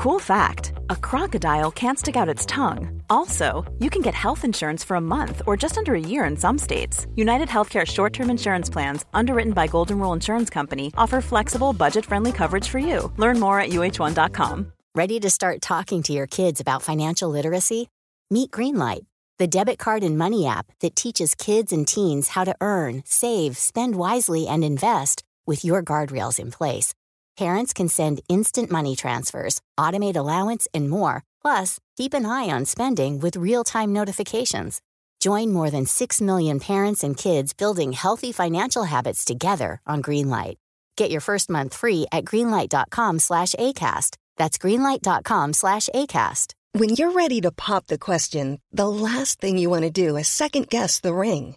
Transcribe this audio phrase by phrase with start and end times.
[0.00, 3.02] Cool fact a crocodile can't stick out its tongue.
[3.10, 6.38] Also, you can get health insurance for a month or just under a year in
[6.38, 7.06] some states.
[7.16, 12.06] United Healthcare short term insurance plans, underwritten by Golden Rule Insurance Company, offer flexible, budget
[12.06, 13.12] friendly coverage for you.
[13.18, 14.72] Learn more at uh1.com.
[14.94, 17.90] Ready to start talking to your kids about financial literacy?
[18.30, 19.04] Meet Greenlight,
[19.38, 23.58] the debit card and money app that teaches kids and teens how to earn, save,
[23.58, 26.94] spend wisely, and invest with your guardrails in place.
[27.40, 31.24] Parents can send instant money transfers, automate allowance, and more.
[31.40, 34.82] Plus, keep an eye on spending with real time notifications.
[35.20, 40.56] Join more than 6 million parents and kids building healthy financial habits together on Greenlight.
[40.96, 44.18] Get your first month free at greenlight.com slash ACAST.
[44.36, 46.52] That's greenlight.com slash ACAST.
[46.72, 50.28] When you're ready to pop the question, the last thing you want to do is
[50.28, 51.56] second guess the ring.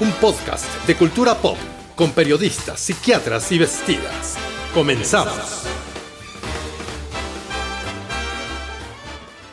[0.00, 1.58] un podcast de cultura pop
[1.94, 4.36] con periodistas, psiquiatras y vestidas.
[4.72, 5.64] Comenzamos.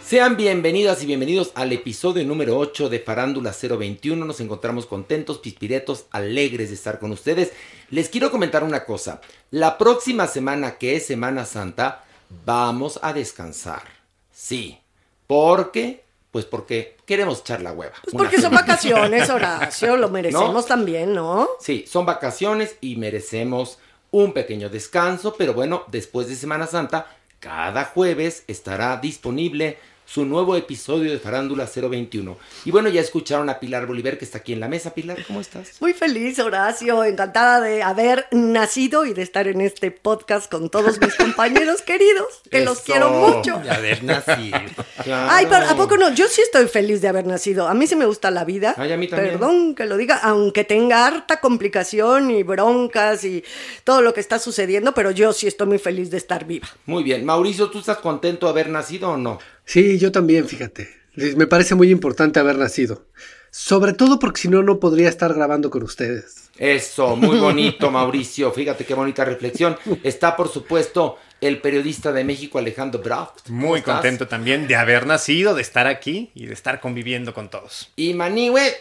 [0.05, 4.23] Sean bienvenidas y bienvenidos al episodio número 8 de Farándula 021.
[4.25, 7.51] Nos encontramos contentos, pispiretos, alegres de estar con ustedes.
[7.89, 9.19] Les quiero comentar una cosa.
[9.51, 12.05] La próxima semana, que es Semana Santa,
[12.45, 13.83] vamos a descansar.
[14.31, 14.79] Sí,
[15.27, 16.06] porque
[16.37, 17.95] pues porque queremos echar la hueva.
[18.03, 21.49] Pues porque son vacaciones, Horacio, lo merecemos también, ¿no?
[21.59, 23.79] Sí, son vacaciones y merecemos
[24.11, 27.07] un pequeño descanso, pero bueno, después de Semana Santa,
[27.39, 32.37] cada jueves estará disponible su nuevo episodio de Farándula 021.
[32.63, 34.93] Y bueno, ya escucharon a Pilar Bolívar que está aquí en la mesa.
[34.93, 35.81] Pilar, ¿cómo estás?
[35.81, 41.01] Muy feliz, Horacio, encantada de haber nacido y de estar en este podcast con todos
[41.01, 43.59] mis compañeros queridos, que los quiero mucho.
[43.59, 44.57] De haber nacido.
[45.05, 46.13] Ay, pero ¿a poco no?
[46.13, 47.67] Yo sí estoy feliz de haber nacido.
[47.67, 48.75] A mí sí me gusta la vida.
[48.77, 49.33] Ay, a mí también.
[49.33, 53.43] Perdón que lo diga, aunque tenga harta complicación y broncas y
[53.83, 56.67] todo lo que está sucediendo, pero yo sí estoy muy feliz de estar viva.
[56.85, 57.25] Muy bien.
[57.25, 59.37] Mauricio, ¿tú estás contento de haber nacido o no?
[59.67, 60.89] Sí, yo también, fíjate.
[61.35, 63.05] Me parece muy importante haber nacido.
[63.51, 66.49] Sobre todo porque si no, no podría estar grabando con ustedes.
[66.57, 68.51] Eso, muy bonito, Mauricio.
[68.53, 69.77] Fíjate qué bonita reflexión.
[70.03, 73.49] Está, por supuesto, el periodista de México, Alejandro Braft.
[73.49, 77.91] Muy contento también de haber nacido, de estar aquí y de estar conviviendo con todos.
[77.97, 78.73] Y Maniwe.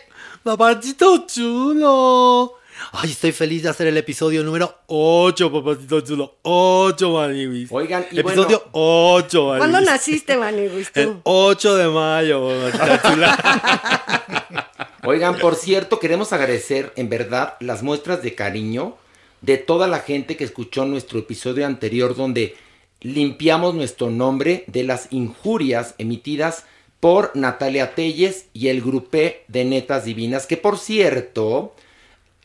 [0.44, 2.60] Papacito chulo.
[2.92, 6.36] Ay, estoy feliz de hacer el episodio número 8, papacito chulo.
[6.42, 7.68] 8, Maniwis.
[7.72, 9.58] Oigan, y Episodio 8, Maniwis.
[9.58, 10.90] ¿Cuándo naciste, Maniwis?
[10.94, 12.70] El 8 de mayo,
[13.02, 14.70] chula.
[15.04, 18.96] Oigan, por cierto, queremos agradecer en verdad las muestras de cariño
[19.40, 22.56] de toda la gente que escuchó nuestro episodio anterior donde
[23.00, 26.64] limpiamos nuestro nombre de las injurias emitidas
[27.00, 31.74] por Natalia Telles y el grupé de Netas Divinas, que por cierto,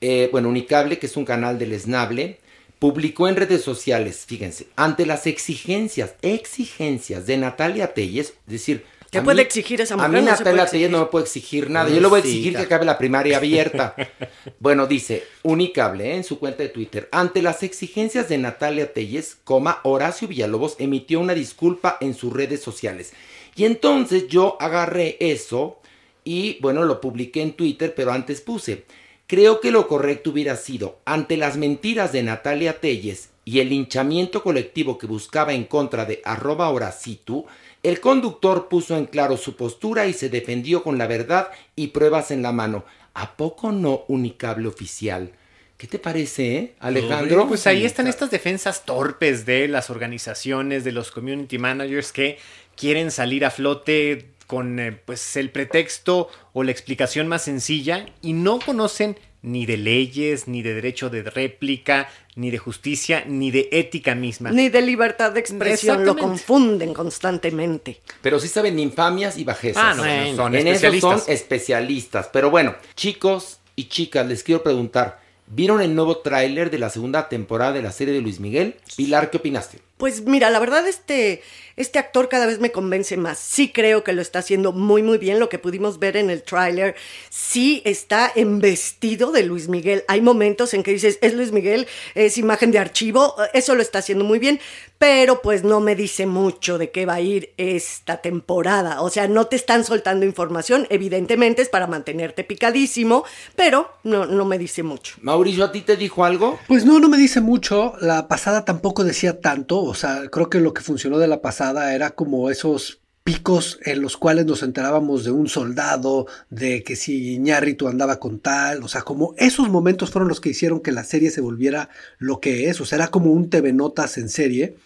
[0.02, 2.40] eh, bueno, Unicable, que es un canal del Esnable,
[2.80, 9.18] publicó en redes sociales, fíjense, ante las exigencias, exigencias de Natalia Telles, es decir, ¿Qué
[9.18, 10.12] a puede mí- exigir esa A mujer?
[10.12, 11.90] mí No se Natalia Telles no me puede exigir nada.
[11.90, 13.94] Yo le voy a exigir que acabe la primaria abierta.
[14.60, 16.16] bueno, dice Unicable ¿eh?
[16.16, 17.10] en su cuenta de Twitter.
[17.12, 22.62] Ante las exigencias de Natalia Telles, coma, Horacio Villalobos emitió una disculpa en sus redes
[22.62, 23.12] sociales.
[23.58, 25.82] Y entonces yo agarré eso
[26.24, 28.86] y bueno, lo publiqué en Twitter, pero antes puse.
[29.32, 34.44] Creo que lo correcto hubiera sido, ante las mentiras de Natalia Telles y el linchamiento
[34.44, 37.46] colectivo que buscaba en contra de arroba Horacitu,
[37.82, 41.48] el conductor puso en claro su postura y se defendió con la verdad
[41.78, 42.84] y pruebas en la mano.
[43.14, 45.32] ¿A poco no unicable oficial?
[45.78, 47.48] ¿Qué te parece, eh, Alejandro?
[47.48, 52.38] Pues ahí están estas defensas torpes de las organizaciones, de los community managers que
[52.76, 58.34] quieren salir a flote con eh, pues el pretexto o la explicación más sencilla y
[58.34, 63.70] no conocen ni de leyes, ni de derecho de réplica, ni de justicia, ni de
[63.72, 64.52] ética misma.
[64.52, 68.02] Ni de libertad de expresión, lo confunden constantemente.
[68.22, 69.82] Pero sí saben de infamias y bajezas.
[69.82, 71.30] Ah, no, son en eso son especialistas.
[71.30, 72.30] especialistas.
[72.34, 75.22] Pero bueno, chicos y chicas, les quiero preguntar.
[75.48, 78.76] ¿Vieron el nuevo tráiler de la segunda temporada de la serie de Luis Miguel?
[78.98, 79.80] Pilar, ¿qué opinaste?
[80.02, 81.44] Pues mira, la verdad este,
[81.76, 83.38] este actor cada vez me convence más.
[83.38, 85.40] Sí creo que lo está haciendo muy muy bien.
[85.40, 86.96] Lo que pudimos ver en el tráiler,
[87.30, 90.04] sí está embestido de Luis Miguel.
[90.08, 93.36] Hay momentos en que dices, es Luis Miguel, es imagen de archivo.
[93.54, 94.60] Eso lo está haciendo muy bien,
[94.98, 99.02] pero pues no me dice mucho de qué va a ir esta temporada.
[99.02, 100.88] O sea, no te están soltando información.
[100.90, 103.24] Evidentemente es para mantenerte picadísimo,
[103.56, 105.18] pero no, no me dice mucho.
[105.22, 106.60] Mauricio, ¿a ti te dijo algo?
[106.68, 107.94] Pues no, no me dice mucho.
[108.02, 109.91] La pasada tampoco decía tanto.
[109.92, 114.02] O sea, creo que lo que funcionó de la pasada era como esos picos en
[114.02, 118.88] los cuales nos enterábamos de un soldado, de que si Iñárritu andaba con tal, o
[118.88, 121.90] sea, como esos momentos fueron los que hicieron que la serie se volviera
[122.20, 124.78] lo que es, o sea, era como un TV Notas en serie.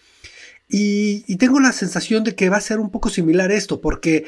[0.68, 4.24] Y, y tengo la sensación de que va a ser un poco similar esto, porque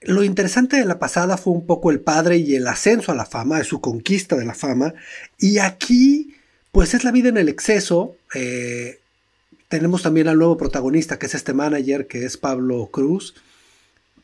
[0.00, 3.26] lo interesante de la pasada fue un poco el padre y el ascenso a la
[3.26, 4.94] fama, su conquista de la fama,
[5.38, 6.36] y aquí,
[6.70, 9.00] pues es la vida en el exceso, eh,
[9.74, 13.34] tenemos también al nuevo protagonista, que es este manager, que es Pablo Cruz.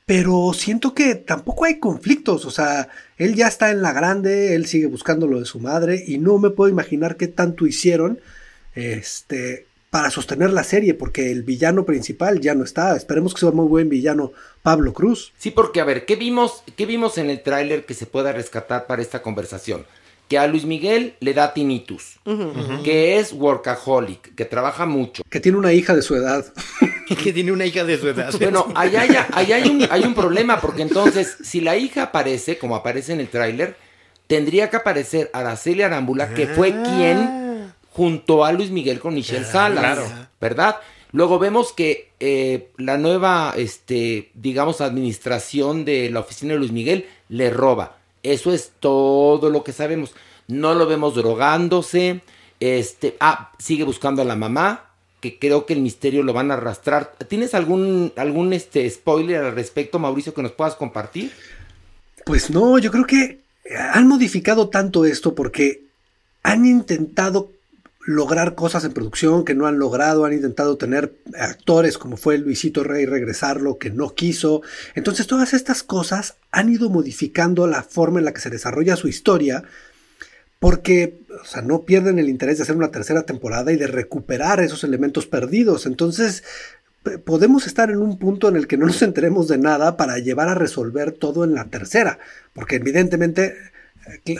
[0.06, 2.44] Pero siento que tampoco hay conflictos.
[2.44, 6.04] O sea, él ya está en la grande, él sigue buscando lo de su madre.
[6.06, 8.20] Y no me puedo imaginar qué tanto hicieron.
[8.76, 9.66] Este.
[9.90, 12.96] Para sostener la serie, porque el villano principal ya no está.
[12.96, 14.30] Esperemos que sea muy buen villano
[14.62, 15.32] Pablo Cruz.
[15.36, 18.86] Sí, porque a ver, ¿qué vimos, qué vimos en el tráiler que se pueda rescatar
[18.86, 19.84] para esta conversación?
[20.30, 22.20] Que a Luis Miguel le da tinnitus,
[22.84, 25.24] que es workaholic, que trabaja mucho.
[25.28, 26.46] Que tiene una hija de su edad.
[27.22, 28.32] que tiene una hija de su edad.
[28.38, 32.76] Bueno, ahí hay, hay, un, hay un problema, porque entonces, si la hija aparece, como
[32.76, 33.74] aparece en el tráiler,
[34.28, 36.82] tendría que aparecer Araceli Arámbula, que fue Ah.
[36.84, 39.98] quien junto a Luis Miguel con Michelle Salas,
[40.40, 40.76] ¿verdad?
[41.10, 47.06] Luego vemos que eh, la nueva, este, digamos, administración de la oficina de Luis Miguel
[47.28, 47.96] le roba.
[48.22, 50.14] Eso es todo lo que sabemos.
[50.48, 52.22] No lo vemos drogándose.
[52.60, 54.90] Este, ah, sigue buscando a la mamá,
[55.20, 57.12] que creo que el misterio lo van a arrastrar.
[57.28, 61.32] ¿Tienes algún algún este spoiler al respecto, Mauricio, que nos puedas compartir?
[62.26, 63.40] Pues no, yo creo que
[63.92, 65.84] han modificado tanto esto porque
[66.42, 67.50] han intentado
[68.06, 72.82] lograr cosas en producción que no han logrado, han intentado tener actores como fue Luisito
[72.82, 74.62] Rey regresarlo que no quiso.
[74.94, 79.08] Entonces todas estas cosas han ido modificando la forma en la que se desarrolla su
[79.08, 79.64] historia
[80.58, 84.60] porque o sea, no pierden el interés de hacer una tercera temporada y de recuperar
[84.60, 85.86] esos elementos perdidos.
[85.86, 86.42] Entonces
[87.24, 90.48] podemos estar en un punto en el que no nos enteremos de nada para llevar
[90.48, 92.18] a resolver todo en la tercera,
[92.52, 93.56] porque evidentemente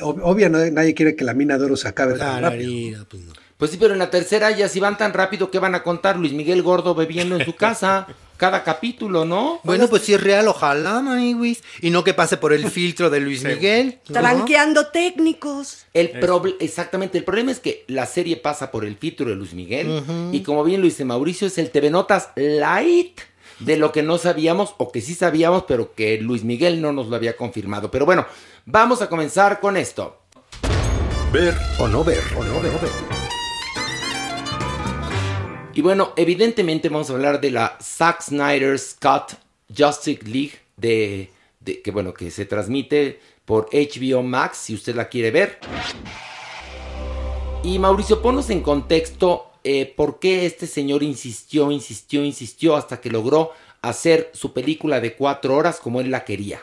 [0.03, 3.07] obvio nadie quiere que la mina de oro se acabe tan rápido.
[3.09, 3.50] Pues, no.
[3.61, 6.17] Pues sí, pero en la tercera ya si van tan rápido, ¿qué van a contar?
[6.17, 8.09] Luis Miguel Gordo bebiendo en su casa
[8.39, 9.61] cada capítulo, ¿no?
[9.65, 11.63] Bueno, pues si es real, ojalá, Maniwis.
[11.83, 13.99] Y no que pase por el filtro de Luis Miguel.
[14.09, 14.15] ¿no?
[14.15, 15.85] Tranqueando técnicos.
[15.93, 19.53] El proble- exactamente, el problema es que la serie pasa por el filtro de Luis
[19.53, 20.03] Miguel
[20.33, 23.21] y como bien lo dice Mauricio, es el TV Notas Light
[23.59, 27.09] de lo que no sabíamos o que sí sabíamos, pero que Luis Miguel no nos
[27.09, 27.91] lo había confirmado.
[27.91, 28.25] Pero bueno,
[28.65, 30.17] vamos a comenzar con esto.
[31.31, 33.20] Ver o no ver, o no ver.
[35.73, 39.35] Y bueno, evidentemente vamos a hablar de la Zack Snyder Scott
[39.69, 41.31] Justice League de,
[41.85, 45.61] que bueno, que se transmite por HBO Max si usted la quiere ver.
[47.63, 53.11] Y Mauricio, ponos en contexto eh, por qué este señor insistió, insistió, insistió hasta que
[53.11, 56.61] logró hacer su película de cuatro horas como él la quería.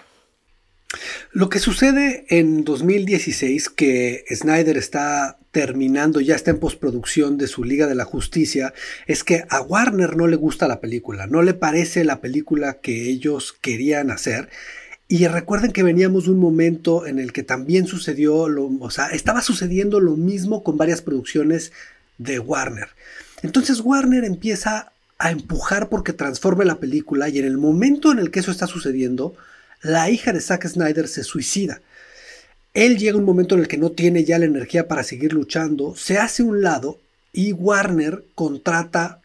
[1.32, 7.64] Lo que sucede en 2016, que Snyder está terminando, ya está en postproducción de su
[7.64, 8.74] Liga de la Justicia,
[9.06, 13.10] es que a Warner no le gusta la película, no le parece la película que
[13.10, 14.50] ellos querían hacer.
[15.10, 19.42] Y recuerden que veníamos de un momento en el que también sucedió, o sea, estaba
[19.42, 21.72] sucediendo lo mismo con varias producciones
[22.18, 22.90] de Warner.
[23.42, 28.32] Entonces Warner empieza a empujar porque transforme la película y en el momento en el
[28.32, 29.36] que eso está sucediendo,
[29.82, 31.82] la hija de Zack Snyder se suicida.
[32.74, 35.96] Él llega un momento en el que no tiene ya la energía para seguir luchando,
[35.96, 37.00] se hace un lado
[37.34, 39.22] y Warner contrata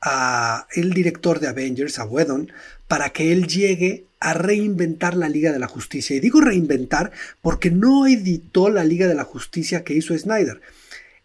[0.00, 2.52] a el director de Avengers, a Whedon,
[2.88, 6.16] para que él llegue a reinventar la Liga de la Justicia.
[6.16, 10.60] Y digo reinventar porque no editó la Liga de la Justicia que hizo Snyder.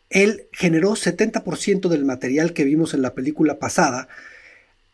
[0.09, 4.07] Él generó 70% del material que vimos en la película pasada,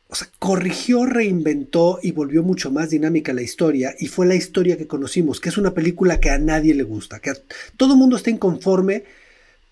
[0.10, 4.78] o sea, corrigió, reinventó y volvió mucho más dinámica la historia y fue la historia
[4.78, 7.34] que conocimos, que es una película que a nadie le gusta, que
[7.76, 9.04] todo el mundo está inconforme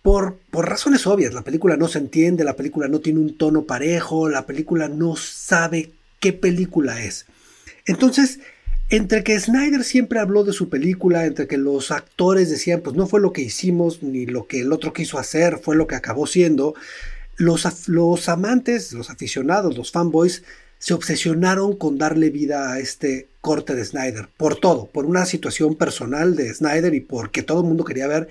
[0.02, 1.34] por, por razones obvias.
[1.34, 5.16] La película no se entiende, la película no tiene un tono parejo, la película no
[5.16, 7.26] sabe qué película es.
[7.86, 8.40] Entonces,
[8.90, 13.08] entre que Snyder siempre habló de su película, entre que los actores decían, pues no
[13.08, 16.28] fue lo que hicimos ni lo que el otro quiso hacer, fue lo que acabó
[16.28, 16.76] siendo,
[17.38, 20.44] los, los amantes, los aficionados, los fanboys,
[20.78, 25.76] se obsesionaron con darle vida a este corte de Snyder, por todo, por una situación
[25.76, 28.28] personal de Snyder y porque todo el mundo quería ver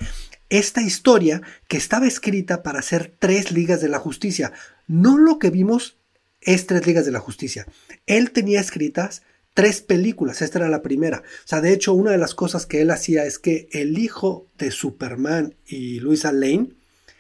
[0.51, 4.53] esta historia que estaba escrita para hacer tres ligas de la justicia.
[4.87, 5.97] No lo que vimos
[6.41, 7.67] es tres ligas de la justicia.
[8.07, 9.23] Él tenía escritas
[9.55, 11.23] tres películas, esta era la primera.
[11.45, 14.47] O sea, de hecho, una de las cosas que él hacía es que el hijo
[14.59, 16.71] de Superman y Luisa Lane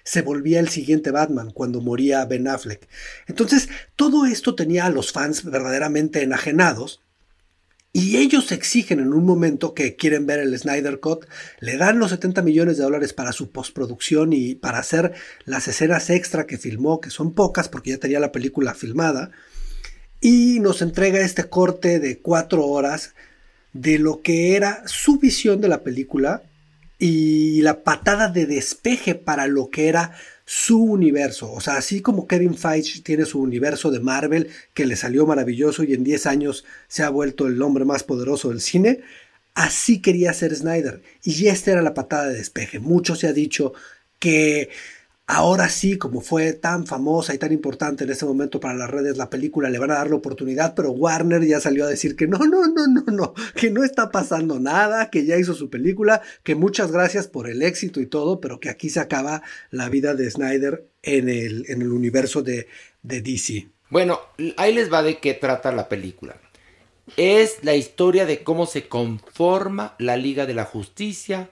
[0.04, 2.86] se volvía el siguiente Batman cuando moría Ben Affleck.
[3.26, 7.00] Entonces, todo esto tenía a los fans verdaderamente enajenados.
[7.96, 11.26] Y ellos exigen en un momento que quieren ver el Snyder Cut,
[11.60, 15.12] le dan los 70 millones de dólares para su postproducción y para hacer
[15.44, 19.30] las escenas extra que filmó, que son pocas porque ya tenía la película filmada,
[20.20, 23.14] y nos entrega este corte de cuatro horas
[23.72, 26.42] de lo que era su visión de la película
[26.98, 31.52] y la patada de despeje para lo que era su universo.
[31.52, 35.84] O sea, así como Kevin Feige tiene su universo de Marvel que le salió maravilloso
[35.84, 39.00] y en 10 años se ha vuelto el hombre más poderoso del cine,
[39.54, 41.02] así quería ser Snyder.
[41.22, 42.78] Y esta era la patada de despeje.
[42.78, 43.72] Mucho se ha dicho
[44.18, 44.70] que
[45.26, 49.16] Ahora sí, como fue tan famosa y tan importante en ese momento para las redes
[49.16, 52.26] la película, le van a dar la oportunidad, pero Warner ya salió a decir que
[52.26, 56.20] no, no, no, no, no, que no está pasando nada, que ya hizo su película,
[56.42, 60.14] que muchas gracias por el éxito y todo, pero que aquí se acaba la vida
[60.14, 62.66] de Snyder en el, en el universo de,
[63.02, 63.68] de DC.
[63.88, 64.20] Bueno,
[64.58, 66.36] ahí les va de qué trata la película.
[67.16, 71.50] Es la historia de cómo se conforma la Liga de la Justicia.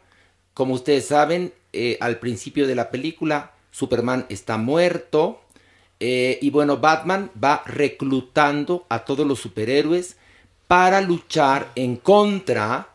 [0.52, 5.40] Como ustedes saben, eh, al principio de la película Superman está muerto.
[5.98, 10.16] Eh, y bueno, Batman va reclutando a todos los superhéroes
[10.68, 12.90] para luchar en contra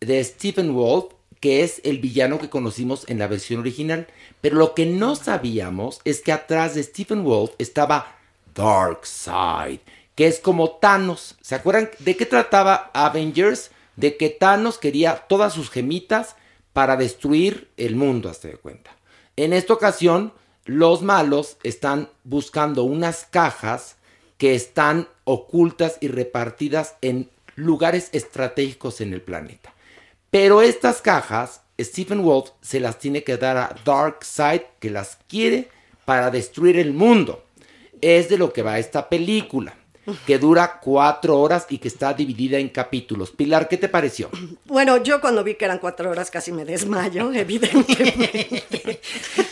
[0.00, 4.06] de Stephen Wolf, que es el villano que conocimos en la versión original.
[4.40, 8.16] Pero lo que no sabíamos es que atrás de Stephen Wolf estaba
[8.54, 9.80] Darkseid,
[10.14, 11.36] que es como Thanos.
[11.40, 13.70] ¿Se acuerdan de qué trataba Avengers?
[13.96, 16.36] De que Thanos quería todas sus gemitas
[16.72, 18.90] para destruir el mundo, hasta de cuenta.
[19.36, 20.32] En esta ocasión,
[20.64, 23.96] los malos están buscando unas cajas
[24.38, 29.74] que están ocultas y repartidas en lugares estratégicos en el planeta.
[30.30, 35.68] Pero estas cajas, Stephen Wolf se las tiene que dar a Darkseid, que las quiere
[36.04, 37.44] para destruir el mundo.
[38.00, 39.76] Es de lo que va esta película
[40.26, 43.30] que dura cuatro horas y que está dividida en capítulos.
[43.30, 44.30] Pilar, ¿qué te pareció?
[44.64, 49.00] Bueno, yo cuando vi que eran cuatro horas casi me desmayo, evidentemente.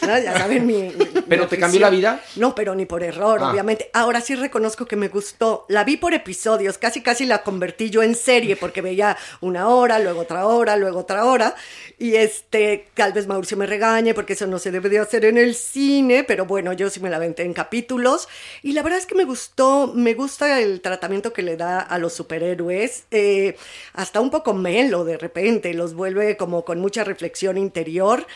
[0.03, 0.91] Ya saben mi...
[1.29, 2.23] ¿Pero te cambió la vida?
[2.37, 3.51] No, pero ni por error, Ah.
[3.51, 3.91] obviamente.
[3.93, 5.67] Ahora sí reconozco que me gustó.
[5.69, 9.99] La vi por episodios, casi casi la convertí yo en serie, porque veía una hora,
[9.99, 11.55] luego otra hora, luego otra hora.
[11.99, 15.39] Y este, tal vez Mauricio me regañe, porque eso no se debe de hacer en
[15.39, 18.29] el cine, pero bueno, yo sí me la aventé en capítulos.
[18.63, 21.99] Y la verdad es que me gustó, me gusta el tratamiento que le da a
[21.99, 23.57] los superhéroes, eh,
[23.93, 28.27] hasta un poco melo de repente, los vuelve como con mucha reflexión interior.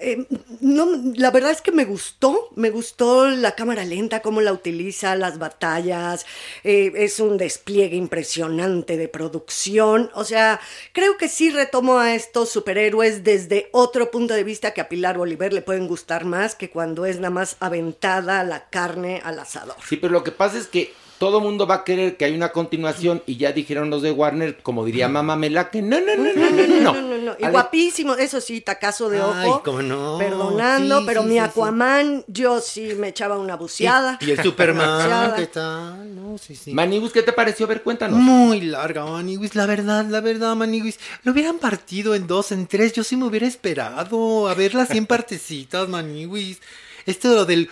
[0.00, 0.26] Eh,
[0.60, 0.86] no,
[1.16, 5.38] la verdad es que me gustó, me gustó la cámara lenta, cómo la utiliza, las
[5.38, 6.24] batallas,
[6.62, 10.60] eh, es un despliegue impresionante de producción, o sea,
[10.92, 15.18] creo que sí retomo a estos superhéroes desde otro punto de vista que a Pilar
[15.18, 19.76] Bolívar le pueden gustar más que cuando es nada más aventada la carne al asador.
[19.84, 22.50] Sí, pero lo que pasa es que todo mundo va a querer que haya una
[22.50, 26.32] continuación y ya dijeron los de Warner, como diría Mamá Mela, que no, no, no,
[26.32, 26.92] no, no, no.
[26.92, 27.32] No, no, no.
[27.38, 29.62] Y Ale- guapísimo, eso sí, tacazo de Ay, ojo.
[29.64, 30.16] cómo no.
[30.18, 31.44] Perdonando, Sí, pero sí, mi sí, sí.
[31.44, 34.18] Aquaman, yo sí me echaba una buceada.
[34.20, 35.34] Y, y el Superman.
[35.36, 36.14] ¿qué tal?
[36.14, 36.72] No, sí, sí.
[36.72, 37.66] Manibus, ¿qué te pareció?
[37.66, 38.18] A ver, cuéntanos.
[38.18, 39.54] Muy larga, Maniwis.
[39.54, 40.98] La verdad, la verdad, Maniwis.
[41.24, 42.92] Lo hubieran partido en dos, en tres.
[42.92, 46.60] Yo sí me hubiera esperado a verlas en partecitas, Maniwis.
[47.06, 47.70] Esto de lo del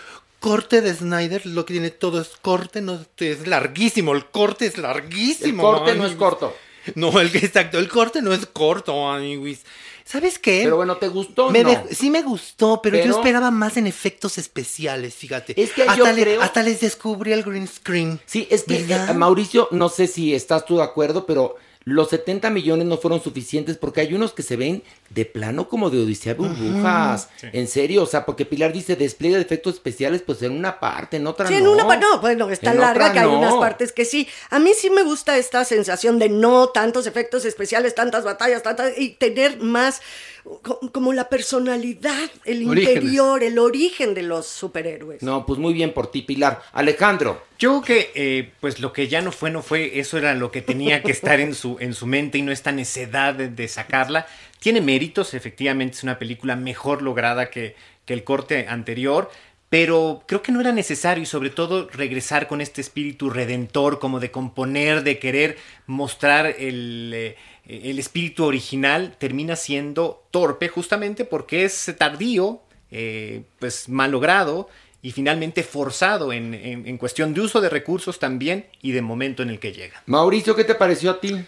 [0.49, 4.12] corte de Snyder, lo que tiene todo es corte, no es larguísimo.
[4.15, 5.62] El corte es El larguísimo.
[5.62, 6.55] corte no es corto.
[6.95, 9.65] No, el exacto, el corte no es corto, Maniwis.
[10.05, 10.61] ¿Sabes qué?
[10.62, 11.85] Pero bueno, ¿te gustó Me no?
[11.91, 15.61] sí me gustó, pero, Pero- yo esperaba más en efectos especiales, fíjate.
[15.61, 18.21] Es que yo hasta, le- creo- hasta les descubrí el green screen.
[18.25, 22.50] Sí, es que, eh, Mauricio, no sé si estás tú de acuerdo, pero los 70
[22.50, 26.35] millones no fueron suficientes porque hay unos que se ven de plano como de Odisea
[26.35, 27.28] de burbujas.
[27.52, 31.16] En serio, o sea, porque Pilar dice despliegue de efectos especiales, pues en una parte,
[31.16, 31.59] en otra Sí, no.
[31.61, 33.38] en una parte, no, bueno, está En larga que hay no.
[33.38, 34.26] unas partes que sí.
[34.50, 38.99] A mí sí me gusta esta sensación de no tantos efectos especiales, tantas batallas, tantas,
[38.99, 40.00] y tener más
[40.93, 42.97] como la personalidad, el Orígenes.
[42.97, 45.23] interior, el origen de los superhéroes.
[45.23, 46.62] No, pues muy bien por ti, Pilar.
[46.73, 50.35] Alejandro, Yo creo que, eh, pues lo que ya no fue, no fue, eso era
[50.35, 53.49] lo que tenía que estar en su, en su mente y no esta necedad de,
[53.49, 54.26] de sacarla.
[54.61, 57.75] Tiene méritos, efectivamente es una película mejor lograda que,
[58.05, 59.31] que el corte anterior,
[59.69, 64.21] pero creo que no era necesario y sobre todo regresar con este espíritu redentor, como
[64.21, 67.37] de componer, de querer mostrar el, eh,
[67.68, 74.68] el espíritu original, termina siendo torpe justamente porque es tardío, eh, pues malogrado
[75.02, 79.42] y finalmente forzado en, en, en cuestión de uso de recursos también y de momento
[79.42, 80.02] en el que llega.
[80.06, 81.44] Mauricio, ¿qué te pareció a ti?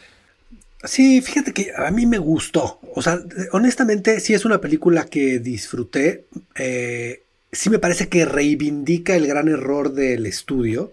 [0.85, 2.79] Sí, fíjate que a mí me gustó.
[2.95, 3.21] O sea,
[3.53, 6.27] honestamente, sí es una película que disfruté.
[6.55, 10.93] Eh, sí me parece que reivindica el gran error del estudio.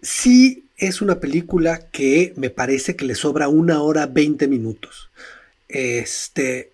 [0.00, 5.10] Sí es una película que me parece que le sobra una hora 20 minutos.
[5.68, 6.72] Este.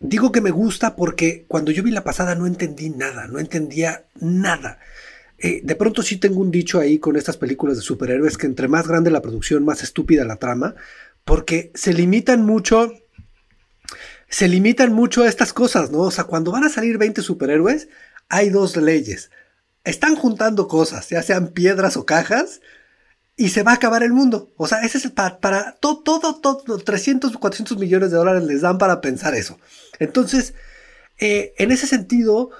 [0.00, 4.04] Digo que me gusta porque cuando yo vi la pasada no entendí nada, no entendía
[4.20, 4.78] nada.
[5.38, 8.68] Eh, de pronto sí tengo un dicho ahí con estas películas de superhéroes que entre
[8.68, 10.74] más grande la producción, más estúpida la trama,
[11.24, 12.92] porque se limitan mucho,
[14.28, 16.00] se limitan mucho a estas cosas, ¿no?
[16.00, 17.88] O sea, cuando van a salir 20 superhéroes,
[18.28, 19.30] hay dos leyes.
[19.84, 22.60] Están juntando cosas, ya sean piedras o cajas,
[23.36, 24.52] y se va a acabar el mundo.
[24.56, 28.60] O sea, ese es para, para todo, todo, todo, 300, 400 millones de dólares les
[28.60, 29.58] dan para pensar eso.
[29.98, 30.54] Entonces,
[31.18, 32.50] eh, en ese sentido,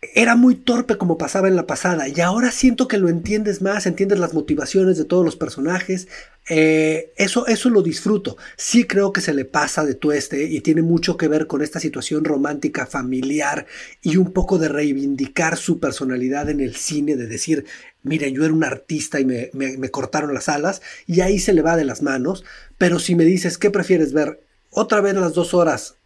[0.00, 3.84] era muy torpe como pasaba en la pasada y ahora siento que lo entiendes más,
[3.84, 6.06] entiendes las motivaciones de todos los personajes,
[6.48, 10.82] eh, eso, eso lo disfruto, sí creo que se le pasa de tueste y tiene
[10.82, 13.66] mucho que ver con esta situación romántica, familiar
[14.00, 17.64] y un poco de reivindicar su personalidad en el cine, de decir,
[18.04, 21.52] miren, yo era un artista y me, me, me cortaron las alas y ahí se
[21.52, 22.44] le va de las manos,
[22.78, 24.40] pero si me dices, ¿qué prefieres ver?
[24.70, 25.97] Otra vez las dos horas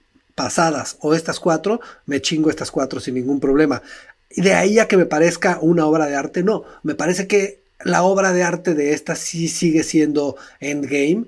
[0.43, 3.81] pasadas o estas cuatro, me chingo estas cuatro sin ningún problema.
[4.29, 6.65] Y de ahí a que me parezca una obra de arte, no.
[6.83, 11.27] Me parece que la obra de arte de esta sí sigue siendo Endgame.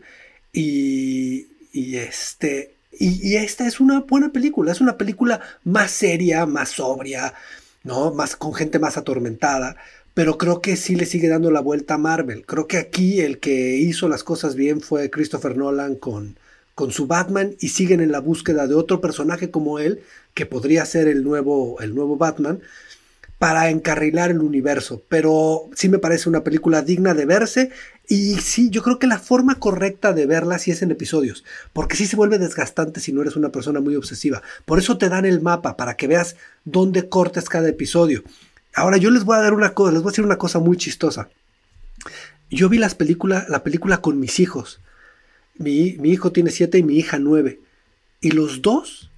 [0.53, 2.75] Y, y este.
[2.91, 4.73] Y, y, esta es una buena película.
[4.73, 7.35] Es una película más seria, más sobria,
[7.85, 8.13] ¿no?
[8.13, 9.77] Más con gente más atormentada.
[10.13, 12.45] Pero creo que sí le sigue dando la vuelta a Marvel.
[12.47, 16.37] Creo que aquí el que hizo las cosas bien fue Christopher Nolan con,
[16.75, 20.01] con su Batman y siguen en la búsqueda de otro personaje como él,
[20.35, 22.61] que podría ser el nuevo, el nuevo Batman,
[23.39, 25.03] para encarrilar el universo.
[25.09, 27.71] Pero sí me parece una película digna de verse
[28.09, 31.97] y sí, yo creo que la forma correcta de verla sí es en episodios, porque
[31.97, 34.43] sí se vuelve desgastante si no eres una persona muy obsesiva.
[34.65, 38.23] Por eso te dan el mapa, para que veas dónde cortas cada episodio.
[38.75, 40.77] Ahora yo les voy a dar una cosa, les voy a decir una cosa muy
[40.77, 41.29] chistosa.
[42.51, 44.81] Yo vi las películas, la película con mis hijos.
[45.57, 47.61] Mi, mi, hijo tiene siete y mi hija nueve.
[48.21, 49.11] Y los dos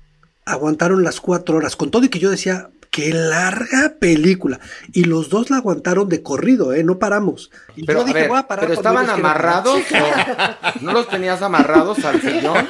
[0.45, 1.77] aguantaron las cuatro horas.
[1.77, 4.59] Con todo y que yo decía, qué larga película.
[4.93, 6.83] Y los dos la aguantaron de corrido, ¿eh?
[6.83, 7.51] No paramos.
[7.77, 8.65] Y pero, yo dije, ver, voy a parar.
[8.65, 9.81] ¿Pero estaban amarrados?
[9.81, 12.69] O ¿No los tenías amarrados al sillón?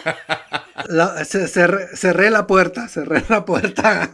[0.89, 4.13] La, se, cerré, cerré la puerta, cerré la puerta.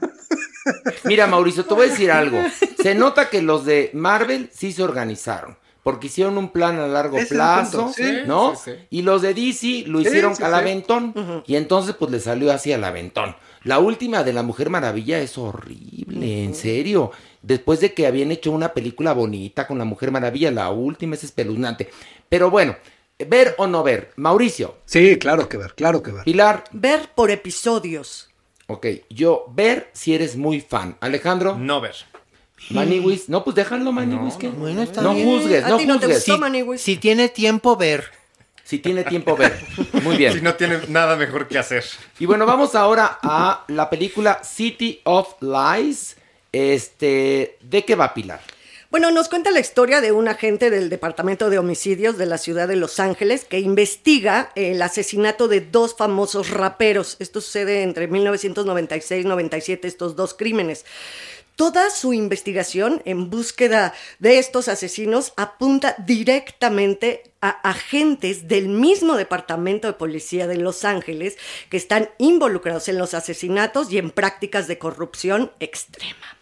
[1.04, 2.38] Mira, Mauricio, te voy a decir algo.
[2.80, 7.18] Se nota que los de Marvel sí se organizaron porque hicieron un plan a largo
[7.18, 8.54] es plazo, sí, ¿no?
[8.54, 8.86] Sí, sí.
[8.90, 11.42] Y los de DC lo hicieron al aventón, uh -huh.
[11.46, 13.34] y entonces pues le salió así al aventón.
[13.64, 16.44] La última de la Mujer Maravilla es horrible, uh -huh.
[16.44, 17.10] en serio.
[17.42, 21.24] Después de que habían hecho una película bonita con la Mujer Maravilla, la última es
[21.24, 21.90] espeluznante.
[22.28, 22.76] Pero bueno,
[23.18, 24.76] ver o no ver, Mauricio.
[24.84, 26.24] Sí, claro que ver, claro que ver.
[26.24, 26.64] Pilar.
[26.72, 28.28] Ver por episodios.
[28.68, 30.96] Ok, yo ver si eres muy fan.
[31.00, 31.56] Alejandro.
[31.58, 31.94] No ver.
[32.70, 34.34] Maniwis, no, pues déjalo, Maniwis.
[34.34, 34.46] No, que...
[34.48, 35.26] no, bueno, está no bien.
[35.26, 36.18] juzgues, ¿A no ti no te juzgues.
[36.18, 36.80] gustó, Si, Maniwis?
[36.80, 38.04] Si tiene tiempo, ver.
[38.64, 39.58] si tiene tiempo, ver.
[40.02, 40.32] Muy bien.
[40.36, 41.84] Si no tiene nada mejor que hacer.
[42.18, 46.16] Y bueno, vamos ahora a la película City of Lies.
[46.52, 48.40] Este, ¿de qué va Pilar?
[48.90, 52.68] Bueno, nos cuenta la historia de un agente del Departamento de Homicidios de la ciudad
[52.68, 57.16] de Los Ángeles que investiga el asesinato de dos famosos raperos.
[57.18, 60.84] Esto sucede entre 1996 y 97, estos dos crímenes.
[61.56, 69.86] Toda su investigación en búsqueda de estos asesinos apunta directamente a agentes del mismo departamento
[69.86, 71.36] de policía de Los Ángeles
[71.68, 76.38] que están involucrados en los asesinatos y en prácticas de corrupción extrema.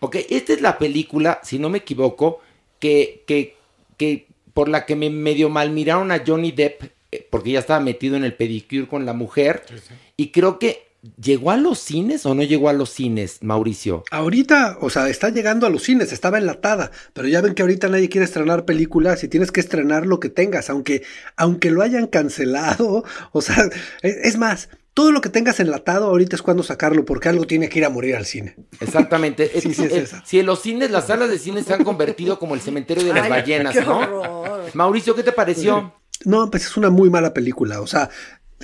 [0.00, 2.40] Ok, esta es la película, si no me equivoco,
[2.80, 3.56] que, que,
[3.96, 7.80] que por la que me medio mal miraron a Johnny Depp, eh, porque ya estaba
[7.80, 9.94] metido en el pedicure con la mujer, sí, sí.
[10.16, 14.04] y creo que ¿Llegó a los cines o no llegó a los cines, Mauricio?
[14.10, 17.88] Ahorita, o sea, está llegando a los cines, estaba enlatada, pero ya ven que ahorita
[17.88, 21.02] nadie quiere estrenar películas y tienes que estrenar lo que tengas, aunque,
[21.36, 23.70] aunque lo hayan cancelado, o sea,
[24.02, 27.78] es más, todo lo que tengas enlatado ahorita es cuando sacarlo, porque algo tiene que
[27.78, 28.56] ir a morir al cine.
[28.80, 29.50] Exactamente.
[29.60, 30.22] sí, sí, es eh, esa.
[30.26, 33.14] Si en los cines, las salas de cine se han convertido como el cementerio de
[33.14, 33.98] las Ay, ballenas, ¿no?
[34.00, 34.70] horror.
[34.74, 35.94] Mauricio, ¿qué te pareció?
[36.24, 38.10] No, pues es una muy mala película, o sea,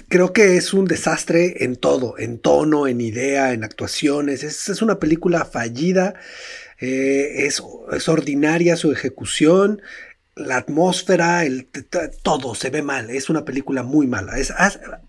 [0.09, 4.43] creo que es un desastre en todo, en tono, en idea, en actuaciones.
[4.43, 6.15] Es, es una película fallida,
[6.81, 9.83] eh, es, es, ordinaria su ejecución,
[10.35, 11.69] la atmósfera, el,
[12.23, 13.11] todo se ve mal.
[13.11, 14.39] Es una película muy mala.
[14.39, 14.53] Es,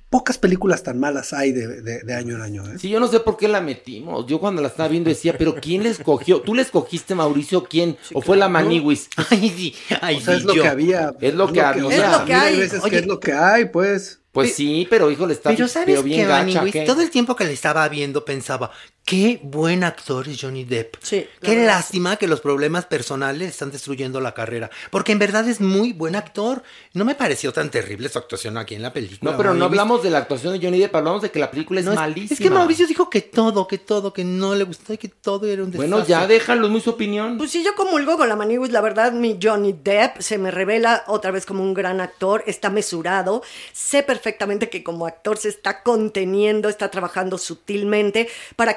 [0.10, 2.64] pocas películas tan malas hay de, de, año en año.
[2.66, 2.80] ¿eh?
[2.80, 4.26] Sí, yo no sé por qué la metimos.
[4.26, 6.42] Yo cuando la estaba viendo decía, pero ¿quién la escogió?
[6.42, 7.66] ¿Tú la escogiste, Mauricio?
[7.66, 7.98] ¿Quién?
[8.14, 9.10] ¿O fue la Maniwis?
[9.30, 11.14] Ay, sí, ay, o sea, es lo que había.
[11.20, 11.90] Es lo que, había.
[11.90, 12.58] Es lo que hay.
[12.58, 14.22] veces que es lo que hay, pues.
[14.38, 16.82] Pues sí, pero híjole, está pero ¿sabes bien gacha, ¿qué?
[16.82, 18.72] Todo el tiempo que le estaba viendo pensaba,
[19.08, 20.98] qué buen actor es Johnny Depp.
[21.02, 24.70] Sí, qué lástima que los problemas personales están destruyendo la carrera.
[24.92, 26.62] Porque en verdad es muy buen actor.
[26.94, 29.32] No me pareció tan terrible su actuación aquí en la película.
[29.32, 31.80] No, pero no hablamos de la actuación de Johnny Depp, hablamos de que la película
[31.80, 32.34] es no, malísima.
[32.34, 35.48] Es que Mauricio dijo que todo, que todo, que no le gustó y que todo
[35.48, 35.90] era un desastre.
[35.90, 37.38] Bueno, ya déjalo, es muy su opinión.
[37.38, 41.06] Pues sí, yo comulgo con la Maniwis, la verdad, mi Johnny Depp se me revela
[41.08, 43.42] otra vez como un gran actor, está mesurado,
[43.72, 48.76] sé perfectamente que como actor se está conteniendo, está trabajando sutilmente para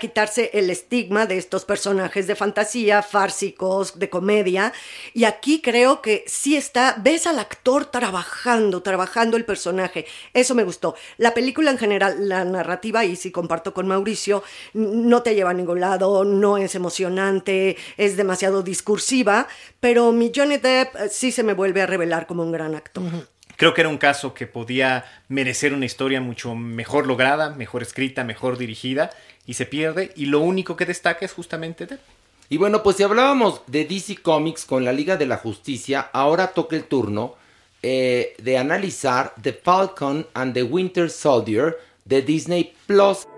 [0.53, 4.73] el estigma de estos personajes de fantasía, fársicos, de comedia.
[5.15, 10.07] Y aquí creo que sí está, ves al actor trabajando, trabajando el personaje.
[10.35, 10.95] Eso me gustó.
[11.17, 14.43] La película en general, la narrativa, y sí comparto con Mauricio,
[14.75, 19.49] no te lleva a ningún lado, no es emocionante, es demasiado discursiva,
[19.81, 23.29] pero mi Johnny Depp eh, sí se me vuelve a revelar como un gran actor.
[23.61, 28.25] Creo que era un caso que podía merecer una historia mucho mejor lograda, mejor escrita,
[28.25, 29.11] mejor dirigida,
[29.47, 32.01] y se pierde, y lo único que destaca es justamente Depp.
[32.49, 36.49] Y bueno, pues si hablábamos de DC Comics con la Liga de la Justicia, ahora
[36.49, 37.37] toca el turno
[37.83, 43.29] eh, de analizar The Falcon and the Winter Soldier de Disney Plus,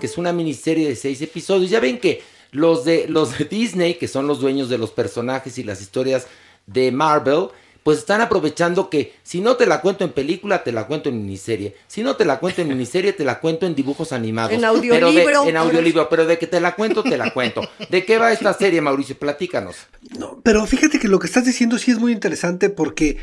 [0.00, 1.70] que es una miniserie de seis episodios.
[1.70, 5.58] Ya ven que los de, los de Disney, que son los dueños de los personajes
[5.58, 6.26] y las historias
[6.66, 7.48] de Marvel,
[7.84, 11.18] pues están aprovechando que si no te la cuento en película, te la cuento en
[11.18, 11.76] miniserie.
[11.86, 14.52] Si no te la cuento en miniserie, te la cuento en dibujos animados.
[14.52, 15.12] En audiolibro.
[15.12, 17.60] Pero en audiolibro, pero de que te la cuento, te la cuento.
[17.90, 19.18] ¿De qué va esta serie, Mauricio?
[19.18, 19.76] Platícanos.
[20.18, 23.18] No, pero fíjate que lo que estás diciendo sí es muy interesante porque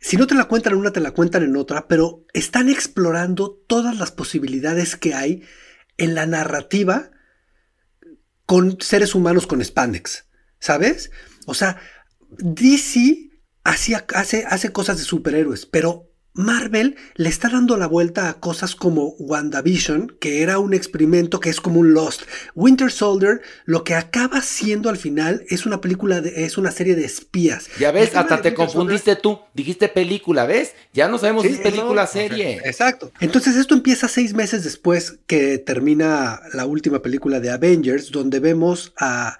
[0.00, 3.50] si no te la cuentan en una, te la cuentan en otra, pero están explorando
[3.66, 5.42] todas las posibilidades que hay
[5.98, 7.10] en la narrativa
[8.46, 10.24] con seres humanos con spandex,
[10.58, 11.10] ¿sabes?
[11.46, 11.78] O sea,
[12.30, 13.25] DC
[13.66, 19.14] hace, hace cosas de superhéroes, pero Marvel le está dando la vuelta a cosas como
[19.18, 22.22] WandaVision, que era un experimento que es como un Lost.
[22.54, 26.94] Winter Soldier, lo que acaba siendo al final es una película, de, es una serie
[26.94, 27.70] de espías.
[27.78, 29.40] Ya ves, hasta te confundiste tú.
[29.54, 30.74] Dijiste película, ¿ves?
[30.92, 32.60] Ya no sabemos si es película serie.
[32.64, 33.10] Exacto.
[33.20, 38.92] Entonces esto empieza seis meses después que termina la última película de Avengers, donde vemos
[38.98, 39.38] a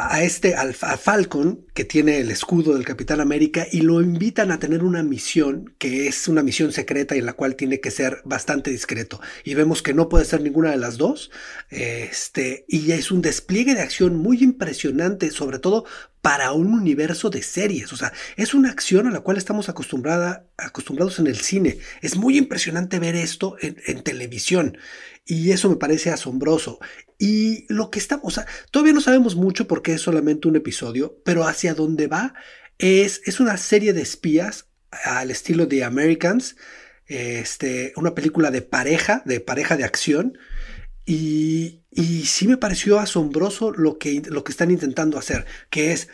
[0.00, 4.60] a este a Falcon que tiene el escudo del Capitán América y lo invitan a
[4.60, 8.22] tener una misión que es una misión secreta y en la cual tiene que ser
[8.24, 11.32] bastante discreto y vemos que no puede ser ninguna de las dos
[11.70, 15.84] este y es un despliegue de acción muy impresionante sobre todo
[16.22, 17.92] para un universo de series.
[17.92, 21.78] O sea, es una acción a la cual estamos acostumbrada, acostumbrados en el cine.
[22.02, 24.76] Es muy impresionante ver esto en televisión.
[25.24, 26.80] Y eso me parece asombroso.
[27.18, 31.20] Y lo que estamos, o sea, todavía no sabemos mucho porque es solamente un episodio,
[31.24, 32.34] pero hacia dónde va
[32.78, 34.68] es, es una serie de espías
[35.04, 36.56] al estilo de Americans,
[37.06, 40.38] este, una película de pareja, de pareja de acción.
[41.04, 46.08] Y, y sí me pareció asombroso lo que, lo que están intentando hacer, que es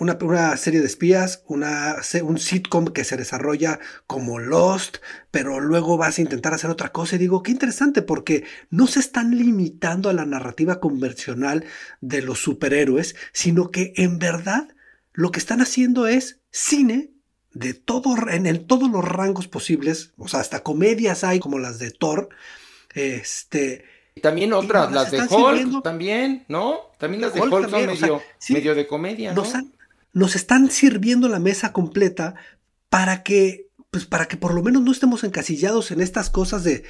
[0.00, 4.96] una, serie de espías, una, un sitcom que se desarrolla como Lost,
[5.30, 7.16] pero luego vas a intentar hacer otra cosa.
[7.16, 11.64] Y digo, qué interesante, porque no se están limitando a la narrativa convencional
[12.00, 14.68] de los superhéroes, sino que en verdad
[15.12, 17.10] lo que están haciendo es cine
[17.52, 21.90] de todo, en todos los rangos posibles, o sea, hasta comedias hay como las de
[21.90, 22.30] Thor,
[22.94, 23.84] este...
[24.22, 26.90] También otras, las de Hulk, también, ¿no?
[26.98, 29.42] También las de Hulk, son medio, medio, de comedia, ¿no?
[29.42, 29.54] nos
[30.34, 32.34] están sirviendo la mesa completa
[32.88, 36.84] para que, pues para que por lo menos no estemos encasillados en estas cosas de,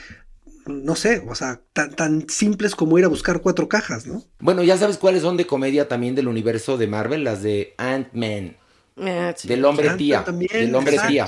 [0.66, 4.24] no sé, o sea, tan, tan simples como ir a buscar cuatro cajas, ¿no?
[4.38, 8.56] Bueno, ya sabes cuáles son de comedia también del universo de Marvel, las de Ant-Man.
[8.96, 10.22] Ah, del hombre tía.
[10.22, 11.26] del hombre tía.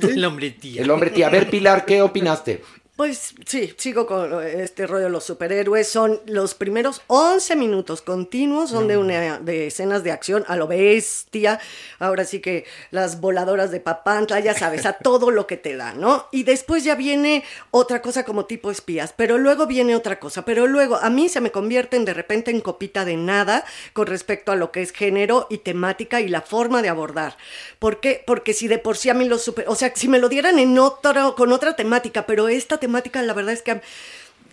[0.00, 0.82] Del hombre tía.
[0.82, 1.28] El hombre tía.
[1.28, 2.62] A ver, Pilar, ¿qué opinaste?
[2.96, 5.88] Pues sí, sigo con este rollo de los superhéroes.
[5.88, 10.68] Son los primeros 11 minutos continuos, son de, una, de escenas de acción a lo
[10.68, 11.58] bestia.
[11.98, 15.92] Ahora sí que las voladoras de Papantla, ya sabes, a todo lo que te da,
[15.92, 16.28] ¿no?
[16.30, 20.68] Y después ya viene otra cosa como tipo espías, pero luego viene otra cosa, pero
[20.68, 24.56] luego a mí se me convierten de repente en copita de nada con respecto a
[24.56, 27.38] lo que es género y temática y la forma de abordar.
[27.80, 28.22] ¿Por qué?
[28.24, 29.64] Porque si de por sí a mí los super...
[29.66, 33.32] O sea, si me lo dieran en otro, con otra temática, pero esta temática, la
[33.32, 33.80] verdad es que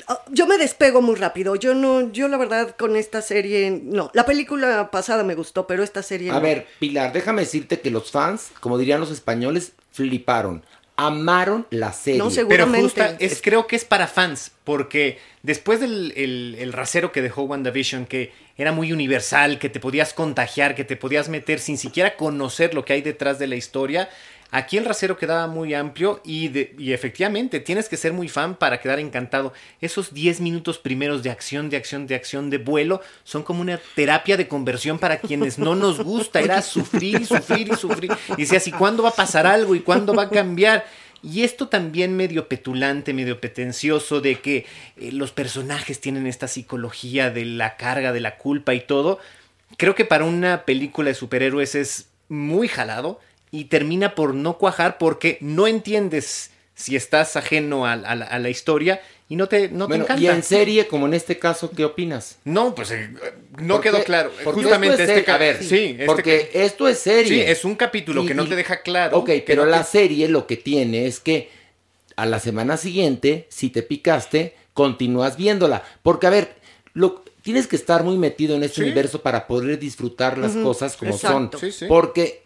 [0.08, 1.56] ah, yo me despego muy rápido.
[1.58, 4.10] Yo no, yo la verdad con esta serie, no.
[4.14, 6.32] La película pasada me gustó, pero esta serie.
[6.32, 10.64] A ver, Pilar, déjame decirte que los fans, como dirían los españoles, fliparon.
[10.96, 12.20] Amaron la serie.
[12.20, 12.82] No, Pero seguramente.
[12.82, 17.44] justa, es, creo que es para fans, porque después del el, el rasero que dejó
[17.44, 22.16] WandaVision, que era muy universal, que te podías contagiar, que te podías meter sin siquiera
[22.16, 24.10] conocer lo que hay detrás de la historia,
[24.54, 28.56] Aquí el rasero quedaba muy amplio y, de- y efectivamente tienes que ser muy fan
[28.56, 29.54] para quedar encantado.
[29.80, 33.80] Esos 10 minutos primeros de acción, de acción, de acción, de vuelo son como una
[33.96, 36.42] terapia de conversión para quienes no nos gusta.
[36.42, 38.12] Era sufrir y sufrir y sufrir.
[38.38, 39.74] Y decías, ¿y cuándo va a pasar algo?
[39.74, 40.86] ¿Y cuándo va a cambiar?
[41.24, 44.66] Y esto también medio petulante, medio pretencioso, de que
[44.98, 49.20] eh, los personajes tienen esta psicología de la carga, de la culpa y todo.
[49.78, 53.20] Creo que para una película de superhéroes es muy jalado
[53.52, 58.40] y termina por no cuajar porque no entiendes si estás ajeno a, a la, a
[58.40, 60.24] la historia y no te, no Bueno, te encanta.
[60.24, 62.38] y en serie, como en este caso, ¿qué opinas?
[62.44, 63.10] No, pues eh,
[63.60, 64.32] no Porque- quedó claro.
[64.44, 65.26] porque Justamente esto es este serie.
[65.26, 67.46] ca- A ver, sí, este porque esto es serie.
[67.46, 69.18] Sí, es un capítulo Y- que no y- te deja claro.
[69.20, 71.50] Ok, que pero no la te- serie lo que tiene es que
[72.18, 75.84] a la semana siguiente, si te picaste, continúas viéndola.
[76.04, 76.56] Porque, a ver,
[76.94, 78.82] lo, tienes que estar muy metido en este Sí.
[78.82, 81.58] universo para poder disfrutar las cosas como exacto.
[81.58, 81.72] son.
[81.72, 81.86] Sí, sí.
[81.88, 82.44] Porque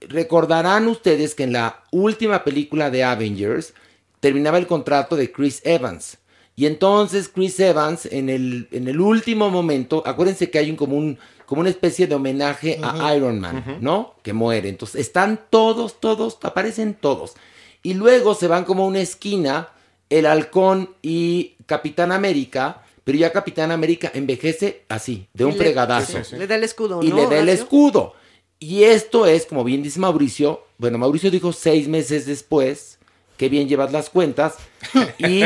[0.00, 3.74] recordarán ustedes que en la última película de Avengers
[4.20, 6.18] terminaba el contrato de Chris Evans.
[6.56, 10.96] Y entonces Chris Evans, en el, en el último momento, acuérdense que hay un, como,
[10.96, 14.14] un, como una especie de homenaje a Iron Man, ¿no?
[14.22, 14.68] Que muere.
[14.68, 17.34] Entonces están todos, todos, aparecen todos.
[17.84, 19.68] Y luego se van como a una esquina,
[20.10, 26.18] el halcón y Capitán América, pero ya Capitán América envejece así, de un le- fregadazo
[26.18, 26.36] sí, sí.
[26.36, 28.14] Le da el escudo, y ¿no, le da el escudo.
[28.60, 32.98] Y esto es, como bien dice Mauricio, bueno, Mauricio dijo seis meses después,
[33.36, 34.56] que bien llevas las cuentas,
[35.18, 35.42] y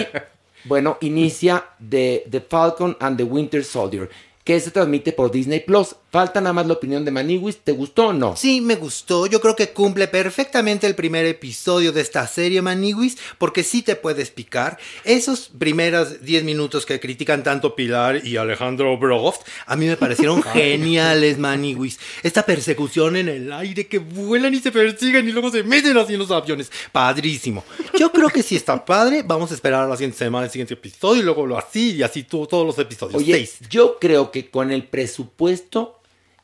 [0.65, 4.09] bueno, inicia The, The Falcon and the Winter Soldier,
[4.45, 5.95] que se transmite por Disney Plus.
[6.13, 8.37] Falta nada más la opinión de Maniwis, ¿te gustó o no?
[8.37, 9.27] Sí, me gustó.
[9.27, 13.97] Yo creo que cumple perfectamente el primer episodio de esta serie, Maniwis, porque sí te
[13.97, 14.77] puedes picar.
[15.05, 20.43] Esos primeros 10 minutos que critican tanto Pilar y Alejandro Broft, a mí me parecieron
[20.53, 21.99] geniales, Maniwis.
[22.23, 26.13] Esta persecución en el aire que vuelan y se persiguen y luego se meten así
[26.13, 26.71] en los aviones.
[26.93, 27.65] Padrísimo.
[27.99, 29.23] Yo creo que sí está padre.
[29.27, 32.03] Vamos a esperar a la siguiente semana, el siguiente episodio, y luego lo así y
[32.03, 33.19] así todos los episodios.
[33.19, 33.57] Oye, Seis.
[33.71, 36.01] yo creo que con el presupuesto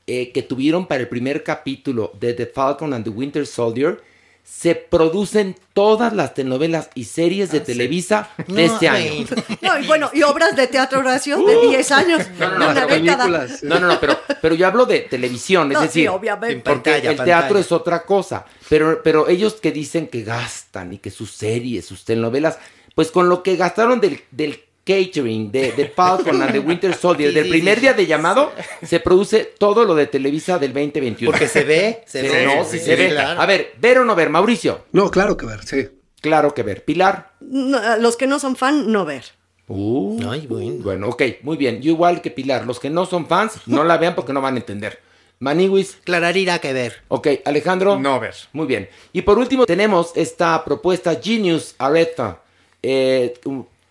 [0.08, 4.00] eh, que tuvieron para el primer capítulo de The Falcon and the Winter Soldier,
[4.42, 9.26] se producen todas las telenovelas y series de Televisa de No, este año.
[9.60, 12.86] No, y bueno, y obras de teatro, Horacio, de 10 años, No, no, no, una
[12.86, 13.46] década.
[13.62, 16.54] No, no, no, pero, pero yo hablo de televisión, es sí, decir, obviamente.
[16.54, 17.40] En porque pantalla, el pantalla.
[17.40, 21.84] teatro es otra cosa, pero, pero ellos que dicen que gastan y que sus series,
[21.84, 22.58] sus telenovelas,
[22.94, 27.28] pues con lo que gastaron del, del catering, de, de Falcon and the Winter Soldier,
[27.30, 27.80] Sí, del primer sí.
[27.82, 28.50] día de llamado,
[28.82, 31.30] se produce todo lo de Televisa del 2021.
[31.30, 32.46] Porque se ve, se ve.
[32.46, 33.10] no, sí sí, se ve.
[33.10, 33.40] claro.
[33.40, 34.30] A ver, ¿ver o no ver?
[34.30, 34.86] Mauricio.
[34.92, 35.88] No, claro que ver, sí.
[36.20, 36.84] Claro que ver.
[36.84, 37.32] Pilar.
[37.40, 39.24] No, los que no son fan, no ver.
[39.68, 40.82] Uh, Ay, bueno.
[40.82, 41.82] Bueno, ok, muy bien.
[41.82, 42.66] Yo igual que Pilar.
[42.66, 44.98] Los que no son fans, no la vean porque no van a entender.
[45.40, 45.98] Maniwis.
[46.04, 47.02] Clararira que ver.
[47.08, 47.98] Ok, Alejandro.
[47.98, 48.34] No ver.
[48.52, 48.88] Muy bien.
[49.12, 52.40] Y por último tenemos esta propuesta Genius Aretha,
[52.82, 53.34] eh,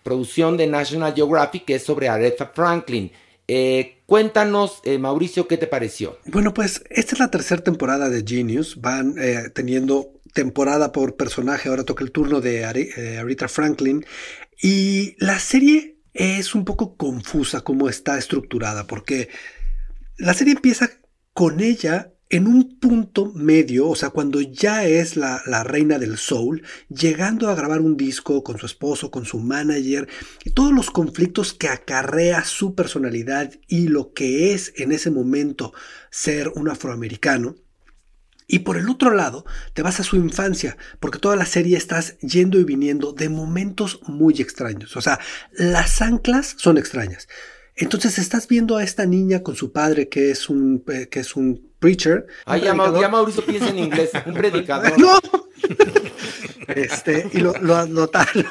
[0.08, 3.12] producción de National Geographic que es sobre Aretha Franklin.
[3.46, 6.18] Eh, cuéntanos, eh, Mauricio, ¿qué te pareció?
[6.24, 8.80] Bueno, pues esta es la tercera temporada de Genius.
[8.80, 11.68] Van eh, teniendo temporada por personaje.
[11.68, 14.06] Ahora toca el turno de Are- Aretha Franklin.
[14.62, 19.28] Y la serie es un poco confusa como está estructurada, porque
[20.16, 20.90] la serie empieza
[21.34, 26.18] con ella en un punto medio, o sea, cuando ya es la, la reina del
[26.18, 30.08] soul, llegando a grabar un disco con su esposo, con su manager,
[30.44, 35.72] y todos los conflictos que acarrea su personalidad y lo que es en ese momento
[36.10, 37.56] ser un afroamericano.
[38.50, 42.18] Y por el otro lado, te vas a su infancia, porque toda la serie estás
[42.20, 44.96] yendo y viniendo de momentos muy extraños.
[44.96, 45.20] O sea,
[45.52, 47.28] las anclas son extrañas.
[47.78, 51.36] Entonces estás viendo a esta niña con su padre que es un, eh, que es
[51.36, 52.26] un preacher.
[52.44, 54.92] Ay, ya, ya Mauricio piensa en inglés, un predicador.
[54.98, 55.18] ¡No!
[56.66, 58.44] Este, y lo, lo anotaron.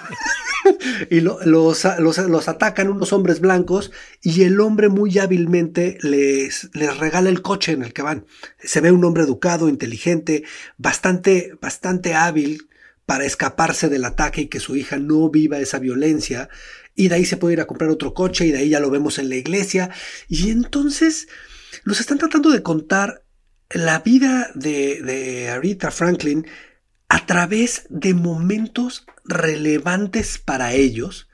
[1.09, 7.29] y los, los, atacan unos hombres blancos y el hombre muy hábilmente les, les regala
[7.29, 8.25] el coche en el que van.
[8.59, 10.43] Se ve un hombre educado, inteligente,
[10.77, 12.69] bastante, bastante hábil
[13.05, 16.49] para escaparse del ataque y que su hija no viva esa violencia.
[16.97, 18.89] Y de ahí se puede ir a comprar otro coche y de ahí ya lo
[18.89, 19.91] vemos en la iglesia.
[20.27, 21.29] Y entonces
[21.85, 23.23] nos están tratando de contar
[23.69, 26.47] la vida de, de Aretha Franklin
[27.07, 31.29] a través de momentos relevantes para ellos,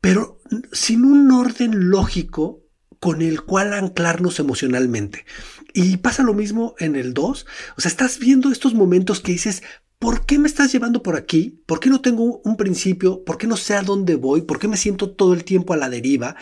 [0.00, 0.40] pero
[0.72, 2.62] sin un orden lógico
[3.00, 5.24] con el cual anclarnos emocionalmente.
[5.72, 7.46] Y pasa lo mismo en el 2.
[7.76, 9.62] O sea, estás viendo estos momentos que dices,
[10.00, 11.62] ¿por qué me estás llevando por aquí?
[11.66, 13.22] ¿Por qué no tengo un principio?
[13.22, 14.42] ¿Por qué no sé a dónde voy?
[14.42, 16.34] ¿Por qué me siento todo el tiempo a la deriva?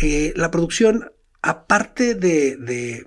[0.00, 1.10] Eh, la producción,
[1.42, 3.06] aparte de, de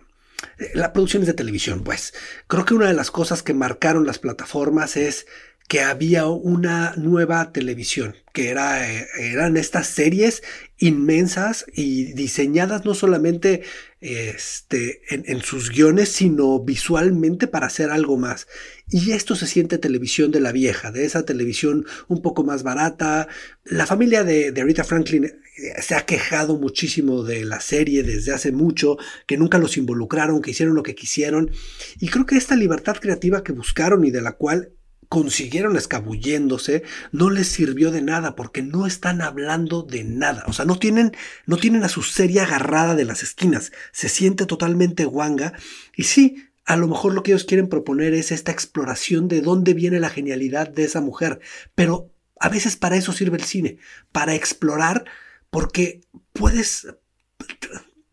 [0.73, 2.13] la producción es de televisión, pues.
[2.47, 5.27] Creo que una de las cosas que marcaron las plataformas es
[5.69, 10.41] que había una nueva televisión, que era, eh, eran estas series
[10.79, 13.61] inmensas y diseñadas no solamente
[14.01, 18.47] este, en, sus guiones, sino visualmente para hacer algo más.
[18.89, 23.27] Y esto se siente televisión de la vieja, de esa televisión un poco más barata.
[23.65, 28.33] La familia de, de Rita Franklin eh, se ha quejado muchísimo de la serie desde
[28.33, 31.51] hace mucho, que nunca los involucraron, que hicieron lo que quisieron.
[31.99, 34.73] Y creo que esta libertad creativa que buscaron y de la cual
[35.09, 40.43] consiguieron escabulléndose, no les sirvió de nada porque no están hablando de nada.
[40.47, 41.11] O sea, no tienen,
[41.47, 43.71] no tienen a su serie agarrada de las esquinas.
[43.91, 45.53] Se siente totalmente guanga.
[45.95, 49.73] Y sí, a lo mejor lo que ellos quieren proponer es esta exploración de dónde
[49.73, 51.39] viene la genialidad de esa mujer.
[51.73, 53.79] Pero a veces para eso sirve el cine,
[54.11, 55.05] para explorar,
[55.49, 56.01] porque
[56.33, 56.87] puedes,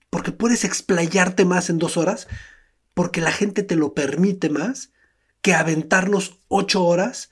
[0.08, 2.26] porque puedes explayarte más en dos horas,
[2.94, 4.92] porque la gente te lo permite más
[5.42, 7.30] que aventarnos ocho horas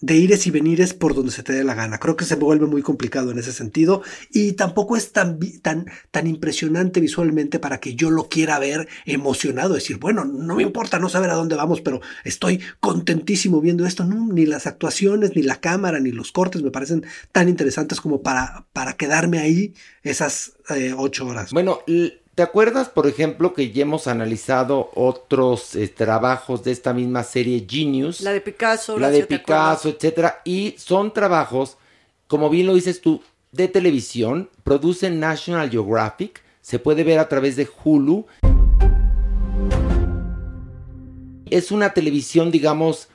[0.00, 1.98] de ires y venires por donde se te dé la gana.
[1.98, 6.26] Creo que se vuelve muy complicado en ese sentido y tampoco es tan, tan, tan
[6.26, 11.08] impresionante visualmente para que yo lo quiera ver emocionado, decir, bueno, no me importa no
[11.08, 14.04] saber a dónde vamos, pero estoy contentísimo viendo esto.
[14.04, 18.66] Ni las actuaciones, ni la cámara, ni los cortes me parecen tan interesantes como para,
[18.74, 21.52] para quedarme ahí esas eh, ocho horas.
[21.52, 21.80] Bueno,
[22.36, 27.66] ¿Te acuerdas, por ejemplo, que ya hemos analizado otros eh, trabajos de esta misma serie
[27.66, 28.20] Genius?
[28.20, 28.98] La de Picasso.
[28.98, 30.42] La de Picasso, etcétera.
[30.44, 31.78] Y son trabajos,
[32.26, 33.22] como bien lo dices tú,
[33.52, 34.50] de televisión.
[34.64, 36.42] Producen National Geographic.
[36.60, 38.26] Se puede ver a través de Hulu.
[41.48, 43.08] Es una televisión, digamos,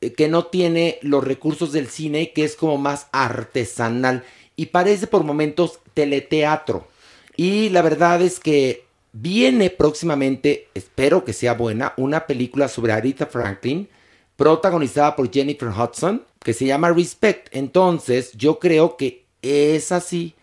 [0.00, 4.24] eh, que no tiene los recursos del cine, que es como más artesanal.
[4.56, 6.90] Y parece por momentos teleteatro.
[7.36, 13.26] Y la verdad es que viene próximamente, espero que sea buena, una película sobre Aretha
[13.26, 13.88] Franklin,
[14.36, 17.48] protagonizada por Jennifer Hudson, que se llama Respect.
[17.52, 20.34] Entonces, yo creo que es así,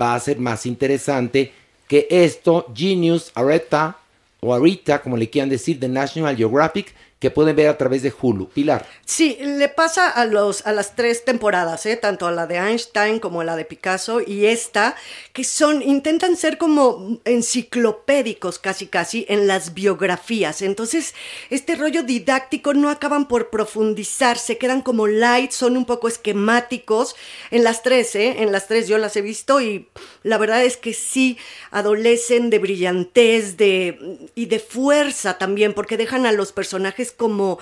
[0.00, 1.52] va a ser más interesante
[1.88, 3.98] que esto, Genius, Aretha,
[4.44, 8.12] o Arita, como le quieran decir, de National Geographic, que pueden ver a través de
[8.20, 8.50] Hulu.
[8.50, 8.86] Pilar.
[9.06, 11.96] Sí, le pasa a, los, a las tres temporadas, ¿eh?
[11.96, 14.94] tanto a la de Einstein como a la de Picasso y esta,
[15.32, 20.60] que son, intentan ser como enciclopédicos casi casi en las biografías.
[20.60, 21.14] Entonces,
[21.48, 27.16] este rollo didáctico no acaban por profundizar, se quedan como light, son un poco esquemáticos.
[27.50, 28.42] En las tres, ¿eh?
[28.42, 29.88] En las tres yo las he visto y
[30.22, 31.38] la verdad es que sí
[31.70, 37.58] adolecen de brillantez de, y de fuerza también, porque dejan a los personajes como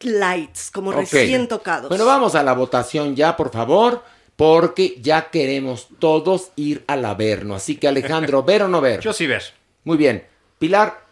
[0.00, 1.88] lights, como recién tocados.
[1.88, 4.02] Bueno, vamos a la votación ya, por favor,
[4.36, 7.54] porque ya queremos todos ir al Averno.
[7.54, 9.00] Así que Alejandro, ¿ver o no ver?
[9.00, 9.42] Yo sí ver.
[9.84, 10.26] Muy bien.
[10.58, 11.04] Pilar.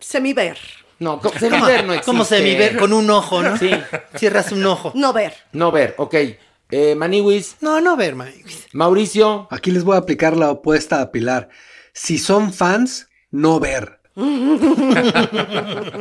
[0.00, 0.58] Semiver.
[0.98, 2.06] No, semiver no existe.
[2.06, 2.76] ¿Cómo semiver?
[2.78, 3.56] Con un ojo, ¿no?
[3.58, 3.70] Sí.
[4.16, 4.92] Cierras un ojo.
[4.94, 5.34] No ver.
[5.52, 6.14] No ver, ok.
[6.70, 7.56] Eh, Maniwis.
[7.60, 8.66] No, no ver, Maniwis.
[8.72, 9.46] Mauricio.
[9.50, 11.48] Aquí les voy a aplicar la opuesta a Pilar.
[11.92, 14.00] Si son fans, no ver.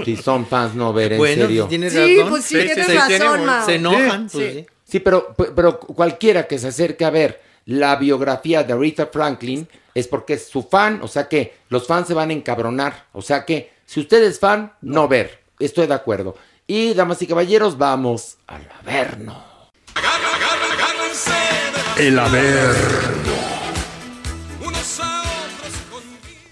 [0.06, 1.67] Si son fans, no ver, en bueno, serio.
[1.67, 4.65] ¿tienes sí, pues sí, tienes razón, Se enojan, pues sí.
[4.86, 4.99] sí.
[4.99, 10.34] pero, pero cualquiera que se acerque a ver la biografía de Aretha Franklin es porque
[10.34, 13.06] es su fan, o sea que los fans se van a encabronar.
[13.13, 15.43] O sea que si usted es fan, no ver.
[15.60, 16.36] Estoy de acuerdo.
[16.67, 19.43] Y, damas y caballeros, vamos al Averno.
[21.97, 23.44] El Averno.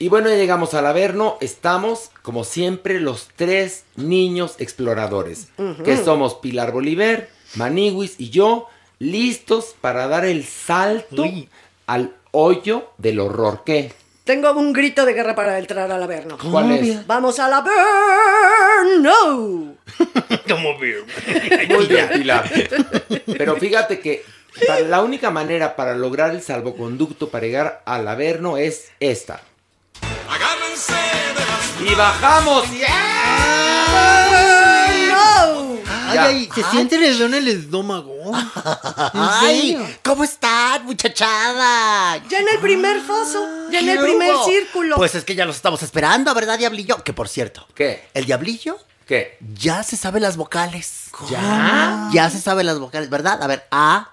[0.03, 1.37] Y bueno, ya llegamos al Averno.
[1.39, 5.47] Estamos, como siempre, los tres niños exploradores.
[5.85, 8.67] Que somos Pilar Bolívar, Maniwis y yo,
[8.99, 11.23] listos para dar el salto
[11.87, 13.61] al hoyo del horror.
[13.65, 13.93] ¿Qué?
[14.25, 16.37] Tengo un grito de guerra para entrar al Averno.
[16.51, 17.07] ¿Cuál es?
[17.07, 17.77] ¡Vamos al Averno!
[20.49, 21.05] Como bien.
[21.69, 22.51] Muy bien, Pilar.
[23.25, 24.25] Pero fíjate que
[24.89, 29.41] la única manera para lograr el salvoconducto para llegar al Averno es esta.
[31.85, 32.65] Y bajamos.
[35.09, 35.77] ¡No!
[36.09, 38.13] Ay, ay, se siente el en el estómago.
[39.13, 42.17] Ay, ¿cómo están, muchachada?
[42.29, 44.45] Ya en el primer foso, ya en ¿Qué el primer hubo?
[44.45, 44.95] círculo.
[44.95, 47.03] Pues es que ya los estamos esperando, ¿verdad, Diablillo?
[47.03, 48.07] Que por cierto, ¿Qué?
[48.13, 49.37] el Diablillo ¿Qué?
[49.55, 51.05] ya se sabe las vocales.
[51.29, 52.09] ¿Ya?
[52.13, 53.41] Ya se sabe las vocales, ¿verdad?
[53.41, 54.11] A ver, A.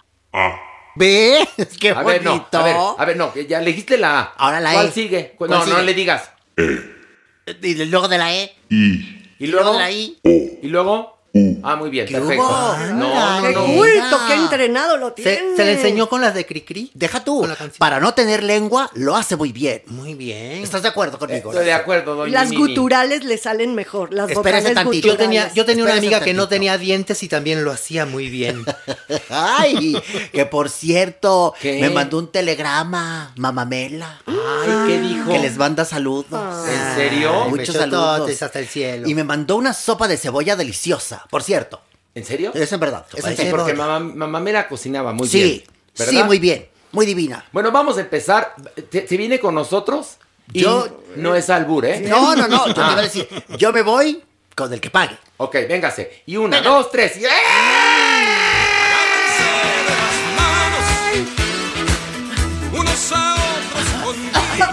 [0.96, 1.48] B.
[1.80, 2.58] Qué A ver, no, bonito.
[2.58, 4.22] a ver, a ver, no, que ya elegiste la A.
[4.38, 4.92] Ahora la ¿Cuál E.
[4.92, 5.34] sigue?
[5.36, 6.30] ¿Cuál no, no le digas.
[6.56, 8.52] Y luego de la E.
[8.68, 10.18] Y Y luego de la I.
[10.62, 11.19] Y luego.
[11.62, 12.42] Ah, muy bien, ¿Qué perfecto.
[12.44, 12.76] hubo?
[12.94, 13.64] No, no, ¡Qué no.
[13.66, 14.18] culto!
[14.26, 15.30] ¡Qué entrenado lo tiene!
[15.50, 16.90] Se, se le enseñó con las de Cricri.
[16.94, 17.46] Deja tú.
[17.78, 19.82] Para no tener lengua, lo hace muy bien.
[19.86, 20.62] Muy bien.
[20.62, 21.50] ¿Estás de acuerdo conmigo?
[21.52, 22.66] Estoy de acuerdo, doña Las Mimi.
[22.66, 24.12] guturales le salen mejor.
[24.12, 25.06] Las Espérese vocales tantito.
[25.06, 25.18] Yo guturales.
[25.18, 28.64] tenía, yo tenía una amiga que no tenía dientes y también lo hacía muy bien.
[29.30, 29.96] Ay,
[30.32, 31.80] que por cierto, ¿Qué?
[31.80, 34.20] me mandó un telegrama, mamamela.
[34.26, 35.30] Ay, ¿qué dijo?
[35.30, 36.68] Que les manda saludos.
[36.68, 37.46] ¿En serio?
[37.48, 38.42] Muchos saludos.
[38.42, 39.08] hasta el cielo.
[39.08, 41.80] Y me mandó una sopa de cebolla deliciosa, por cierto.
[42.14, 42.52] ¿En serio?
[42.54, 43.06] Es en verdad.
[43.14, 43.56] Es en serio.
[43.56, 45.62] porque mamá, mamá me la cocinaba muy Sí, bien.
[45.98, 46.12] ¿verdad?
[46.12, 46.68] sí, muy bien.
[46.92, 47.44] Muy divina.
[47.52, 48.54] Bueno, vamos a empezar.
[48.90, 50.16] ¿Se, se viene con nosotros?
[50.52, 52.00] Y Yo- No es albur, ¿eh?
[52.00, 52.66] No, no, no.
[52.66, 54.22] Yo te iba a decir, yo me voy
[54.56, 55.16] con el que pague.
[55.36, 56.22] Ok, véngase.
[56.26, 57.16] Y una, dos, tres.
[57.16, 57.28] y- ¡Eh!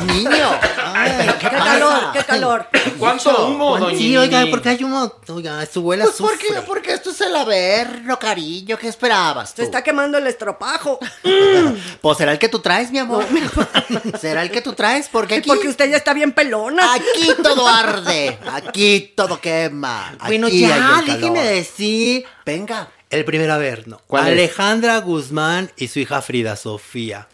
[0.06, 0.60] Niño.
[0.93, 1.66] Ay, pero ¿qué ¡Qué pasa?
[1.80, 2.11] Calor!
[2.13, 2.67] ¡Qué calor!
[2.99, 4.51] ¿Cuánto humo, doña Sí, oiga, Mimi?
[4.51, 5.13] porque hay uno.
[5.28, 6.61] Oiga, su abuela Pues porque, sufre.
[6.63, 8.78] porque esto es el averno, cariño.
[8.78, 9.61] ¿Qué esperabas tú?
[9.61, 10.99] Se está quemando el estropajo.
[12.01, 13.25] Pues será el que tú traes, mi amor.
[14.19, 16.93] será el que tú traes, porque aquí, porque usted ya está bien pelona.
[16.93, 20.15] aquí todo arde, aquí todo quema.
[20.25, 21.05] Bueno, aquí ya, hay el calor.
[21.19, 22.25] déjeme decir.
[22.45, 22.89] Venga.
[23.09, 24.01] El primer averno.
[24.05, 24.34] ¿Cuál es?
[24.34, 27.28] Alejandra Guzmán y su hija Frida Sofía.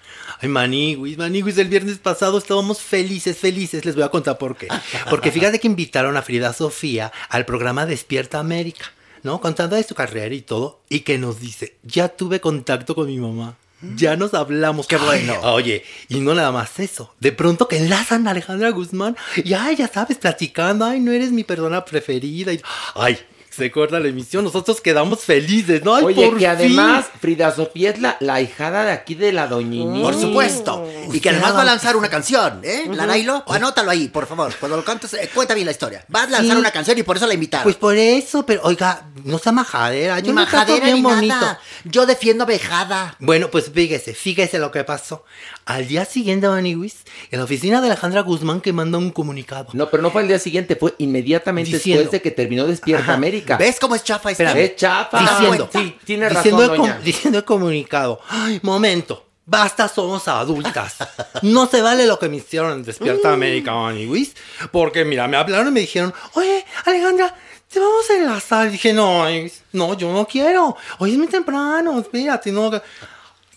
[0.43, 3.85] Ay, Maniguis, Maniguis, el viernes pasado estábamos felices, felices.
[3.85, 4.67] Les voy a contar por qué.
[5.09, 8.91] Porque fíjate que invitaron a Frida Sofía al programa Despierta América,
[9.23, 9.39] ¿no?
[9.39, 10.81] Contando de su carrera y todo.
[10.89, 13.55] Y que nos dice, ya tuve contacto con mi mamá.
[13.95, 14.85] Ya nos hablamos.
[14.87, 15.33] Qué bueno.
[15.43, 17.13] Ay, Oye, y no nada más eso.
[17.21, 21.31] De pronto que enlazan a Alejandra Guzmán y ay, ya sabes, platicando, ay, no eres
[21.31, 22.51] mi persona preferida.
[22.51, 22.61] Y,
[22.95, 23.17] ay,
[23.55, 24.43] se corta la emisión.
[24.43, 25.95] Nosotros quedamos felices, ¿no?
[25.95, 27.05] Ay, Oye, por que además.
[27.21, 30.01] Frida Sofía es la, la hijada de aquí de la doñini.
[30.01, 30.87] Por supuesto.
[31.11, 32.85] Y que además va a lanzar una canción, ¿eh?
[32.91, 34.53] La Nailo, anótalo ahí, por favor.
[34.59, 36.05] Cuando lo cantes, eh, cuenta bien la historia.
[36.13, 36.59] Va a lanzar Sí.
[36.59, 37.63] una canción y por eso la invitaron.
[37.63, 40.15] Pues por eso, pero oiga, no sea majadera.
[40.19, 41.27] ni Yo trato majadera bien ni bonito.
[41.35, 41.59] nada.
[41.85, 43.15] Yo defiendo a Bejada.
[43.19, 45.23] Bueno, pues fíjese, fíjese lo que pasó.
[45.65, 46.97] Al día siguiente, Maniwis,
[47.31, 49.67] en la oficina de Alejandra Guzmán que manda un comunicado.
[49.73, 52.01] No, pero no fue el día siguiente, fue inmediatamente Diciendo.
[52.01, 53.13] después de que terminó Despierta Ajá.
[53.13, 53.55] América.
[53.57, 54.63] ¿Ves cómo es chafa este?
[54.65, 55.19] Es chafa.
[55.21, 56.99] diciendo, Sí, tiene razón, diciendo, el com- doña.
[57.03, 58.19] diciendo el comunicado.
[58.29, 59.25] Ay, momento.
[59.45, 60.95] Basta, somos adultas.
[61.41, 63.33] No se vale lo que me hicieron en Despierta Mm.
[63.33, 64.35] América, Maniwis.
[64.71, 67.35] Porque, mira, me hablaron y me dijeron, oye, Alejandra,
[67.71, 68.67] te vamos a enlazar.
[68.67, 69.25] Y dije, no,
[69.73, 70.75] no, yo no quiero.
[70.99, 72.71] Hoy es muy temprano, espérate, no.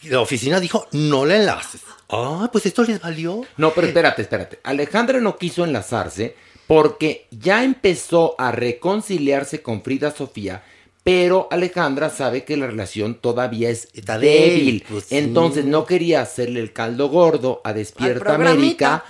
[0.03, 1.81] Y la oficina dijo, no le enlaces.
[2.09, 3.43] Ah, pues esto les valió.
[3.57, 4.61] No, pero espérate, espérate.
[4.63, 6.37] Alejandra no quiso enlazarse
[6.67, 10.63] porque ya empezó a reconciliarse con Frida Sofía,
[11.05, 14.49] pero Alejandra sabe que la relación todavía es Está débil.
[14.59, 15.17] débil, pues sí.
[15.17, 19.05] Entonces no quería hacerle el caldo gordo a Despierta América.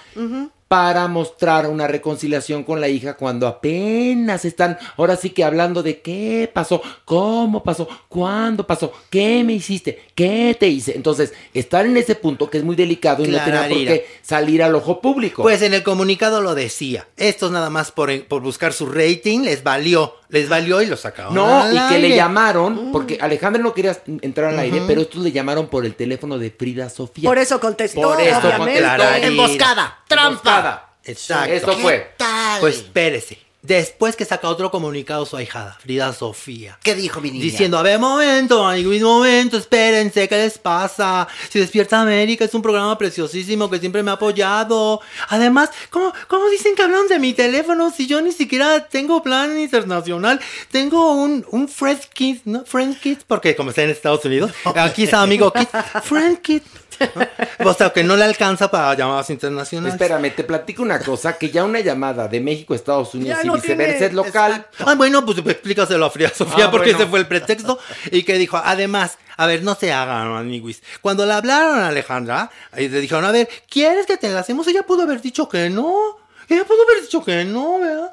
[0.69, 6.01] Para mostrar una reconciliación con la hija cuando apenas están ahora sí que hablando de
[6.01, 10.97] qué pasó, cómo pasó, cuándo pasó, qué me hiciste, qué te hice.
[10.97, 14.63] Entonces, estar en ese punto que es muy delicado y no tenía por qué salir
[14.63, 15.43] al ojo público.
[15.43, 17.07] Pues en el comunicado lo decía.
[17.17, 20.15] Estos nada más por, por buscar su rating les valió.
[20.29, 21.35] Les valió y lo sacaron.
[21.35, 25.23] no, al y que le llamaron, porque Alejandra no quería entrar al aire, pero estos
[25.23, 27.29] le llamaron por el teléfono de Frida Sofía.
[27.29, 28.59] Por eso contestó, Por eso obviamente.
[28.59, 28.95] contestó.
[28.97, 29.27] Clararira.
[29.29, 30.29] Emboscada, trampa.
[30.29, 30.89] Emboscada.
[31.05, 31.53] Exacto.
[31.53, 32.11] Eso ¿Qué fue.
[32.17, 32.61] tal?
[32.61, 33.39] Pues espérese.
[33.67, 36.79] Después que saca otro comunicado su ahijada, Frida Sofía.
[36.85, 37.43] ¿Qué dijo mi niña?
[37.43, 41.27] Diciendo, a ver, momento, amigos, momento, espérense, ¿qué les pasa?
[41.51, 45.01] Si Despierta América es un programa preciosísimo que siempre me ha apoyado.
[45.31, 49.59] Además, ¿cómo, cómo dicen que hablan de mi teléfono si yo ni siquiera tengo plan
[49.59, 50.41] internacional?
[50.71, 52.65] Tengo un, un Friend Kit, ¿no?
[52.65, 55.69] Friend Kit, porque como está en Estados Unidos, aquí está amigo Kit,
[56.05, 56.63] Friend Kit.
[57.01, 57.27] ¿No?
[57.71, 59.95] O sea, que no le alcanza para llamadas internacionales.
[59.95, 63.47] Espérame, te platico una cosa, que ya una llamada de México a Estados Unidos Ya
[63.47, 64.67] y viceversa es local.
[64.81, 66.99] Ah, bueno, pues explícaselo a Frida Sofía Ah, porque bueno.
[67.01, 67.79] ese fue el pretexto.
[68.13, 70.83] Y que dijo, además, a ver, no se hagan, maniguis.
[71.01, 74.67] Cuando le hablaron a Alejandra, y le dijeron, a ver, ¿quieres que te enlacemos?
[74.69, 76.19] Ella pudo haber dicho que no.
[76.49, 78.13] Ella pudo haber dicho que no, ¿verdad?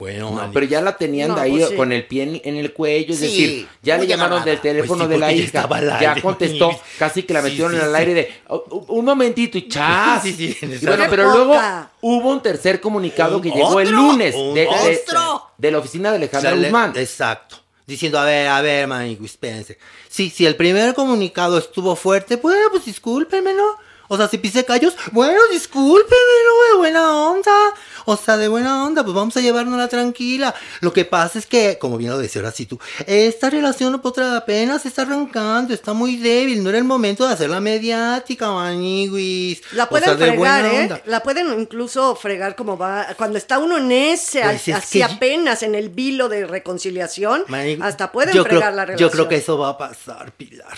[0.00, 1.76] Bueno, No, pero ya la tenían No, de ahí pues sí.
[1.76, 5.04] con el pie en, en el cuello, es Sí, decir, ya le llamaron del teléfono
[5.06, 7.94] Pues sí, de la ya hija, ya contestó, casi que la metieron sí, en el
[7.94, 10.22] aire de "Oh, un momentito y chas.
[10.24, 10.86] Sí, sí, sí, Y exacto.
[10.88, 11.60] bueno, ¡Qué pero luego
[12.00, 15.00] hubo un tercer comunicado que llegó el lunes un de, de-
[15.58, 16.92] de la oficina de Alejandra Guzmán.
[16.96, 17.56] Exacto.
[17.86, 19.76] Diciendo, a ver, a ver, Maniguis, espérense.
[20.08, 23.64] Sí, si el primer comunicado estuvo fuerte, bueno, pues discúlpenme, ¿no?
[24.12, 26.72] O sea, si pisé callos, bueno, discúlpenme, ¿no?
[26.72, 27.52] De buena onda.
[28.12, 30.52] O sea, de buena onda, pues vamos a llevárnosla tranquila.
[30.80, 34.36] Lo que pasa es que, como bien lo decía ahora sí tú, esta relación otra
[34.36, 39.62] apenas está arrancando, está muy débil, no era el momento de hacerla mediática, Maniguis.
[39.74, 41.02] La O pueden sea, de fregar, ¿eh?
[41.06, 43.06] La pueden incluso fregar como va.
[43.16, 47.44] Cuando está uno en ese, Pues es así que- apenas en el vilo de reconciliación,
[47.80, 49.08] hasta pueden yo fregar creo, la relación.
[49.08, 50.76] Yo creo que eso va a pasar, Pilar.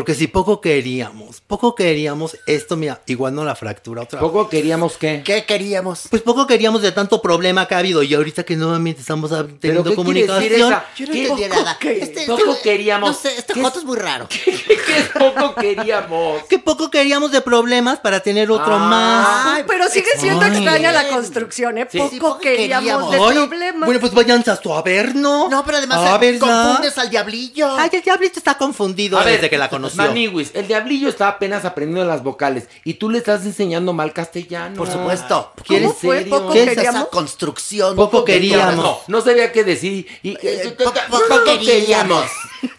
[0.00, 4.26] Porque si poco queríamos, poco queríamos, esto, mira, igual no la fractura otra vez.
[4.30, 5.22] Poco queríamos que...
[5.22, 6.04] ¿Qué queríamos?
[6.08, 9.30] Pues poco queríamos de tanto problema que ha habido y ahorita que nuevamente estamos
[9.60, 10.40] teniendo ¿qué quiere comunicación.
[10.42, 10.84] decir esa?
[10.96, 11.78] Yo no ¿Qué entendí nada.
[11.78, 13.10] que- Este- poco este- queríamos?
[13.10, 14.26] No sé, este ¿Qué joto es muy raro.
[14.44, 16.44] ¿Qué poco queríamos?
[16.44, 18.78] Que poco queríamos de problemas para tener otro Ah.
[18.78, 19.56] más.
[19.58, 20.52] Ay, pero sigue siendo Ay.
[20.52, 21.86] extraña la construcción, ¿eh?
[21.90, 21.98] Sí.
[21.98, 23.10] Poco, Sí, poco queríamos, queríamos.
[23.10, 23.86] de Ay, problemas.
[23.86, 25.48] Bueno, pues váyanse a a ver, ¿no?
[25.66, 27.76] Pero además confundes al diablillo.
[27.76, 30.02] Ay, el diablito está confundido A ver, desde que la conoció.
[30.12, 34.76] Maniwis, el diablillo está apenas aprendiendo las vocales y tú le estás enseñando mal castellano.
[34.76, 35.52] Por supuesto.
[35.66, 36.18] ¿Quieres ¿Cómo fue?
[36.18, 36.38] serio?
[36.38, 37.08] Poco ¿Qué es esa queríamos?
[37.08, 37.96] construcción?
[37.96, 38.76] Poco queríamos.
[38.76, 40.06] No, no sabía qué decir.
[40.22, 42.24] Y, Eh, poco, poco poco queríamos.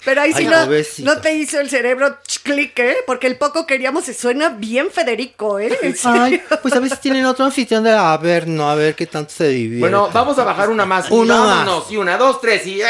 [0.05, 2.97] Pero ahí sí Ay, no, no te hizo el cerebro ch- clic, ¿eh?
[3.07, 5.78] Porque el poco queríamos se suena bien Federico, ¿eh?
[6.03, 9.32] Ay, pues a si tienen otro anfitrión de a ver, no, a ver qué tanto
[9.32, 9.80] se divierte.
[9.80, 11.09] Bueno, vamos a bajar una más.
[11.09, 11.47] Una más.
[11.47, 11.91] vámonos.
[11.91, 12.82] Y una, dos, tres y.
[12.82, 12.89] ¡ah!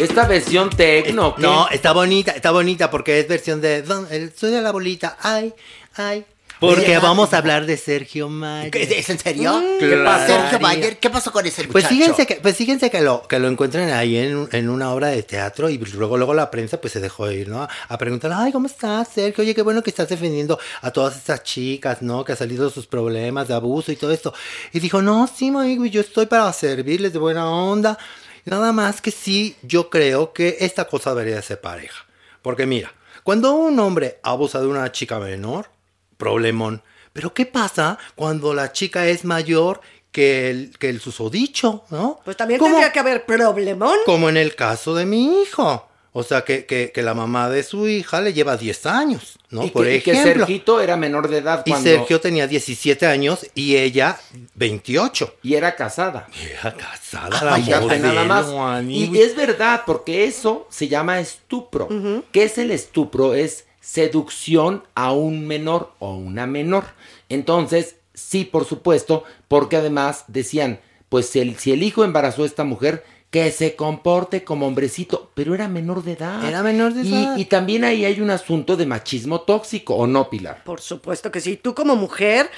[0.00, 1.34] Esta versión tecno.
[1.34, 1.42] ¿qué?
[1.42, 5.16] No, está bonita, está bonita porque es versión de Don- el de la bolita.
[5.20, 5.52] Ay,
[5.96, 6.24] ay.
[6.58, 8.70] Porque vamos a hablar de Sergio Mayer.
[8.70, 9.62] ¿Qué- ¿Es en serio?
[9.78, 10.26] ¿Qué pasó?
[10.26, 11.72] Sergio Mayer, ¿qué pasó con ese muchacho?
[11.72, 15.08] Pues fíjense que, pues fíjense que lo, que lo encuentran ahí en, en una obra
[15.08, 17.66] de teatro y luego, luego la prensa pues se dejó ir, ¿no?
[17.88, 19.40] A preguntar, ay, ¿cómo estás, Sergio?
[19.42, 22.24] Oye, qué bueno que estás defendiendo a todas estas chicas, ¿no?
[22.26, 24.34] Que ha salido de sus problemas de abuso y todo esto.
[24.74, 27.96] Y dijo, no, sí, amigo, yo estoy para servirles de buena onda.
[28.44, 32.06] Nada más que sí, yo creo que esta cosa debería de ser pareja.
[32.42, 35.68] Porque mira, cuando un hombre abusa de una chica menor,
[36.16, 36.82] problemón.
[37.12, 39.80] Pero ¿qué pasa cuando la chica es mayor
[40.12, 42.20] que el, que el susodicho, ¿no?
[42.24, 43.96] Pues también tendría que haber problemón.
[44.06, 45.89] Como en el caso de mi hijo.
[46.12, 49.64] O sea, que, que, que la mamá de su hija le lleva 10 años, ¿no?
[49.64, 50.44] Y Por que, y que ejemplo.
[50.44, 51.88] Sergito era menor de edad y cuando.
[51.88, 54.18] Sergio tenía 17 años y ella
[54.56, 55.36] 28.
[55.44, 56.26] Y era casada.
[56.42, 58.46] Era casada la Ay, nada más.
[58.88, 61.88] Y es verdad, porque eso se llama estupro.
[62.32, 63.34] ¿Qué es el estupro?
[63.34, 66.86] Es seducción a un menor o una menor.
[67.28, 72.64] Entonces, sí, por supuesto, porque además decían, pues el, si el hijo embarazó a esta
[72.64, 76.44] mujer, que se comporte como hombrecito, pero era menor de edad.
[76.44, 77.36] Era menor de Y- edad.
[77.36, 80.64] Y, también ahí hay un asunto de machismo tóxico, ¿o no, Pilar?
[80.64, 81.56] Por supuesto que sí.
[81.56, 82.50] Tú como mujer,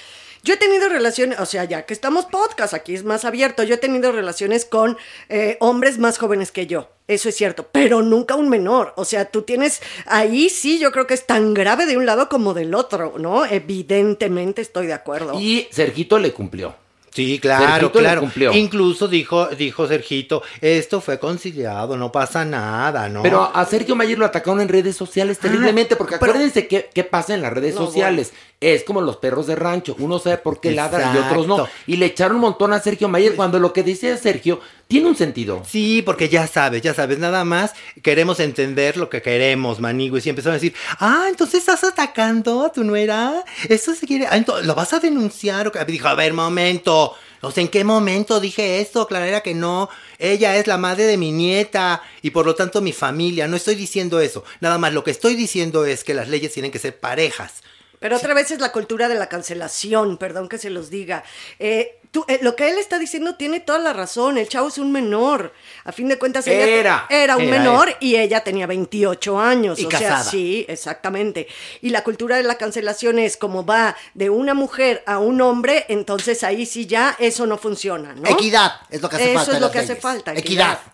[0.42, 3.74] yo he tenido relaciones, o sea, ya que estamos podcast, aquí es más abierto, yo
[3.74, 4.96] he tenido relaciones con
[5.28, 6.88] eh, hombres más jóvenes que yo.
[7.06, 8.94] Eso es cierto, pero nunca un menor.
[8.96, 12.30] O sea, tú tienes ahí sí, yo creo que es tan grave de un lado
[12.30, 13.44] como del otro, ¿no?
[13.44, 15.38] Evidentemente estoy de acuerdo.
[15.38, 16.74] Y Sergito le cumplió.
[17.14, 18.20] Sí, claro, Sergito claro.
[18.22, 18.52] cumplió.
[18.52, 23.22] Incluso dijo, dijo Sergito, esto fue conciliado, no pasa nada, ¿no?
[23.22, 27.34] Pero a Sergio Mayer lo atacaron en redes sociales terriblemente, porque acuérdense qué, qué pasa
[27.34, 28.32] en las redes No, sociales.
[28.62, 31.58] Es como los perros de rancho, uno sabe por qué ladran y otros no.
[31.58, 31.74] Exacto.
[31.88, 35.16] Y le echaron un montón a Sergio Mayer cuando lo que decía Sergio tiene un
[35.16, 35.62] sentido.
[35.68, 40.24] Sí, porque ya sabes, ya sabes, nada más queremos entender lo que queremos, manigües.
[40.26, 43.44] Y empezaron a decir, ah, entonces estás atacando a tu nuera.
[43.68, 45.72] Eso se quiere, ah, ento- ¿lo vas a denunciar?
[45.72, 45.84] qué?".
[45.84, 47.14] Dijo, a ver, momento.
[47.40, 49.08] O sea, ¿en qué momento dije esto?
[49.08, 49.88] Claro, era que no.
[50.20, 53.48] Ella es la madre de mi nieta y por lo tanto mi familia.
[53.48, 54.44] No estoy diciendo eso.
[54.60, 57.54] Nada más lo que estoy diciendo es que las leyes tienen que ser parejas.
[58.02, 61.22] Pero otra vez es la cultura de la cancelación, perdón que se los diga.
[61.58, 64.36] Eh, tú, eh, lo que él está diciendo tiene toda la razón.
[64.36, 65.52] El chavo es un menor.
[65.84, 67.06] A fin de cuentas, ella Era.
[67.08, 67.98] era un Era, menor era.
[68.00, 69.78] y ella tenía 28 años.
[69.78, 70.24] Y o sea, casada.
[70.30, 71.46] sí, exactamente.
[71.80, 75.86] Y la cultura de la cancelación es como va de una mujer a un hombre,
[75.88, 78.28] entonces ahí sí ya eso no funciona, ¿no?
[78.28, 79.50] Equidad es lo que hace Eso falta.
[79.52, 80.72] es en lo que hace falta, Equidad.
[80.72, 80.91] equidad.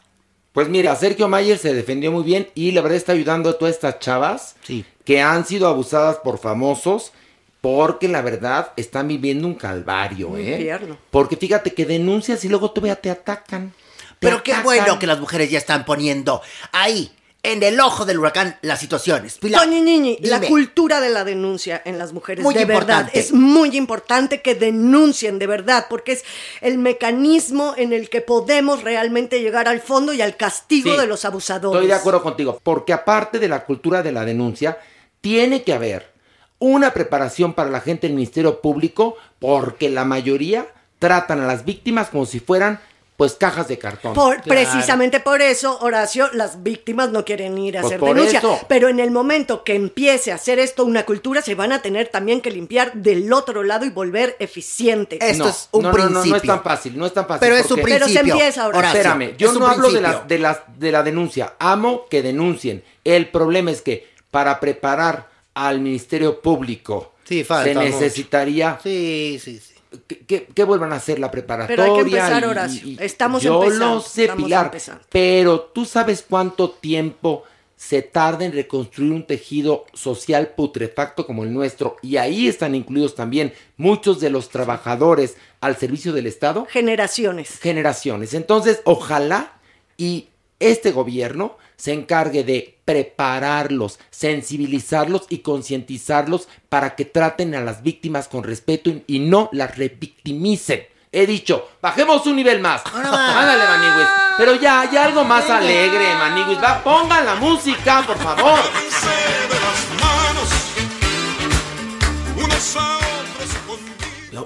[0.59, 3.77] Pues mira, Sergio Mayer se defendió muy bien y la verdad está ayudando a todas
[3.77, 4.85] estas chavas Sí.
[5.05, 7.13] que han sido abusadas por famosos
[7.61, 10.77] porque la verdad están viviendo un calvario, ¿eh?
[11.13, 13.69] Porque fíjate que denuncias y luego todavía te atacan.
[13.69, 16.43] Te Pero qué bueno que las mujeres ya están poniendo
[16.73, 17.13] ahí,
[17.49, 19.39] en el ojo del huracán las situaciones.
[19.39, 23.75] Pilar, Niñi, la cultura de la denuncia en las mujeres, Muy de verdad, es muy
[23.77, 26.25] importante que denuncien de verdad, porque es
[26.61, 31.07] el mecanismo en el que podemos realmente llegar al fondo y al castigo Sí, de
[31.07, 31.77] los abusadores.
[31.77, 34.79] Estoy de acuerdo contigo, porque aparte de la cultura de la denuncia,
[35.21, 36.13] tiene que haber
[36.59, 40.67] una preparación para la gente del Ministerio Público, porque la mayoría
[40.99, 42.81] tratan a las víctimas como si fueran,
[43.19, 44.15] pues, cajas de cartón.
[44.15, 48.39] Por- Precisamente por eso, Horacio, las víctimas no quieren ir a Pues hacer por denuncia.
[48.39, 48.61] eso.
[48.69, 52.09] Pero en el momento que empiece a hacer esto una cultura, se van a tener
[52.09, 55.19] también que limpiar del otro lado y volver eficientes.
[55.21, 56.55] Esto no, es un no, no, no, no, es principio.
[56.55, 57.41] tan fácil, no es tan fácil.
[57.41, 58.35] Pero es un porque- Pero se principio.
[58.35, 58.79] empieza ahora.
[58.79, 60.13] Horacio, Espérame, yo no hablo de, principio.
[60.19, 62.85] las, de, las, de la denuncia, amo que denuncien.
[63.03, 67.89] El problema es que para preparar al Ministerio Público Sí, falta se mucho.
[67.89, 69.61] necesitaría Sí, sí,
[69.93, 69.99] sí.
[70.07, 71.77] que, que- que vuelvan a hacer la preparatoria.
[71.77, 72.89] Pero hay que empezar, Horacio.
[72.89, 75.05] y- Estamos yo empezando, lo sé, estamos Pilar, empezando.
[75.11, 77.45] pero tú sabes cuánto tiempo
[77.77, 83.15] se tarda en reconstruir un tejido social putrefacto como el nuestro y ahí están incluidos
[83.15, 87.61] también muchos de los trabajadores al servicio del Estado Generaciones.
[87.61, 88.35] generaciones.
[88.35, 89.53] Entonces, ojalá
[89.97, 90.27] y
[90.59, 98.29] este gobierno se encargue de prepararlos, sensibilizarlos y concientizarlos para que traten a las víctimas
[98.29, 100.83] con respeto y, y no las revictimicen.
[101.11, 102.83] He dicho, bajemos un nivel más.
[102.95, 104.09] Ándale, Maniguis.
[104.37, 106.59] Pero ya, ya algo más alegre, Maniguis.
[106.63, 108.59] Va, pongan la música, por favor.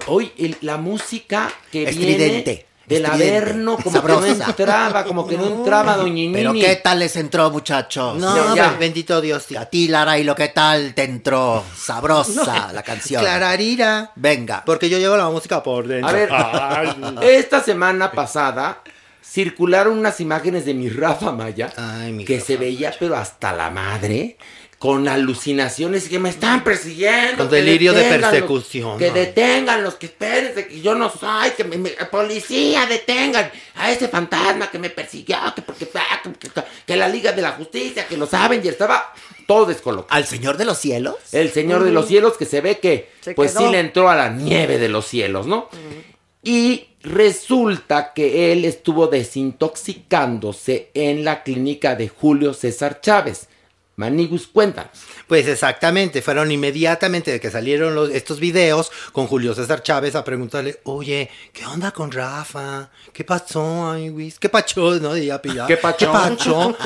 [0.07, 5.37] Hoy el- la música que Estridente, viene del Averno, como que no entraba, como que
[5.37, 6.53] no entraba, doña Pero.
[6.53, 8.17] ¿qué tal les entró, muchachos?
[8.19, 8.71] No, No, ya.
[8.73, 9.45] be- bendito Dios.
[9.49, 9.57] Sí.
[9.57, 11.65] A ti, Lara, ¿y lo que tal te entró?
[11.77, 13.23] Sabrosa la canción.
[13.23, 14.13] Clararira.
[14.17, 14.63] Venga.
[14.65, 16.09] Porque yo llevo la música por dentro.
[16.09, 16.31] A ver,
[17.23, 18.83] esta semana pasada
[19.25, 23.53] circularon unas imágenes de mi Rafa Maya Ay, mi que Rafa se veía, pero hasta
[23.53, 24.37] la madre,
[24.83, 27.37] con alucinaciones que me están persiguiendo.
[27.45, 29.11] Con delirio de persecución, Que ay.
[29.13, 34.73] deténganlos, que espérense, que yo no soy, que me, me- policía, detengan a ese fantasma
[34.73, 38.17] que me persiguió, que porque ah, que, que- que la Liga de la Justicia, que
[38.17, 39.13] lo saben, y estaba
[39.47, 40.09] todo descolocado.
[40.13, 41.15] ¿Al Señor de los Cielos?
[41.31, 43.61] El Señor de los Cielos que se ve que Se pues quedó.
[43.67, 45.69] sí le entró a la nieve de los cielos, ¿no?
[46.43, 53.47] Y resulta que él estuvo desintoxicándose en la clínica de Julio César Chávez.
[53.97, 54.91] Manigus, cuéntanos.
[55.27, 60.25] Pues exactamente, fueron inmediatamente de que salieron los, estos videos con Julio César Chávez a
[60.25, 62.91] preguntarle, oye, ¿qué onda con Rafa?
[63.13, 64.39] ¿Qué pasó, ay, Luis?
[64.39, 64.99] ¿Qué pacho?
[64.99, 65.15] ¿No?
[65.15, 65.67] Diría Pilar.
[65.67, 66.11] ¿Qué pacho?
[66.11, 66.77] pacho?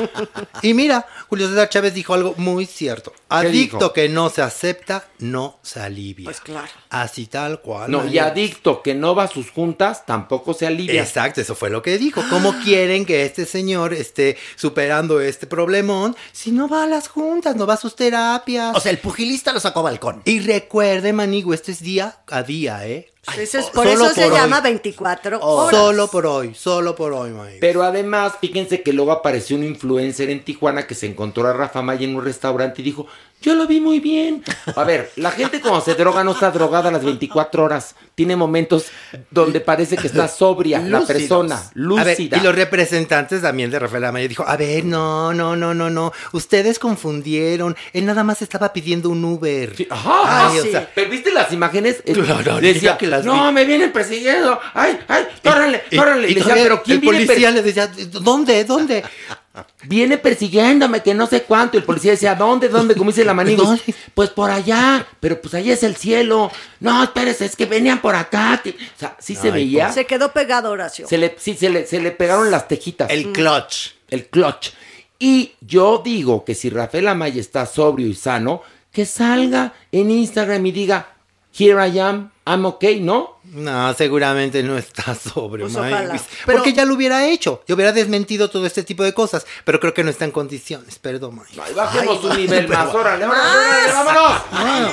[0.61, 3.13] y mira, Julio César Chávez dijo algo muy cierto.
[3.29, 3.93] Adicto dijo?
[3.93, 6.25] que no se acepta, no se alivia.
[6.25, 6.67] Pues claro.
[6.89, 7.89] Así tal cual.
[7.89, 11.01] No, y adicto que no va a sus juntas tampoco se alivia.
[11.01, 12.21] Exacto, eso fue lo que dijo.
[12.29, 17.55] ¿Cómo quieren que este señor esté superando este problemón si no va a las juntas,
[17.55, 18.75] no va a sus terapias?
[18.75, 20.21] O sea, el pugilista lo sacó a balcón.
[20.25, 23.11] Y recuerde, Manigo, esto es día a día, ¿eh?
[23.37, 24.63] Es- oh, por solo eso se llama hoy.
[24.63, 25.65] 24 Oh.
[25.65, 25.79] horas.
[25.79, 27.57] Solo por hoy, solo por hoy, Manigo.
[27.59, 31.81] Pero además, fíjense que luego apareció un influencer en Tijuana que se encontró a Rafa
[31.81, 33.07] Maya en un restaurante y dijo,
[33.41, 34.43] yo lo vi muy bien.
[34.75, 37.95] A ver, la gente cuando se droga no está drogada las 24 horas.
[38.15, 38.85] Tiene momentos
[39.29, 41.59] donde parece que está sobria la persona, A
[42.03, 42.37] ver, lúcida.
[42.37, 46.11] y los representantes también de Rafael Amaya dijo, a ver, no, no, no, no, no,
[46.31, 49.75] ustedes confundieron, él nada más estaba pidiendo un Uber.
[49.75, 50.71] Sí, ajá, Ay, o sí.
[50.71, 53.53] sea, Pero viste las imágenes, Eh, Claro, decía que las no, vi.
[53.53, 56.27] me vienen persiguiendo, ay, ay, córranle, y- córranle.
[56.27, 57.87] y Y le decía, pero ¿quién el viene, policía le decía,
[58.21, 59.03] ¿dónde, dónde?
[59.83, 61.77] viene persiguiéndome, que no sé cuánto?
[61.77, 62.95] Y el policía decía, ¿dónde, dónde?
[62.95, 63.81] Como dice la ¿Dónde?
[64.13, 66.51] pues por allá, pero pues allá es el cielo.
[66.79, 68.61] No, espérese, es que venían por acá.
[68.63, 68.71] que-".
[68.71, 71.07] O sea, sí se veía, Se quedó pegado, Horacio.
[71.07, 73.09] se le, sí, se le, se le pegaron las tejitas.
[73.09, 73.91] El clutch.
[74.09, 74.69] el clutch.
[75.19, 78.61] Y yo digo que si Rafael Amaya está sobrio y sano,
[78.91, 81.07] que salga en Instagram y diga,
[81.57, 83.37] here I am, I'm okay, ¿no?
[83.43, 85.93] No, seguramente no está sobre, Pues Mike.
[85.93, 86.21] ojalá.
[86.45, 87.63] Pero- Porque ya lo hubiera hecho.
[87.67, 89.45] Yo hubiera desmentido todo este tipo de cosas.
[89.65, 90.97] Pero creo que no está en condiciones.
[90.99, 91.61] Perdón, Mike.
[91.61, 94.41] Ay, bajemos Ay, un nivel pero- más, órale, órale, órale, vámonos.
[94.51, 94.91] Ah,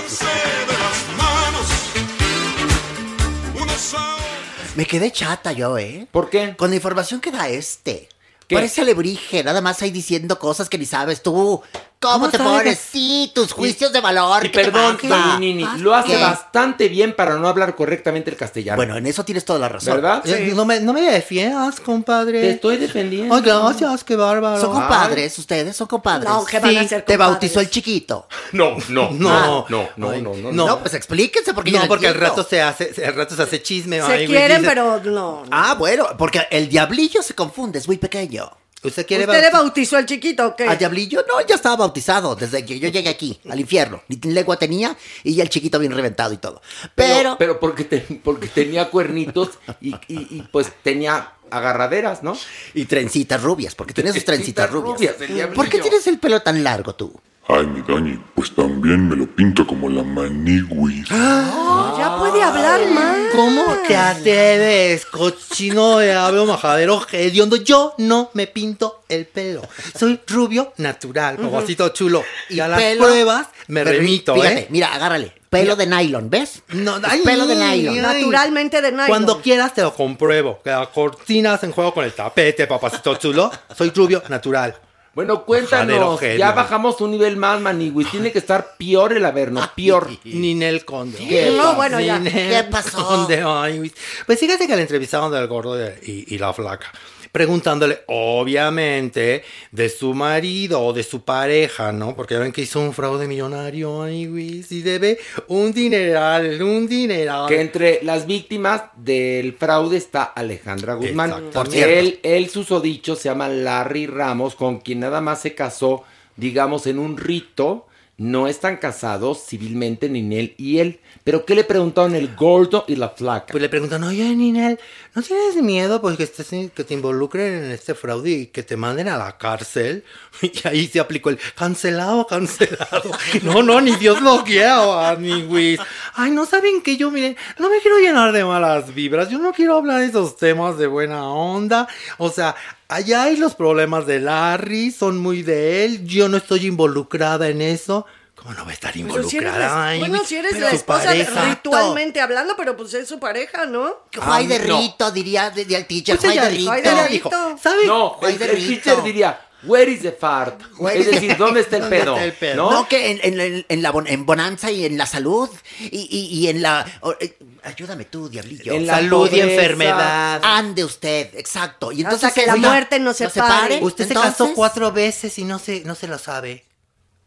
[4.76, 6.06] Me quedé chata yo, ¿eh?
[6.10, 6.56] ¿Por qué?
[6.56, 8.08] Con la información que da este.
[8.48, 8.56] ¿Qué?
[8.56, 11.62] Parece alebrije, nada más ahí diciendo cosas que ni sabes tú.
[12.04, 12.78] ¿Cómo, ¿Cómo te pones?
[12.78, 14.44] Sí, tus juicios de valor.
[14.44, 14.98] Y ¿qué perdón,
[15.40, 16.22] Nini, lo hace ¿Qué?
[16.22, 18.76] bastante bien para no hablar correctamente el castellano.
[18.76, 19.94] Bueno, en eso tienes toda la razón.
[19.94, 20.22] ¿verdad?
[20.26, 22.40] Eh, No, me, no me defiendas, compadre.
[22.40, 23.34] Te estoy defendiendo.
[23.34, 24.60] Ay, gracias, qué bárbaro.
[24.60, 25.76] ¿Son compadres ustedes?
[25.76, 26.28] ¿Son compadres?
[26.28, 28.28] No, que van a ser Te bautizó el chiquito.
[28.52, 29.66] No, no, No.
[29.68, 32.92] no, no, no, no, no, pues explíquense porque No, no porque al rato se hace,
[33.04, 34.00] al rato se hace chisme.
[34.02, 35.10] Se quieren, dice- pero no.
[35.10, 35.42] no.
[35.50, 38.50] Ah, bueno, porque el diablillo se confunde, es muy pequeño.
[38.84, 40.68] ¿Usted quiere ¿Usted le bautizó al chiquito o qué?
[40.68, 41.24] ¿A Diablillo?
[41.28, 44.02] No, ya estaba bautizado desde que yo llegué aquí, al infierno.
[44.08, 46.60] Ni lengua tenía y ya el chiquito bien reventado y todo.
[46.94, 52.36] Pero, Pero, pero porque, te- porque tenía cuernitos y, y- y, pues tenía agarraderas, ¿no?
[52.74, 55.16] y trencitas rubias, porque tienes sus trencitas rubias.
[55.18, 55.48] rubias.
[55.54, 57.12] ¿Por qué tienes el pelo tan largo tú?
[57.46, 61.06] Ay, mi Dani, pues también me lo pinto como la maniguis.
[61.12, 63.18] Oh, ya puede hablar más.
[63.32, 67.56] ¿Cómo te atreves, cochino de hablo majadero hediondo?
[67.56, 69.60] Yo no me pinto el pelo.
[69.98, 72.24] Soy rubio natural, papacito chulo.
[72.48, 74.66] Y a las pelo- pruebas me remito, Fíjate, ¿eh?
[74.70, 75.34] mira, agárrale.
[75.50, 76.62] Pelo de nylon, ¿ves?
[76.70, 77.94] No, ay, pelo de nylon.
[77.94, 78.00] ay.
[78.00, 79.06] Naturalmente de nylon.
[79.06, 80.60] Cuando quieras te lo compruebo.
[80.64, 83.52] Que la cortina en juego con el tapete, papacito chulo.
[83.76, 84.74] Soy rubio natural.
[85.14, 88.10] Bueno, cuéntanos, ya bajamos un nivel más, Maniguis.
[88.10, 90.10] Tiene que estar peor el Averno, peor.
[90.24, 91.18] Ninel Conde.
[91.18, 92.18] ¿Qué No, bueno, ya.
[92.20, 93.06] Ninel ¿Qué pasó?
[93.06, 93.92] Conde, ay,
[94.26, 96.92] pues fíjate que le entrevistaron del gordo y la flaca.
[97.34, 102.14] Preguntándole, obviamente, de su marido o de su pareja, ¿no?
[102.14, 104.64] Porque ya ven que hizo un fraude millonario, ay, güey.
[104.70, 105.18] Y debe
[105.48, 107.48] un dineral, un dineral.
[107.48, 111.30] Que entre las víctimas del fraude está Alejandra Guzmán.
[111.30, 111.58] Exactamente.
[111.58, 111.98] Por cierto.
[111.98, 116.04] Él, él susodicho, se llama Larry Ramos, con quien nada más se casó,
[116.36, 117.88] digamos, en un rito.
[118.16, 121.00] No están casados civilmente ni él y él.
[121.24, 123.46] Pero ¿qué le preguntaron el gordo y la flaca?
[123.50, 124.78] Pues le preguntan, oye, Ninel,
[125.14, 128.76] ¿no tienes miedo pues que, estés que te involucren en este fraude y que te
[128.76, 130.04] manden a la cárcel?
[130.42, 133.10] Y ahí se aplicó el cancelado, cancelado.
[133.42, 135.80] No, no, ni Dios lo quiera, ni Wiz.
[136.14, 139.28] Ay, no saben que yo, miren, no me quiero llenar de malas vibras.
[139.30, 141.88] Yo no quiero hablar de esos temas de buena onda.
[142.18, 142.54] O sea,
[142.88, 146.04] allá hay los problemas de Larry, son muy de él.
[146.06, 148.06] Yo no estoy involucrada en eso.
[148.34, 149.92] ¿Cómo no va a estar Pero si eres involucrada?
[149.92, 151.44] la, bueno, si eres pero la su esposa pareja.
[151.50, 153.94] ritualmente hablando, pero pues es su pareja, ¿no?
[154.16, 154.78] Juay de Ah, no.
[154.80, 156.18] rito, diría de, de al teacher.
[156.18, 157.08] Pues Juay de rito.
[157.30, 157.30] dijo,
[157.62, 157.86] ¿sabe?
[157.86, 158.82] No, el, de el rito.
[158.82, 160.60] teacher diría, where is the fart?
[160.78, 162.12] Where es decir, ¿dónde está el ¿Dónde pedo?
[162.14, 162.56] está el pedo?
[162.56, 162.70] ¿No?
[162.70, 165.48] No, que en, en- en- en la bon- en bonanza y en la salud
[165.80, 166.84] y, y- y en la...
[167.20, 168.72] eh, ayúdame tú, diablillo.
[168.72, 170.40] En la Salud y enfermedad.
[170.44, 171.92] Ande usted, exacto.
[171.92, 173.78] Y entonces Hasta que la oiga, muerte nos separe.
[173.82, 176.64] Usted se Entonces, casó cuatro veces y no se, no se lo sabe.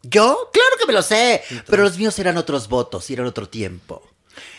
[0.02, 0.50] ¿Yo?
[0.52, 1.42] Claro que me lo sé.
[1.66, 4.02] Pero los míos eran otros votos y eran otro tiempo.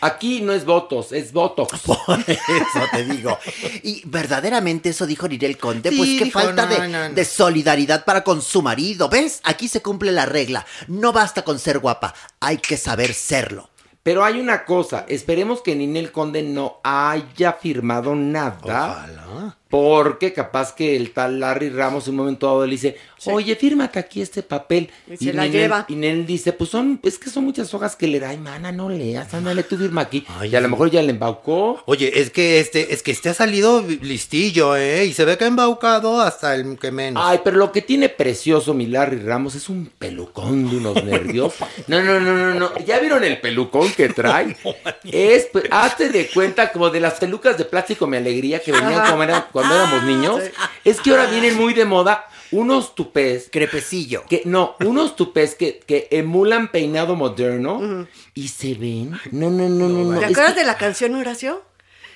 [0.00, 1.80] Aquí no es votos, es botox.
[1.86, 3.38] Por eso te digo.
[3.82, 7.14] Y verdaderamente eso dijo Ninel Conde, Sí, pues qué dijo, falta no, de, no, no.
[7.14, 9.08] de solidaridad para con su marido.
[9.08, 9.40] ¿Ves?
[9.44, 10.66] Aquí se cumple la regla.
[10.88, 13.70] No basta con ser guapa, hay que saber serlo.
[14.02, 18.56] Pero hay una cosa, esperemos que Ninel Conde no haya firmado nada.
[18.62, 19.56] Ojalá.
[19.70, 22.96] Porque capaz que el tal Larry Ramos en un momento dado le dice,
[23.26, 24.90] oye, fírmate aquí este papel.
[25.08, 25.86] Y se la lleva.
[25.88, 28.24] Y Ninel dice, pues son, es que son muchas hojas que leer.
[28.24, 30.24] Ay, mana, no leas, ándale, tú firma aquí.
[30.28, 31.82] Ay, y a lo mejor ya le embaucó.
[31.86, 35.04] Oye, es que este, es que este ha salido listillo, ¿eh?
[35.06, 37.22] Y se ve que ha embaucado hasta el que menos.
[37.24, 41.54] Ay, pero lo que tiene precioso mi Larry Ramos es un pelucón de unos nervios.
[41.86, 42.70] No, no, no, no, no.
[42.84, 44.56] ¿Ya vieron el pelucón que trae?
[45.04, 49.10] Es, pe- hazte de cuenta como de las pelucas de plástico mi alegría que venían
[49.10, 49.22] como
[49.60, 50.40] cuando éramos niños.
[50.84, 53.48] Es que ahora vienen muy de moda unos tupés.
[53.52, 54.24] Crepecillo.
[54.28, 59.12] Que, no, unos tupés que, que emulan peinado moderno y se ven.
[59.30, 60.18] No, no, no, no, no.
[60.18, 61.62] ¿Te es acuerdas que- de la canción Horacio?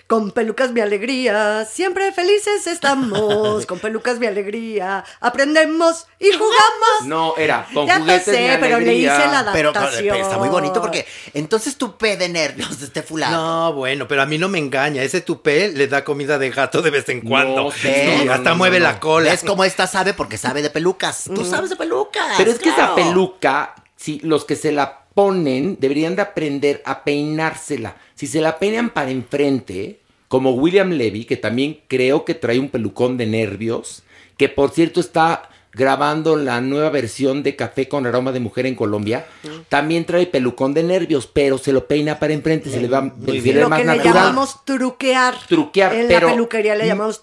[0.06, 3.64] Con pelucas mi alegría, siempre felices estamos.
[3.64, 7.06] Con pelucas mi alegría, aprendemos y jugamos.
[7.06, 10.08] No, era con Ya juguetes mi sé, pero le hice la Pero, adaptación.
[10.10, 13.36] pero está muy bonito porque entonces tu P de nervios de este fulano.
[13.36, 15.02] No, bueno, pero a mí no me engaña.
[15.02, 17.70] Ese tupé le da comida de gato de vez en cuando.
[17.70, 17.90] Sí,
[18.26, 19.30] no, hasta no, mueve no, la cola.
[19.30, 20.12] ¿Ves cómo esta sabe?
[20.12, 21.30] Porque sabe de pelucas.
[21.34, 22.34] Tú sabes de pelucas.
[22.36, 27.04] Pero es que esa peluca, si los que se la ponen deberían de aprender a
[27.04, 27.96] peinársela.
[28.14, 32.68] Si se la peinan para enfrente, como William Levy, que también creo que trae un
[32.68, 34.02] pelucón de nervios,
[34.36, 38.76] que por cierto está grabando la nueva versión de Café con aroma de mujer en
[38.76, 39.26] Colombia,
[39.68, 43.32] también trae pelucón de nervios, pero se lo peina para enfrente, se le va se
[43.32, 45.34] le Lo más que le llamamos truquear.
[45.48, 47.22] Truquear, En pero- la peluquería le llamamos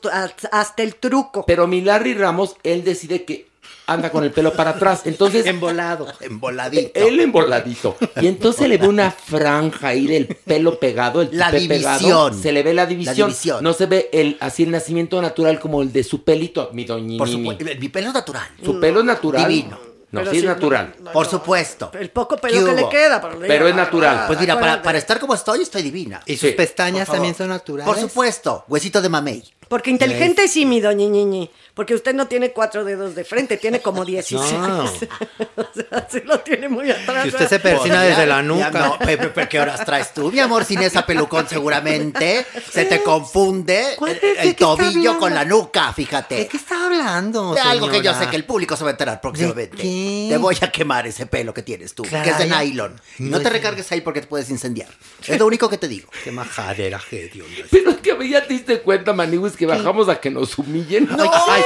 [0.51, 1.45] hasta el truco.
[1.45, 3.47] Pero mi Larry Ramos, él decide que
[3.87, 6.07] anda con el pelo para atrás, entonces Embolado.
[6.21, 6.91] Emboladito.
[6.93, 7.95] Él emboladito.
[8.21, 11.97] Y entonces le ve una franja ahí del pelo pegado, el La división.
[11.99, 12.33] pegado.
[12.33, 13.29] Se le ve la división.
[13.29, 13.63] división.
[13.63, 17.17] No se ve el así el nacimiento natural como el de su pelito, mi doñini.
[17.17, 17.65] Por supuesto.
[17.79, 18.47] Mi pelo es natural.
[18.63, 19.47] Su pelo es natural.
[19.47, 19.91] Divino.
[20.11, 20.93] No, Pero sí es natural.
[20.99, 21.89] no, no, Por supuesto.
[21.97, 23.21] El poco ¿Qué pelo que le queda.
[23.21, 24.25] Pero, Pero es natural.
[24.27, 26.21] Pues mira, para, para estar como estoy, estoy divina.
[26.25, 27.85] Y sus Sí, pestañas también son naturales.
[27.93, 28.65] Por supuesto.
[28.67, 29.41] Huesito de mamey.
[29.71, 31.49] Porque inteligente sí, mi doña Ñiñi.
[31.73, 34.51] Porque usted no tiene cuatro dedos de frente, tiene como 16.
[34.59, 34.83] No.
[35.55, 37.23] o sea, sí lo tiene muy atrás.
[37.23, 38.69] Si usted se persina desde la Ya nuca.
[38.71, 40.65] no, Pepe, ¿pero ¿qué horas traes tú, mi amor?
[40.65, 44.19] Sin esa pelucón seguramente se te confunde ¿Cuál el?
[44.19, 46.47] ¿De el tobillo con la nuca, ¿De fíjate.
[46.47, 47.53] qué está hablando?
[47.53, 49.77] De algo que yo sé que el público se va a enterar próximamente.
[49.77, 50.27] ¿De qué?
[50.31, 52.99] Te voy a quemar ese pelo que tienes tú, que es de nylon.
[53.19, 54.89] Y No no te es- recargues ahí porque te puedes incendiar.
[55.25, 56.09] Es lo único que te digo.
[56.25, 57.63] Qué majadera, Dios mío.
[57.71, 61.07] Pero es que ya te diste cuenta, Maniguis, que bajamos a que nos humillen.
[61.07, 61.61] No, Ay,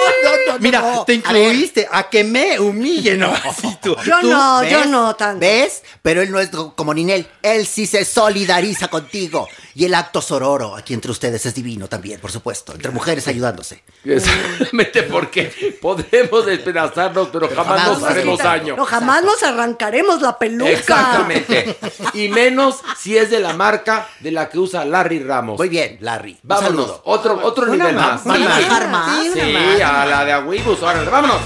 [0.47, 1.05] no, no, Mira, no.
[1.05, 3.31] te incluiste a, que me humillen, ¿no?
[3.45, 3.95] Así tú.
[4.05, 5.39] Yo tú- no, yo no tanto.
[5.39, 5.81] ¿Ves?
[6.01, 7.25] Pero él no es como Ninel.
[7.41, 9.47] Él sí se solidariza contigo.
[9.75, 12.73] Y el acto sororo aquí entre ustedes es divino también, por supuesto.
[12.73, 13.83] Entre mujeres ayudándose.
[14.05, 18.75] Exactamente, porque podremos despedazarnos, pero jamás jamás nos haremos daño.
[18.77, 20.71] No, jamás nos arrancaremos la peluca.
[20.71, 21.77] Exactamente.
[22.13, 25.57] Y menos si es de la marca de la que usa Larry Ramos.
[25.57, 26.37] Muy bien, Larry.
[26.43, 27.01] Vámonos.
[27.03, 28.39] Otro, otro Una nivel más, más.
[28.39, 29.23] ¿Van a bajar más?
[29.33, 29.81] Sí, más.
[29.81, 30.81] a la de Agüibus.
[30.81, 31.41] Órale, vámonos.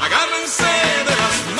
[0.00, 1.57] Agárrense de las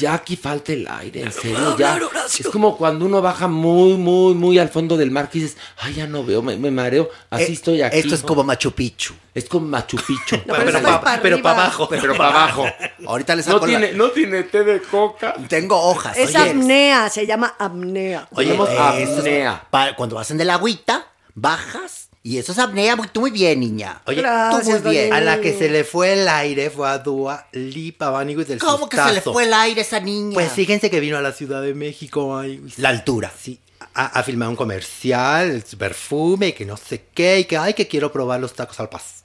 [0.00, 2.00] Ya aquí falta el aire, en serio, ya.
[2.26, 5.94] Es como cuando uno baja muy, muy, muy al fondo del mar que dices, ay,
[5.94, 7.98] ya no veo, me, me mareo, así Eh, estoy aquí.
[7.98, 8.28] Esto es ¿no?
[8.28, 9.14] como Machu Picchu.
[9.34, 10.36] Es como Machu Picchu.
[10.46, 11.42] pero eso es para pero arriba.
[11.42, 11.88] para abajo.
[11.88, 12.66] pero para abajo.
[13.06, 15.34] Ahorita les No saco la- tiene, no tiene té de coca.
[15.48, 16.16] Tengo hojas.
[16.16, 16.38] Es oye.
[16.50, 18.26] apnea, se llama apnea.
[18.34, 19.66] Oye, Tenemos eso es- apnea.
[19.70, 22.96] pa- cuando vas en de la agüita, bajas y eso es apnea.
[22.96, 24.02] Muy, tú muy bien, niña.
[24.06, 25.12] Oye, Gracias, tú muy bien.
[25.12, 28.88] A la que se le fue el aire fue a Dua Lipa, Maniguis del ¿Cómo
[28.88, 30.34] que se le fue el aire a esa niña?
[30.34, 32.28] Pues fíjense que vino a la Ciudad de México.
[32.28, 32.78] Maniguis.
[32.78, 33.32] La altura.
[33.38, 33.58] Sí,
[33.94, 37.88] a, a filmar un comercial, su perfume, que no sé qué, y que ay, que
[37.88, 39.19] quiero probar los tacos al pastor,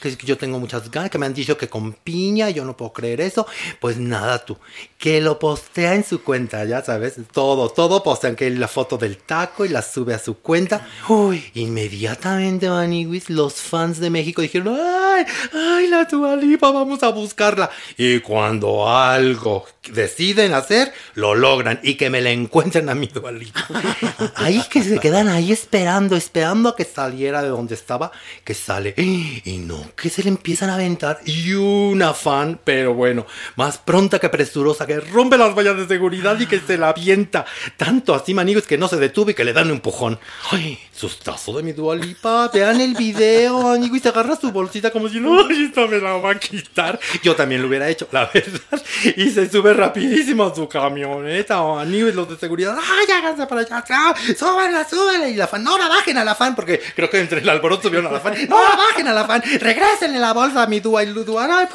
[0.00, 2.92] que, yo tengo muchas ganas, que me han dicho que con piña, yo no puedo
[2.92, 3.46] creer eso.
[3.80, 4.56] Pues nada, tú,
[4.98, 9.18] que lo postea en su cuenta, ya sabes, todo, todo postean, que la foto del
[9.18, 10.88] taco y la sube a su cuenta.
[11.08, 17.70] Uy, inmediatamente, Maniguis, los fans de México dijeron, ay, ay, la Tualipa, vamos a buscarla.
[17.96, 23.68] Y cuando algo deciden hacer, lo logran, y que me la encuentren a mi Dualipa.
[24.36, 28.10] Ahí que se quedan ahí esperando, esperando a que saliera de donde estaba,
[28.44, 28.94] que sale.
[29.44, 31.20] Y no, que se le empiezan a aventar.
[31.24, 33.26] Y una fan, pero bueno,
[33.56, 37.44] más pronta que presurosa, que rompe las vallas de seguridad y que se la avienta.
[37.76, 40.18] Tanto así, manigos, que no se detuvo y que le dan un empujón.
[40.50, 42.50] Ay, sustazo de mi dualipa.
[42.52, 46.14] Vean el video, amigo, y se agarra su bolsita como si no, esta me la
[46.14, 46.98] va a quitar.
[47.22, 48.82] Yo también lo hubiera hecho, la verdad.
[49.16, 52.76] Y se sube rapidísimo a su camioneta, amigo, y los de seguridad.
[52.78, 55.28] Ay, háganse para allá, ah, súbanla, súbanla.
[55.28, 57.82] Y la fan, no la bajen a la fan, porque creo que entre el alboroto
[57.84, 58.34] subieron a la fan.
[58.48, 61.70] No la bajen a la fan, regrésenle la bolsa a mi dua y dua, help,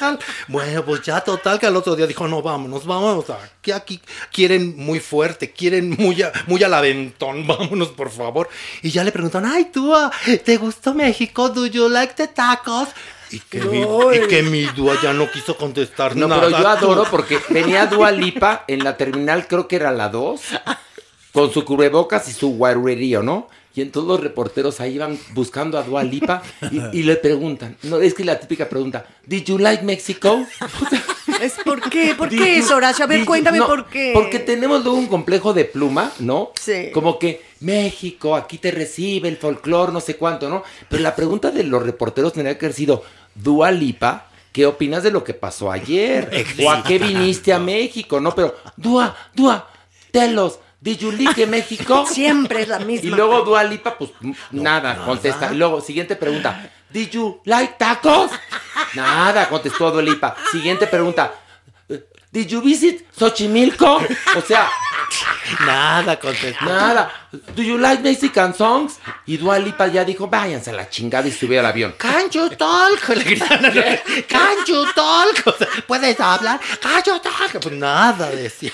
[0.00, 0.20] help.
[0.48, 3.24] Bueno, pues ya total que al otro día dijo, no, vámonos, vámonos.
[3.30, 4.00] Aquí, aquí
[4.32, 8.48] quieren muy fuerte, quieren muy, a- muy al aventón, vámonos, por favor.
[8.82, 10.10] Y ya le preguntan, ay, Dua,
[10.44, 11.48] ¿te gustó México?
[11.48, 12.88] ¿Do you like the tacos?
[13.30, 16.42] Y que, mi, y que mi Dua ya no quiso contestar No, nada.
[16.48, 20.40] pero yo adoro porque venía Dua Lipa en la terminal, creo que era la 2,
[21.32, 23.48] con su cubrebocas y su guarrerío, ¿no?
[23.74, 28.00] Y entonces los reporteros ahí iban buscando a Dua Lipa y, y le preguntan, no,
[28.00, 30.44] es que la típica pregunta, ¿Did you like Mexico?
[31.40, 32.14] Es ¿Por qué?
[32.14, 33.04] ¿Por qué eso, Horacio?
[33.04, 34.12] A ver, cuéntame no, por qué.
[34.14, 36.52] Porque tenemos luego un complejo de pluma, ¿no?
[36.60, 36.90] Sí.
[36.92, 40.62] Como que México, aquí te recibe el folclore, no sé cuánto, ¿no?
[40.88, 43.02] Pero la pregunta de los reporteros tendría que haber sido,
[43.34, 46.30] Dua Lipa, ¿qué opinas de lo que pasó ayer?
[46.64, 48.20] ¿O a qué viniste a México?
[48.20, 49.68] No, pero Dua, Dua,
[50.12, 52.04] telos, ¿did you like México?
[52.10, 53.06] Siempre es la misma.
[53.08, 55.50] Y luego Dua Lipa, pues m- nada, contesta.
[55.52, 56.70] Y luego, siguiente pregunta.
[56.90, 58.30] ¿Did you like tacos?
[58.94, 60.36] Nada, contestó Dua Lipa.
[60.50, 61.32] Siguiente pregunta.
[62.30, 63.96] ¿Did you visit Xochimilco?
[64.36, 64.68] O sea,
[65.66, 66.64] Nada contestó.
[66.64, 67.10] nada.
[67.56, 68.98] ¿Do you like Mexican songs?
[69.26, 71.94] Y Dua Lipa ya dijo, váyanse a la chingada y subió al avión.
[71.98, 73.08] Can you talk?
[73.08, 73.72] Le gritaron.
[74.28, 75.42] Can you talk?
[75.46, 76.60] O sea, ¿Puedes hablar?
[76.80, 77.60] Can you talk?
[77.62, 78.72] Pues nada, decía.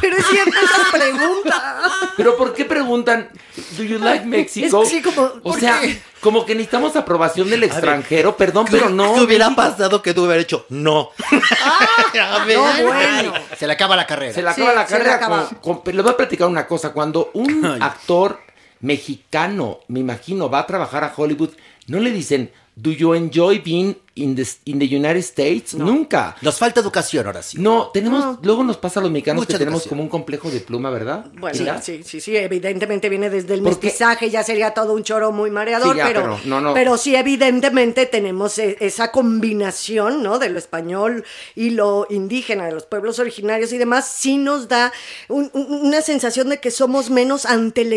[0.00, 1.82] Pero es cierto esa pregunta.
[2.16, 3.30] Pero ¿por qué preguntan,
[3.76, 4.82] ¿Do you like Mexico?
[4.82, 6.00] Es que sí, como, o ¿por sea, qué?
[6.20, 9.14] como que necesitamos aprobación del extranjero, perdón, pero no.
[9.14, 10.66] ¿Qué hubiera México- pasado que tú hubieras hecho?
[10.70, 11.10] No.
[12.20, 12.58] A ver.
[12.58, 13.32] No, bueno.
[13.58, 14.34] Se le acaba la carrera.
[14.34, 15.18] Se le Sí, acaba la carrera.
[15.60, 16.92] Con- pero les voy a platicar una cosa.
[16.92, 18.38] Cuando un actor
[18.80, 21.50] mexicano, me imagino, va a trabajar a Hollywood,
[21.86, 25.74] no le dicen, Do you enjoy being in the, in the United States?
[25.74, 26.36] Nunca.
[26.42, 27.58] Nos falta educación ahora sí.
[27.58, 29.90] No, tenemos, luego nos pasa a los mexicanos Mucha que tenemos educación.
[29.90, 31.26] como un complejo de pluma, ¿verdad?
[31.38, 35.32] Bueno, sí, sí, sí, evidentemente viene desde el Porque- mestizaje, ya sería todo un choro
[35.32, 36.74] muy mareador, Sí, ya, pero, pero no, no.
[36.74, 40.38] pero sí, evidentemente tenemos e- esa combinación, ¿no?
[40.38, 44.92] De lo español y lo indígena, de los pueblos originarios y demás, sí nos da
[45.28, 47.92] un- un- una sensación de que somos menos ante el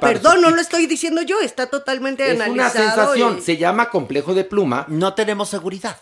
[0.00, 3.12] para Perdón, eso- no lo estoy diciendo yo, está totalmente Es una analizado.
[3.14, 5.98] sensación, y- se llama complejo de pluma, No tenemos seguridad.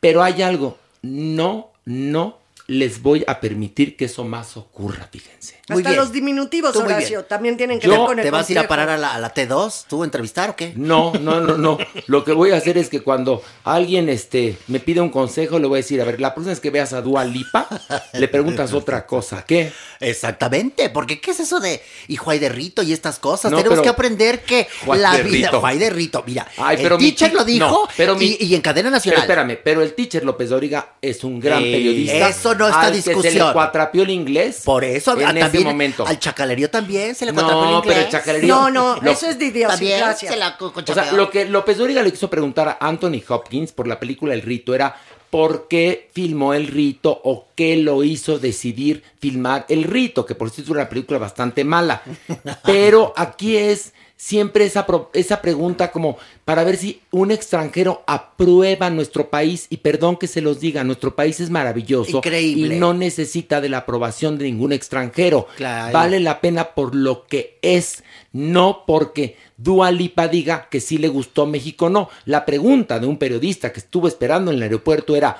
[0.00, 5.60] pero hay algo, no, no les voy a permitir que eso más ocurra, fíjense.
[5.68, 6.00] Muy Hasta bien.
[6.00, 8.68] los diminutivos, Horacio, también tienen que Yo- ver con el ¿Te vas a ir a
[8.68, 9.84] parar a la, a la T2?
[9.88, 10.74] ¿Tú a entrevistar o qué?
[10.76, 11.78] No, no, no, no.
[12.06, 15.66] Lo que voy a hacer es que cuando alguien este, me pide un consejo, le
[15.66, 17.66] voy a decir, a ver, la próxima vez que veas a Dua Lipa,
[18.12, 19.44] le preguntas otra cosa.
[19.46, 19.72] ¿Qué?
[20.00, 23.50] Exactamente, porque ¿qué es eso de y Juay de Rito y estas cosas?
[23.50, 25.50] No, Tenemos pero- que aprender que Juay la de vida.
[25.50, 28.44] Juay de Rito, mira, Ay, pero el mi teacher lo dijo no, pero mi- y,
[28.46, 29.20] y en cadena Pero nacional.
[29.22, 32.28] espérame, pero el teacher López Dóriga es un gran Eh, periodista.
[32.28, 33.52] eso no está al Que se le discusión.
[33.52, 34.60] cuatrapió el inglés.
[34.64, 36.06] Por eso, en también momento.
[36.06, 37.82] al chacalerío también se le No, el inglés.
[37.86, 40.28] pero el chacalerío- No, no, Lo- eso es de idiosincrasia.
[40.28, 43.72] También se la O sea, lo que López Dóriga le quiso preguntar a Anthony Hopkins
[43.72, 44.94] por la película El Rito era
[45.30, 50.50] por qué filmó El Rito o qué lo hizo decidir filmar El Rito, que por
[50.50, 52.02] cierto es una película bastante mala.
[52.64, 58.88] Pero aquí es siempre esa, pro- esa pregunta como para ver si un extranjero aprueba
[58.90, 62.76] nuestro país y perdón que se los diga, nuestro país es maravilloso Increíble.
[62.76, 65.46] y no necesita de la aprobación de ningún extranjero.
[65.56, 65.92] Claro.
[65.92, 68.02] Vale la pena por lo que es,
[68.32, 72.08] no porque Dua Lipa diga que sí le gustó México, no.
[72.24, 75.36] La pregunta de un periodista que estuvo esperando en el aeropuerto era,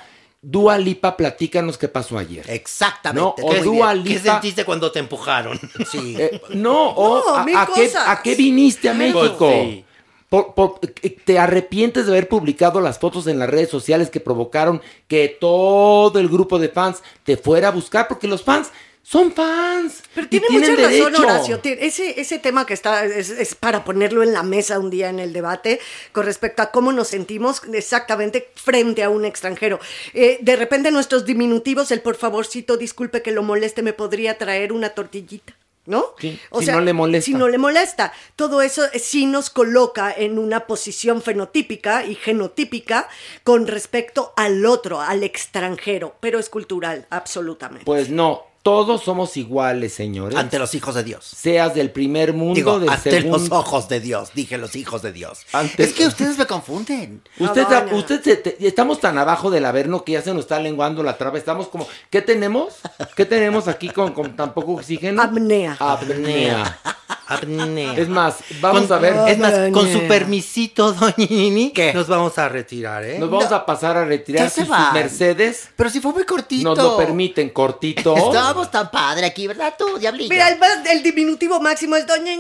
[0.47, 2.45] Dua Lipa, platícanos qué pasó ayer.
[2.51, 3.41] Exactamente.
[3.41, 4.05] No, o Muy Dua bien.
[4.05, 5.59] ¿Qué sentiste cuando te empujaron?
[5.91, 6.17] Sí.
[6.19, 9.37] eh, no, o No, a, mil a qué, a qué viniste a México?
[9.39, 9.85] Pues sí.
[10.29, 14.21] Por- por- eh, ¿Te arrepientes de haber publicado las fotos en las redes sociales que
[14.21, 18.07] provocaron que todo el grupo de fans te fuera a buscar?
[18.09, 18.71] Porque los fans
[19.05, 20.03] son fans.
[20.15, 21.15] Pero tiene mucha razón.
[21.15, 21.61] Horacio.
[21.63, 25.21] Ese, ese tema que está es, es para ponerlo en la mesa un día en
[25.21, 25.79] el debate
[26.13, 29.79] con respecto a cómo nos sentimos exactamente frente a un extranjero.
[30.15, 34.73] Eh, de repente nuestros diminutivos, el por favorcito, disculpe que lo moleste, me podría traer
[34.73, 35.55] una tortillita.
[35.87, 36.15] ¿No?
[36.19, 37.27] Sí, si no le molesta.
[37.27, 38.15] Si no le molesta.
[38.37, 43.07] Todo eso sí nos coloca en una posición fenotípica y genotípica
[43.43, 47.85] con respecto al otro, al extranjero, pero es cultural, absolutamente.
[47.85, 50.37] Pues no, todos somos iguales, señores.
[50.39, 51.23] Ante los hijos de Dios.
[51.25, 53.37] Seas del primer mundo, Digo, del ante segundo.
[53.39, 54.31] los ojos de Dios.
[54.35, 55.41] Dije los hijos de Dios.
[55.53, 57.23] Ante- Es que ustedes me confunden.
[57.39, 57.97] Usted, No, no.
[57.99, 61.19] usted se- te- estamos tan abajo del averno que ya se nos está lenguando la
[61.19, 61.37] traba.
[61.37, 62.75] Estamos como, ¿qué tenemos?
[63.15, 65.21] ¿Qué tenemos aquí con, con tan poco oxígeno?
[65.23, 65.77] Apnea.
[65.79, 66.79] Apnea.
[67.27, 67.95] Apnea.
[67.97, 69.15] Es más, vamos Con- a ver.
[69.29, 71.93] Es más, con su permisito, doña Nini, ¿Qué?
[71.95, 73.19] nos vamos a retirar, ¿eh?
[73.19, 74.75] Nos vamos a pasar a retirar si sus.
[74.93, 76.69] Mercedes Pero si fue muy cortito.
[76.69, 78.17] nos lo permiten cortito.
[78.17, 80.29] Estábamos tan padre aquí, ¿verdad tú, diablillo?
[80.31, 80.59] Mira, el,
[80.91, 82.33] el diminutivo máximo es doña.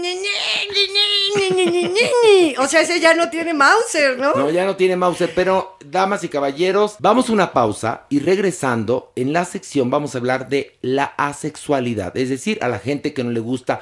[2.59, 4.35] O sea, ese ya no tiene Mauser, ¿no?
[4.35, 9.12] No, ya no tiene Mauser, pero damas y caballeros, vamos a una pausa y regresando
[9.16, 13.24] en la sección vamos a hablar de la asexualidad, es decir, a la gente que
[13.24, 13.80] no le gusta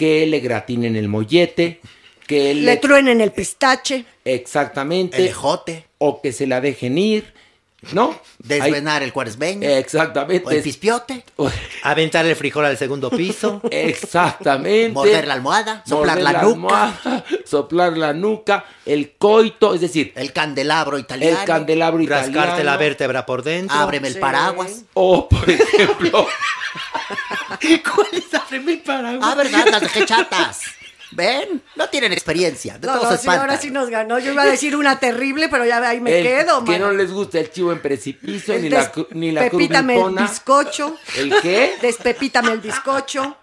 [0.00, 1.78] que le gratinen el mollete,
[2.26, 4.06] que le, Le truenen el pistache.
[4.24, 5.84] exactamente El ejote.
[5.98, 7.34] o que se la dejen ir,
[7.92, 8.18] ¿no?
[8.38, 9.68] Desvenar el cuaresmeño.
[9.68, 10.46] Exactamente.
[10.46, 11.24] o el pispiote.
[11.82, 13.60] Aventar el frijol al segundo piso.
[13.70, 14.92] Exactamente.
[14.92, 15.82] Morder la almohada.
[15.86, 16.50] Soplar Morder la, nuca.
[16.52, 21.38] almohada, soplar la nuca, el coito, es decir, El candelabro italiano.
[21.40, 22.64] el candelabro Rascarte italiano.
[22.64, 23.76] la vértebra por dentro.
[23.76, 24.20] Ábreme el Sí.
[24.20, 24.82] paraguas.
[24.94, 26.26] O, por ejemplo,
[27.94, 29.28] ¿Cuál es Ábreme el paraguas?
[29.30, 29.66] Ah, ¿verdad?
[29.70, 30.60] Las dejé chatas.
[31.12, 31.62] ¿Ven?
[31.76, 32.78] No tienen experiencia.
[32.78, 34.18] De No, todos no, sí, ahora sí nos ganó.
[34.18, 36.86] Yo iba a decir una terrible, pero ya ahí me el quedo, que mano.
[36.88, 40.96] no les gusta el chivo en precipicio, El ni la, ni la Pepítame el bizcocho.
[41.16, 41.74] ¿El qué?
[41.82, 43.36] Despepítame el bizcocho.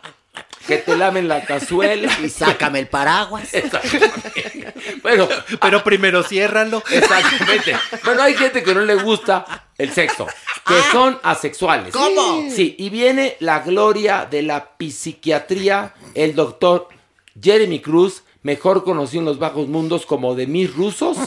[0.67, 2.11] Que te lamen la cazuela.
[2.23, 3.53] Y sácame el paraguas.
[3.53, 4.73] Exactamente.
[5.01, 5.27] Bueno,
[5.61, 6.83] Pero primero ciérralo.
[6.91, 7.75] exactamente.
[8.03, 10.27] Bueno, hay gente que no le gusta el sexo,
[10.65, 11.93] que son asexuales.
[11.93, 12.49] ¿Cómo?
[12.51, 16.89] Sí, y viene la gloria de la psiquiatría, el doctor
[17.41, 21.17] Jeremy Cruz, mejor conocido en los bajos mundos como de mis rusos,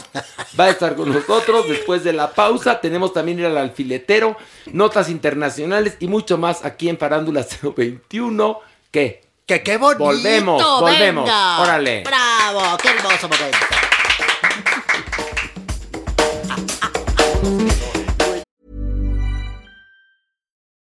[0.59, 2.81] va a estar con nosotros después de la pausa.
[2.81, 4.37] Tenemos también ir al alfiletero,
[4.71, 7.45] notas internacionales y mucho más aquí en Farándula
[7.75, 8.59] 021.
[8.91, 9.21] ¿Qué?
[9.45, 10.03] Que qué bonito.
[10.03, 11.25] Volvemos, volvemos.
[11.25, 11.61] venga.
[11.61, 12.03] Órale.
[12.03, 13.57] Bravo, qué hermoso momento.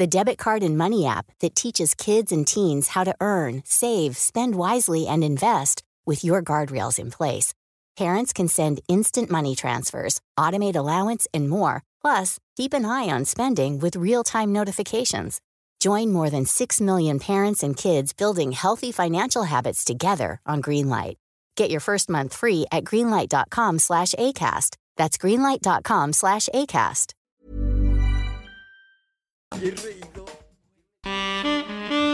[0.00, 4.16] the debit card and money app that teaches kids and teens how to earn, save,
[4.16, 7.52] spend wisely, and invest with your guardrails in place.
[7.98, 11.82] Parents can send instant money transfers, automate allowance, and more.
[12.00, 15.42] Plus, keep an eye on spending with real time notifications.
[15.80, 21.16] Join more than 6 million parents and kids building healthy financial habits together on Greenlight.
[21.56, 24.76] Get your first month free at greenlight.com slash ACAST.
[24.96, 27.12] That's greenlight.com slash ACAST.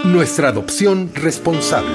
[0.05, 1.95] Nuestra adopción responsable.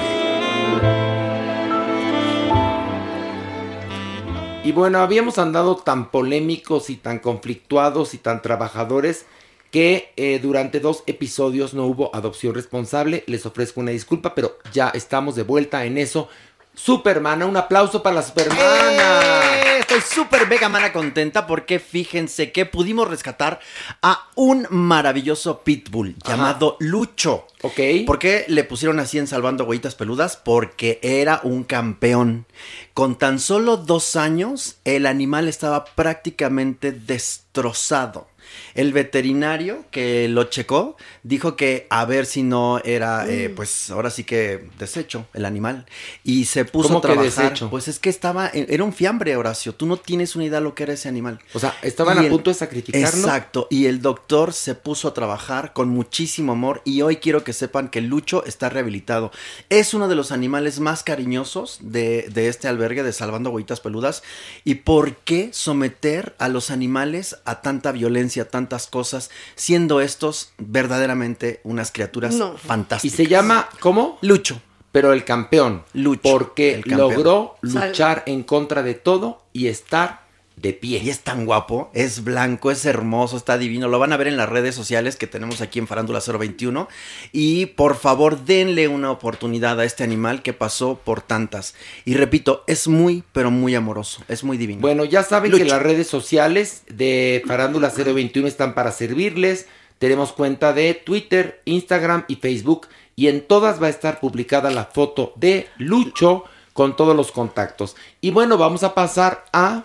[4.63, 9.25] Y bueno, habíamos andado tan polémicos y tan conflictuados y tan trabajadores
[9.71, 13.23] que eh, durante dos episodios no hubo adopción responsable.
[13.25, 16.29] Les ofrezco una disculpa, pero ya estamos de vuelta en eso.
[16.73, 18.61] Supermana, un aplauso para la Supermana.
[18.63, 19.79] ¡Eh!
[19.79, 23.59] Estoy súper mega mana contenta porque fíjense que pudimos rescatar
[24.01, 27.47] a un maravilloso pitbull llamado Lucho.
[27.61, 27.79] Ok.
[28.07, 30.37] ¿Por qué le pusieron así en Salvando Huellitas Peludas?
[30.37, 32.45] Porque era un campeón.
[32.93, 38.27] Con tan solo dos años, el animal estaba prácticamente destrozado.
[38.75, 44.09] El veterinario que lo checó dijo que a ver si no era, eh, pues ahora
[44.09, 45.85] sí que desecho el animal.
[46.23, 47.43] Y se puso ¿Cómo a que trabajar.
[47.45, 47.69] desecho?
[47.69, 49.73] Pues es que estaba, era un fiambre, Horacio.
[49.73, 51.39] Tú no tienes una idea lo que era ese animal.
[51.53, 53.07] O sea, estaban a el- punto de sacrificarlo.
[53.07, 53.67] Exacto.
[53.69, 56.81] Y el doctor se puso a trabajar con muchísimo amor.
[56.85, 59.31] Y hoy quiero que sepan que Lucho está rehabilitado.
[59.69, 64.23] Es uno de los animales más cariñosos de, de este albergue de Salvando Huellitas Peludas.
[64.63, 71.61] ¿Y por qué someter a los animales a tanta violencia, tantas cosas, siendo estos verdaderamente
[71.63, 72.57] unas criaturas No.
[72.57, 73.13] fantásticas?
[73.19, 74.17] Y se llama, ¿cómo?
[74.21, 74.61] Lucho.
[74.91, 75.83] Pero el campeón.
[75.93, 76.21] Lucho.
[76.23, 76.99] Porque el campeón.
[77.13, 80.25] logró Sal- luchar en contra de todo y estar
[80.61, 81.01] de pie.
[81.03, 83.87] Y es tan guapo, es blanco, es hermoso, está divino.
[83.87, 86.87] Lo van a ver en las redes sociales que tenemos aquí en Farándula 021.
[87.31, 91.73] Y por favor, denle una oportunidad a este animal que pasó por tantas.
[92.05, 94.23] Y repito, es muy, pero muy amoroso.
[94.27, 94.81] Es muy divino.
[94.81, 99.67] Bueno, ya saben que las redes sociales de Farándula 021 están para servirles.
[99.97, 102.87] Tenemos cuenta de Twitter, Instagram y Facebook.
[103.15, 107.95] Y en todas va a estar publicada la foto de Lucho con todos los contactos.
[108.21, 109.83] Y bueno, vamos a pasar a...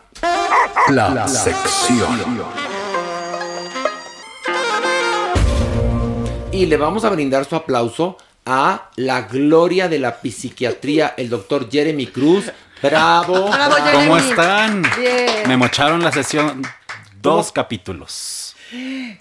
[0.89, 2.41] La, sección.
[6.53, 11.69] Y le vamos a brindar su aplauso a la gloria de la psiquiatría, el doctor
[11.69, 12.53] Jeremy Cruz.
[12.81, 13.51] ¡Bravo!
[13.93, 14.83] ¿Cómo están?
[14.97, 15.49] Bien.
[15.49, 16.63] Me mocharon la sesión
[17.21, 18.46] dos capítulos.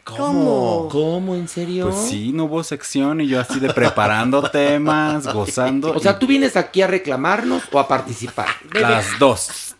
[0.03, 0.87] ¿Cómo?
[0.91, 1.35] ¿Cómo?
[1.35, 1.89] ¿En serio?
[1.89, 5.91] Pues sí, no hubo sección y yo así de preparando temas, gozando.
[5.91, 8.47] O sea, ¿tú vienes aquí a reclamarnos o a participar?
[8.73, 9.75] Las dos.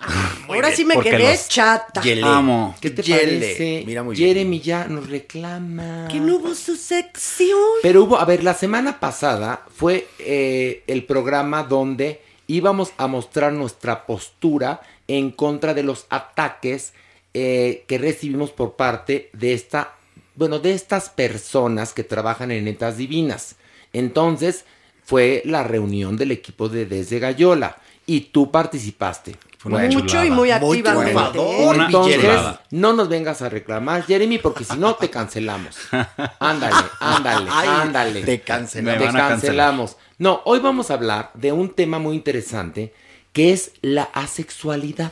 [0.47, 2.01] Ahora sí me Porque quedé chata.
[2.23, 2.75] Amo.
[2.79, 3.39] ¿Qué te Yele.
[3.39, 3.83] parece?
[3.85, 4.29] Mira muy bien.
[4.29, 6.07] Jeremy ya nos reclama.
[6.11, 7.57] Que no hubo su sección.
[7.81, 13.53] Pero hubo, a ver, la semana pasada fue eh, el programa donde íbamos a mostrar
[13.53, 16.93] nuestra postura en contra de los ataques
[17.37, 19.95] eh, que recibimos por parte de esta,
[20.35, 23.57] bueno, de estas personas que trabajan en netas divinas.
[23.91, 24.63] Entonces
[25.03, 27.75] fue la reunión del equipo de Desde Gallola
[28.05, 29.35] y tú participaste.
[29.65, 30.25] Mucho chulada.
[30.25, 31.39] y muy activamente,
[31.75, 32.61] Entonces, chulada.
[32.71, 35.75] no nos vengas a reclamar, Jeremy, porque si no te cancelamos.
[36.39, 38.21] Ándale, ándale, Ay, ándale.
[38.21, 39.07] te cancelamos.
[39.07, 39.97] Te cancelamos.
[40.19, 42.93] No, hoy vamos a hablar de un tema muy interesante
[43.33, 45.11] que es la asexualidad.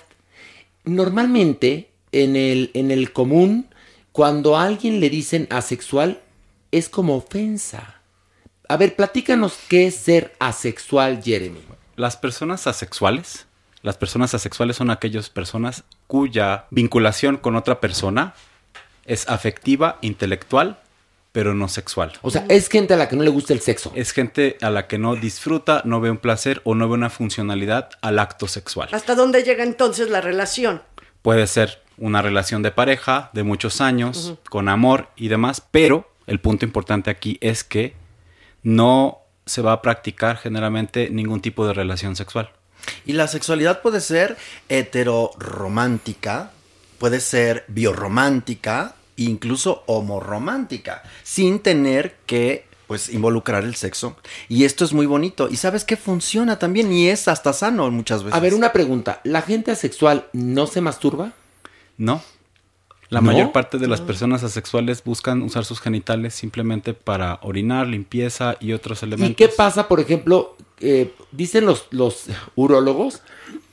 [0.86, 3.68] Normalmente, en el, en el común,
[4.12, 6.22] cuando a alguien le dicen asexual,
[6.72, 8.02] es como ofensa.
[8.70, 11.60] A ver, platícanos qué es ser asexual, Jeremy.
[11.96, 13.46] Las personas asexuales,
[13.82, 18.34] las personas asexuales son aquellas personas cuya vinculación con otra persona
[19.06, 20.80] es afectiva, intelectual,
[21.34, 22.14] pero no sexual.
[22.22, 23.92] O sea, es gente a la que no le gusta el sexo.
[23.96, 27.10] Es gente a la que no disfruta, no ve un placer o no ve una
[27.10, 28.90] funcionalidad al acto sexual.
[28.92, 30.82] ¿Hasta dónde llega entonces la relación?
[31.22, 36.40] Puede ser una relación de pareja de muchos años, con amor y demás, pero el
[36.40, 37.94] punto importante aquí es que
[38.64, 42.52] no se va a practicar generalmente ningún tipo de relación sexual.
[43.06, 44.38] Y la sexualidad puede ser
[44.70, 46.52] heteroromántica,
[46.98, 54.18] puede ser biorromántica, incluso homorromántica, sin tener que pues involucrar el sexo.
[54.50, 55.50] Y esto es muy bonito.
[55.50, 58.38] Y sabes que funciona también y es hasta sano muchas veces.
[58.38, 59.22] A ver, una pregunta.
[59.24, 61.34] ¿La gente asexual no se masturba?
[61.98, 62.22] No.
[63.10, 63.28] La ¿No?
[63.28, 68.74] mayor parte de las personas asexuales buscan usar sus genitales simplemente para orinar, limpieza y
[68.74, 69.32] otros elementos.
[69.32, 72.26] ¿Y qué pasa, por ejemplo, eh, dicen los, los
[72.56, 73.22] urólogos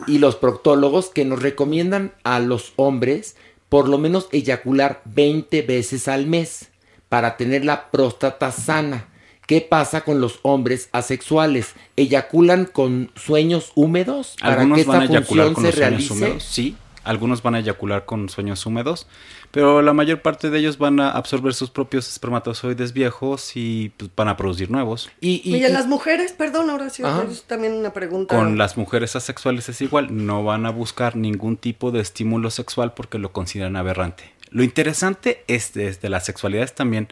[0.07, 3.37] y los proctólogos que nos recomiendan a los hombres
[3.71, 6.69] por lo menos eyacular 20 veces al mes
[7.09, 9.09] para tener la próstata sana?
[9.47, 11.75] ¿Qué pasa con los hombres asexuales?
[11.97, 16.13] ¿Eyaculan con sueños húmedos para que Algunos esta eyacular función con se realice?
[16.13, 16.77] húmedos, sí.
[17.03, 19.07] Algunos van a eyacular con sueños húmedos,
[19.51, 24.11] pero la mayor parte de ellos van a absorber sus propios espermatozoides viejos y pues,
[24.15, 25.11] van a producir nuevos.
[25.21, 28.37] Y, en las mujeres, perdón, Horacio, es también una pregunta.
[28.37, 32.93] Con las mujeres asexuales es igual, no van a buscar ningún tipo de estímulo sexual
[32.93, 34.33] porque lo consideran aberrante.
[34.51, 37.09] Lo interesante es desde la sexualidad es también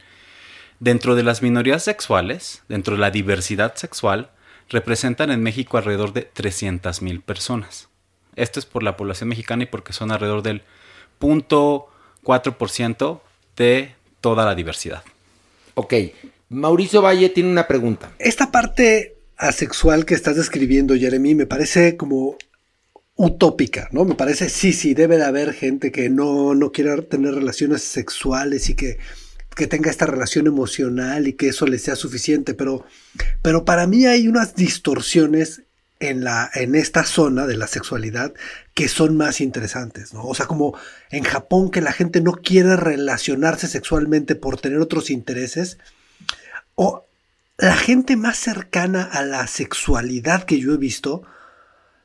[0.80, 4.30] dentro de las minorías sexuales, dentro de la diversidad sexual,
[4.68, 7.88] representan en México alrededor de 300 mil personas.
[8.38, 10.62] Esto es por la población mexicana y porque son alrededor del
[11.20, 13.20] 0.4%
[13.56, 15.02] de toda la diversidad.
[15.74, 15.94] Ok,
[16.48, 18.12] Mauricio Valle tiene una pregunta.
[18.18, 22.36] Esta parte asexual que estás describiendo, Jeremy, me parece como
[23.14, 24.04] utópica, ¿no?
[24.04, 28.70] Me parece, sí, sí, debe de haber gente que no, no quiera tener relaciones sexuales
[28.70, 28.98] y que,
[29.56, 32.84] que tenga esta relación emocional y que eso le sea suficiente, pero,
[33.42, 35.62] pero para mí hay unas distorsiones
[36.00, 38.32] en, la, en esta zona de la sexualidad
[38.74, 40.24] que son más interesantes, ¿no?
[40.24, 40.74] O sea, como
[41.10, 45.78] en Japón que la gente no quiere relacionarse sexualmente por tener otros intereses,
[46.74, 47.04] o
[47.56, 51.22] la gente más cercana a la sexualidad que yo he visto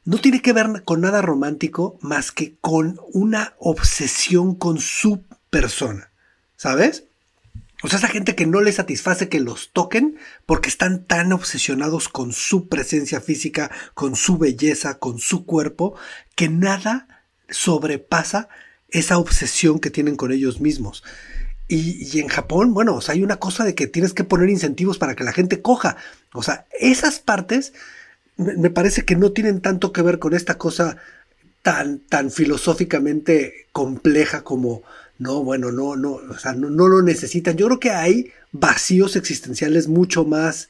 [0.05, 6.09] no tiene que ver con nada romántico más que con una obsesión con su persona,
[6.57, 7.05] ¿sabes?
[7.83, 12.07] O sea, esa gente que no le satisface que los toquen porque están tan obsesionados
[12.07, 15.93] con su presencia física, con su belleza, con su cuerpo,
[16.35, 17.07] que nada
[17.49, 18.47] sobrepasa
[18.89, 21.03] esa obsesión que tienen con ellos mismos.
[21.67, 24.97] Y, en Japón, bueno, o sea, hay una cosa de que tienes que poner incentivos
[24.97, 25.97] para que la gente coja.
[26.33, 27.73] O sea, esas partes
[28.37, 30.97] me parece que no tienen tanto que ver con esta cosa
[31.63, 34.83] tan, tan filosóficamente compleja como,
[35.23, 37.55] no, bueno, no, no, o sea, no, no lo necesitan.
[37.55, 40.69] Yo creo que hay vacíos existenciales mucho más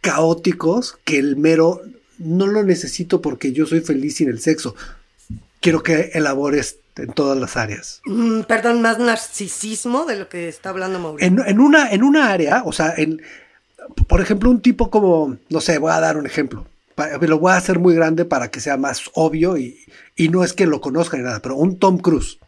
[0.00, 1.80] caóticos que el mero,
[2.18, 4.74] no lo necesito porque yo soy feliz sin el sexo.
[5.60, 8.00] Quiero que elabores en todas las áreas.
[8.04, 11.26] Mm, perdón, más narcisismo de lo que está hablando Mauricio.
[11.26, 13.22] En, en una, en una área, o sea, en,
[14.08, 16.66] por ejemplo, un tipo como, no sé, voy a dar un ejemplo.
[17.20, 19.78] Lo voy a hacer muy grande para que sea más obvio y,
[20.16, 22.38] y no es que lo conozca ni nada, pero un Tom Cruise.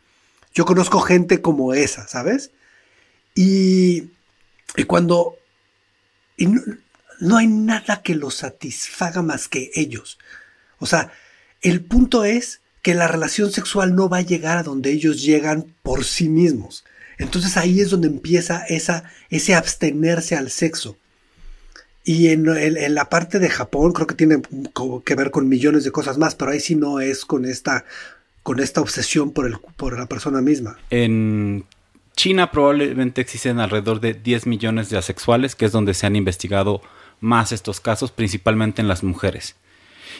[0.56, 2.50] Yo conozco gente como esa, ¿sabes?
[3.34, 4.04] Y,
[4.76, 5.36] y cuando...
[6.38, 6.62] y no,
[7.20, 10.18] no hay nada que los satisfaga más que ellos.
[10.78, 11.12] O sea,
[11.60, 15.74] el punto es que la relación sexual no va a llegar a donde ellos llegan
[15.82, 16.84] por sí mismos.
[17.18, 20.96] Entonces ahí es donde empieza esa, ese abstenerse al sexo.
[22.02, 24.40] Y en, en- en la parte de Japón creo que tiene
[25.04, 27.84] que ver con millones de cosas más, pero ahí sí no es con esta,
[28.46, 30.78] con esta obsesión por, el, por la persona misma.
[30.90, 31.64] En
[32.14, 36.80] China probablemente existen alrededor de 10 millones de asexuales, que es donde se han investigado
[37.18, 39.56] más estos casos, principalmente en las mujeres.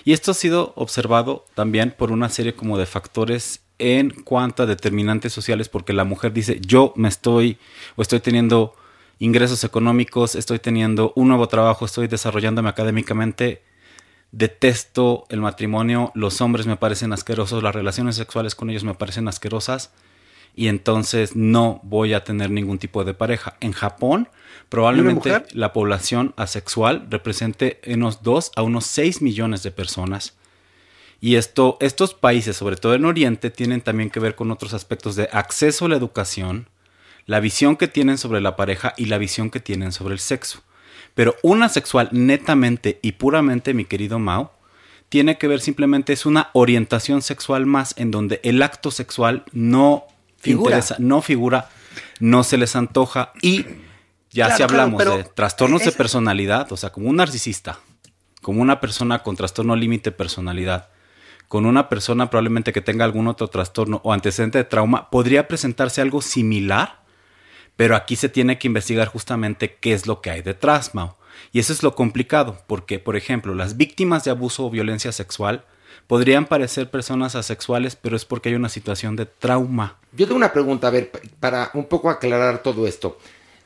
[0.05, 4.67] Y esto ha sido observado también por una serie como de factores en cuanto a
[4.67, 7.59] determinantes sociales, porque la mujer dice, yo me estoy
[7.95, 8.75] o estoy teniendo
[9.21, 13.63] ingresos económicos, estoy teniendo un nuevo trabajo, estoy desarrollándome académicamente,
[14.37, 19.29] detesto el matrimonio, los hombres me parecen asquerosos, las relaciones sexuales con ellos me parecen
[19.29, 19.93] asquerosas
[20.55, 23.57] y entonces no voy a tener ningún tipo de pareja.
[23.61, 24.29] En Japón,
[24.69, 30.37] probablemente la población asexual represente unos 2 a unos 6 millones de personas.
[31.19, 35.17] Y esto, estos países, sobre todo en Oriente, tienen también que ver con otros aspectos
[35.17, 36.69] de acceso a la educación,
[37.25, 40.63] la visión que tienen sobre la pareja y la visión que tienen sobre el sexo.
[41.17, 44.53] Pero una sexual netamente y puramente, mi querido Mao,
[45.09, 50.05] tiene que ver simplemente es una orientación sexual más en donde el acto sexual no
[50.37, 50.77] Figura.
[50.77, 51.71] interesa, no figura,
[52.21, 53.65] no se les antoja y
[54.31, 57.79] ya Claro, si hablamos claro, de trastornos de personalidad, o sea, como un narcisista,
[58.43, 60.91] como una persona con trastorno límite de personalidad,
[61.49, 66.03] con una persona probablemente que tenga algún otro trastorno o antecedente de trauma, podría presentarse
[66.03, 67.06] algo similar,
[67.77, 71.15] pero aquí se tiene que investigar justamente qué es lo que hay detrás, Mau.
[71.53, 75.65] Y eso es lo complicado, porque, por ejemplo, las víctimas de abuso o violencia sexual
[76.07, 79.99] podrían parecer personas asexuales, pero es porque hay una situación de trauma.
[80.13, 83.19] Yo tengo una pregunta, a ver, para un poco aclarar todo esto.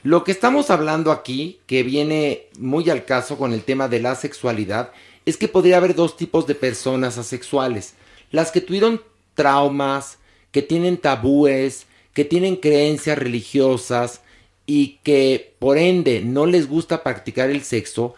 [0.02, 4.14] Lo que estamos hablando aquí, que viene muy al caso con el tema de la
[4.14, 4.92] sexualidad,
[5.26, 7.94] es que podría haber dos tipos de personas asexuales.
[8.30, 9.02] Las que tuvieron
[9.34, 10.18] traumas,
[10.50, 14.20] que tienen tabúes, que tienen creencias religiosas
[14.66, 18.14] y que por ende no les gusta practicar el sexo.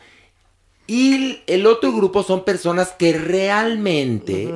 [0.86, 4.52] Y el otro grupo son personas que realmente,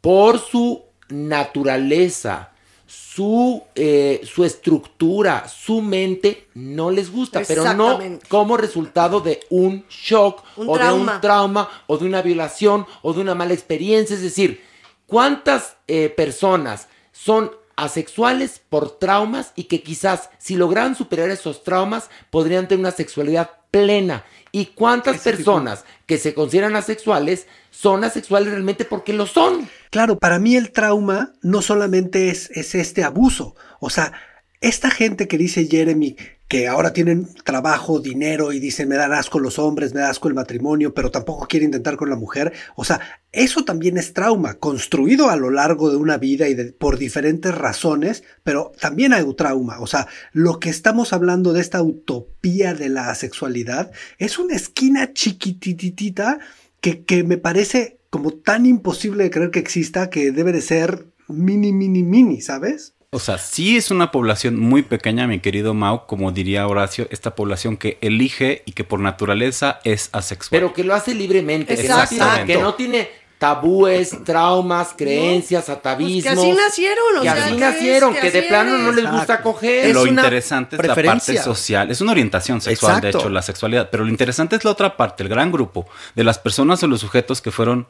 [0.00, 2.52] por su naturaleza,
[2.86, 9.84] su, eh, su estructura, su mente, no les gusta, pero no como resultado de un
[9.88, 14.16] shock Un o de un trauma o de una violación o de una mala experiencia.
[14.16, 14.62] Es decir,
[15.06, 17.50] ¿cuántas eh, personas son
[17.84, 23.50] asexuales por traumas y que quizás si lograran superar esos traumas podrían tener una sexualidad
[23.70, 24.24] plena?
[24.52, 29.68] ¿Y cuántas personas que se consideran asexuales son asexuales realmente porque lo son?
[29.90, 33.54] Claro, para mí el trauma no solamente es, es este abuso.
[33.78, 34.12] O sea,
[34.60, 36.16] esta gente que dice Jeremy
[36.50, 40.26] que ahora tienen trabajo, dinero y dicen me dan asco los hombres, me da asco
[40.26, 42.52] el matrimonio, pero tampoco quiere intentar con la mujer.
[42.74, 43.00] O sea,
[43.30, 48.24] eso también es trauma, construido a lo largo de una vida y por diferentes razones,
[48.42, 49.78] pero también hay trauma.
[49.78, 55.12] O sea, lo que estamos hablando de esta utopía de la sexualidad es una esquina
[55.12, 56.40] chiquititita
[56.80, 61.06] que, que me parece como tan imposible de creer que exista que debe de ser
[61.28, 62.94] mini, mini, mini, ¿sabes?
[63.12, 67.34] O sea, sí es una población muy pequeña, mi querido Mau, como diría Horacio, esta
[67.34, 70.50] población que elige y que por naturaleza es asexual.
[70.50, 72.52] Pero que lo hace libremente, que no, tiene, Exactamente.
[72.52, 76.22] que no tiene tabúes, traumas, creencias, atavismos.
[76.22, 78.78] Pues que así nacieron, o que sea, así que nacieron, es, que, que de plano
[78.78, 78.94] no es.
[78.94, 79.42] les gusta Exacto.
[79.42, 79.86] coger.
[79.86, 81.42] Es lo una interesante es la parte preferencia.
[81.42, 81.90] social.
[81.90, 83.18] Es una orientación sexual, Exacto.
[83.18, 83.88] de hecho, la sexualidad.
[83.90, 87.00] Pero lo interesante es la otra parte, el gran grupo de las personas o los
[87.00, 87.88] sujetos que fueron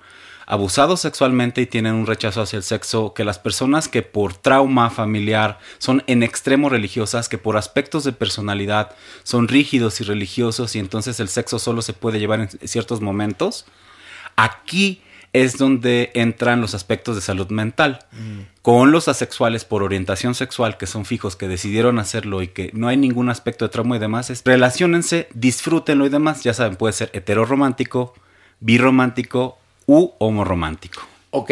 [0.50, 4.90] abusados sexualmente y tienen un rechazo hacia el sexo, que las personas que por trauma
[4.90, 10.80] familiar son en extremo religiosas, que por aspectos de personalidad son rígidos y religiosos y
[10.80, 13.64] entonces el sexo solo se puede llevar en ciertos momentos,
[14.34, 15.02] aquí
[15.32, 18.00] es donde entran los aspectos de salud mental.
[18.62, 22.88] Con los asexuales por orientación sexual, que son fijos, que decidieron hacerlo y que no
[22.88, 26.42] hay ningún aspecto de trauma y demás, es relaciónense, disfrútenlo y demás.
[26.42, 28.14] Ya saben, puede ser heteroromántico,
[28.58, 29.60] birromántico
[29.90, 31.02] u homoromántico.
[31.32, 31.50] Ok,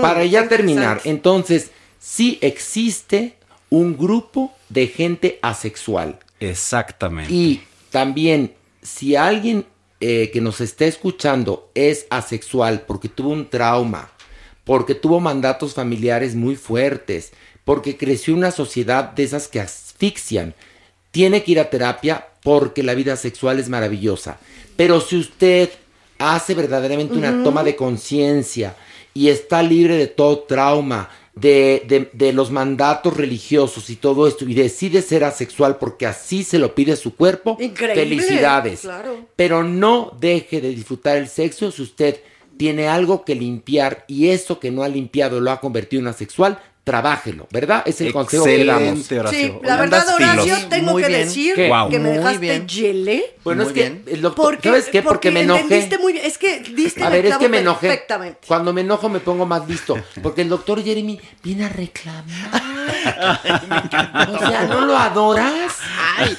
[0.00, 3.36] para ya terminar, entonces, sí existe
[3.70, 6.18] un grupo de gente asexual.
[6.40, 7.32] Exactamente.
[7.32, 9.66] Y también, si alguien
[10.00, 14.10] eh, que nos está escuchando es asexual porque tuvo un trauma,
[14.64, 17.32] porque tuvo mandatos familiares muy fuertes,
[17.64, 20.54] porque creció en una sociedad de esas que asfixian,
[21.10, 24.38] tiene que ir a terapia porque la vida sexual es maravillosa.
[24.76, 25.70] Pero si usted
[26.22, 28.76] hace verdaderamente una toma de conciencia
[29.14, 34.44] y está libre de todo trauma, de, de- de los mandatos religiosos y todo esto,
[34.46, 38.80] y decide ser asexual porque así se lo pide su cuerpo, Increíble, felicidades.
[38.80, 39.26] claro.
[39.36, 42.20] Pero no deje de disfrutar el sexo si usted
[42.58, 46.58] tiene algo que limpiar y eso que no ha limpiado lo ha convertido en asexual,
[46.84, 47.82] trabájelo, ¿verdad?
[47.86, 48.82] Es el consejo que damos.
[48.82, 49.38] Excelente, Horacio.
[49.38, 51.20] Sí, la verdad, Horacio, tengo Muy que bien.
[51.20, 52.68] decir que me dejaste bien.
[52.68, 53.36] gelé.
[53.44, 54.04] Bueno, Muy es que, bien.
[54.08, 55.02] el doctor, Porque, ¿sabes qué?
[55.02, 55.60] Porque, me enojé.
[55.62, 56.24] entendiste muy bien.
[56.24, 57.88] Es que diste A ver, es que me enojé.
[57.88, 58.40] Perfectamente.
[58.48, 59.96] Cuando me enojo me pongo más listo.
[60.22, 62.26] Porque el doctor Jeremy viene a reclamar.
[64.28, 65.76] o sea, ¿no lo adoras?
[66.18, 66.36] Ay,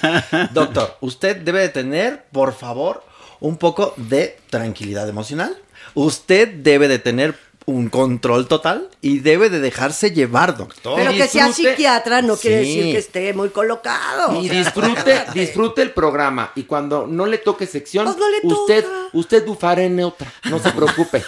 [0.52, 3.03] doctor, usted debe de tener, por favor,
[3.40, 5.56] un poco de tranquilidad emocional.
[5.94, 10.95] Usted debe de tener un control total y debe de dejarse llevar, doctor.
[10.98, 14.41] Pero que sea psiquiatra no quiere decir que esté muy colocado.
[14.41, 16.52] Y disfrute, disfrute el programa.
[16.56, 18.98] Y cuando no le toque sección, Pues no le usted, toca.
[19.14, 20.31] usted bufará en otra.
[20.49, 21.23] No se preocupe.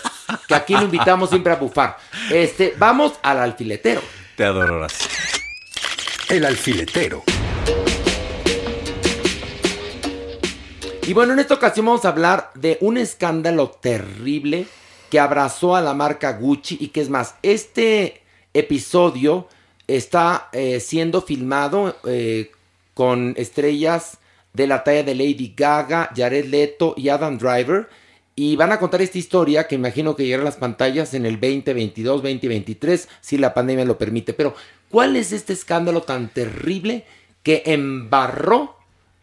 [0.47, 1.97] que aquí lo invitamos siempre a bufar.
[2.31, 4.01] Este, vamos al alfiletero.
[4.35, 5.07] Te adoro, Horacio.
[6.29, 7.23] El alfiletero.
[11.07, 14.65] Y bueno, en esta ocasión vamos a hablar de un escándalo terrible
[15.09, 18.21] que abrazó a la marca Gucci y que es más, este
[18.53, 19.47] episodio
[19.87, 22.51] está eh, siendo filmado eh,
[22.93, 24.17] con estrellas
[24.53, 27.87] de la talla de Lady Gaga, Jared Leto y Adam Driver
[28.35, 31.39] y van a contar esta historia que imagino que llegará a las pantallas en el
[31.39, 34.33] 2022, 2023, si la pandemia lo permite.
[34.33, 34.55] Pero,
[34.89, 37.05] ¿cuál es este escándalo tan terrible
[37.43, 38.75] que embarró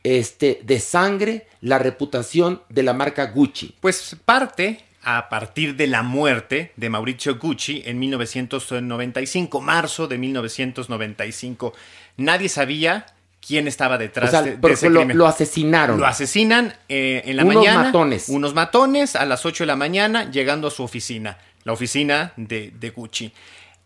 [0.02, 3.74] este, de sangre la reputación de la marca Gucci?
[3.80, 11.72] Pues parte a partir de la muerte de Mauricio Gucci en 1995, marzo de 1995.
[12.16, 13.06] Nadie sabía
[13.44, 15.18] quién estaba detrás O sea, de, ese lo- crimen.
[15.18, 15.98] lo asesinaron.
[15.98, 17.82] Lo asesinan eh, en la Unos mañana.
[17.84, 18.28] matones.
[18.28, 22.72] Unos matones a las 8 de la mañana llegando a su oficina, la oficina de,
[22.78, 23.32] de Gucci.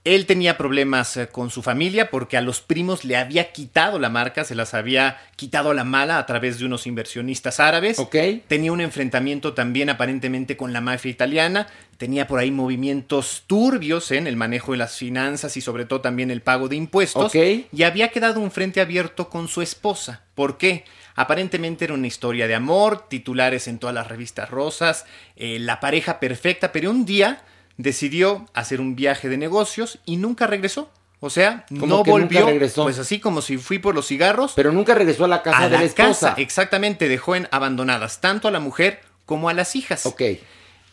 [0.07, 4.09] Él tenía problemas eh, con su familia porque a los primos le había quitado la
[4.09, 7.99] marca, se las había quitado a la mala a través de unos inversionistas árabes.
[8.47, 11.67] Tenía un enfrentamiento también aparentemente con la mafia italiana.
[11.99, 16.31] Tenía por ahí movimientos turbios en el manejo de las finanzas y sobre todo también
[16.31, 17.35] el pago de impuestos.
[17.35, 17.67] Ok.
[17.73, 20.23] Y había quedado un frente abierto con su esposa.
[20.37, 20.85] ¿Por qué?
[21.17, 25.05] Aparentemente era una historia de amor, titulares en todas las revistas rosas,
[25.35, 27.43] eh, la pareja perfecta, pero un día
[27.77, 30.91] decidió hacer un viaje de negocios y nunca regresó.
[31.21, 32.47] O sea, ¿Cómo no volvió.
[32.75, 34.53] Pues así como si fui por los cigarros.
[34.55, 36.29] Pero nunca regresó a la casa a de la la esposa.
[36.29, 40.05] casa, exactamente, dejó en abandonadas tanto a la mujer como a las hijas.
[40.07, 40.23] Ok.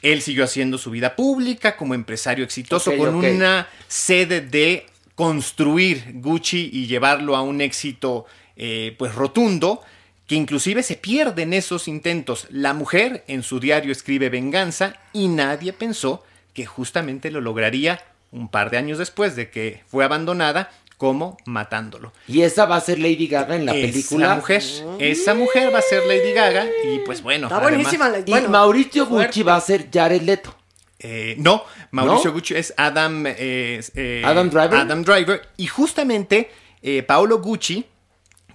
[0.01, 4.85] Él siguió haciendo su vida pública como empresario exitoso con una sede de
[5.15, 9.81] construir Gucci y llevarlo a un éxito eh, pues rotundo
[10.27, 12.47] que inclusive se pierde en esos intentos.
[12.49, 16.23] La mujer en su diario escribe venganza y nadie pensó
[16.53, 18.01] que justamente lo lograría
[18.31, 22.13] un par de años después de que fue abandonada como matándolo.
[22.27, 24.35] Y esa va a ser Lady Gaga en la Esa película.
[24.35, 24.63] mujer,
[24.99, 27.47] esa mujer va a ser Lady Gaga y pues bueno.
[27.47, 29.27] Está además- buenísima la- Y bueno, Mauricio fuerte.
[29.27, 30.55] Gucci va a ser Jared Leto.
[30.99, 32.35] Eh, no, Mauricio ¿No?
[32.35, 34.75] Gucci es Adam, eh, eh, ¿Adam Driver?
[34.79, 35.41] Adam Driver.
[35.57, 36.49] Y justamente
[36.81, 37.85] eh, Paolo Gucci,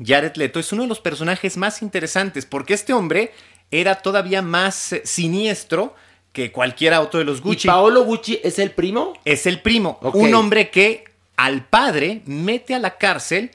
[0.03, 3.33] Jared Leto, es uno de los personajes más interesantes porque este hombre
[3.71, 5.95] era todavía más siniestro
[6.43, 7.67] que cualquiera otro de los Gucci.
[7.67, 9.15] ¿Y Paolo Gucci es el primo?
[9.25, 9.99] Es el primo.
[10.15, 11.05] Un hombre que
[11.37, 13.51] al padre mete a la cárcel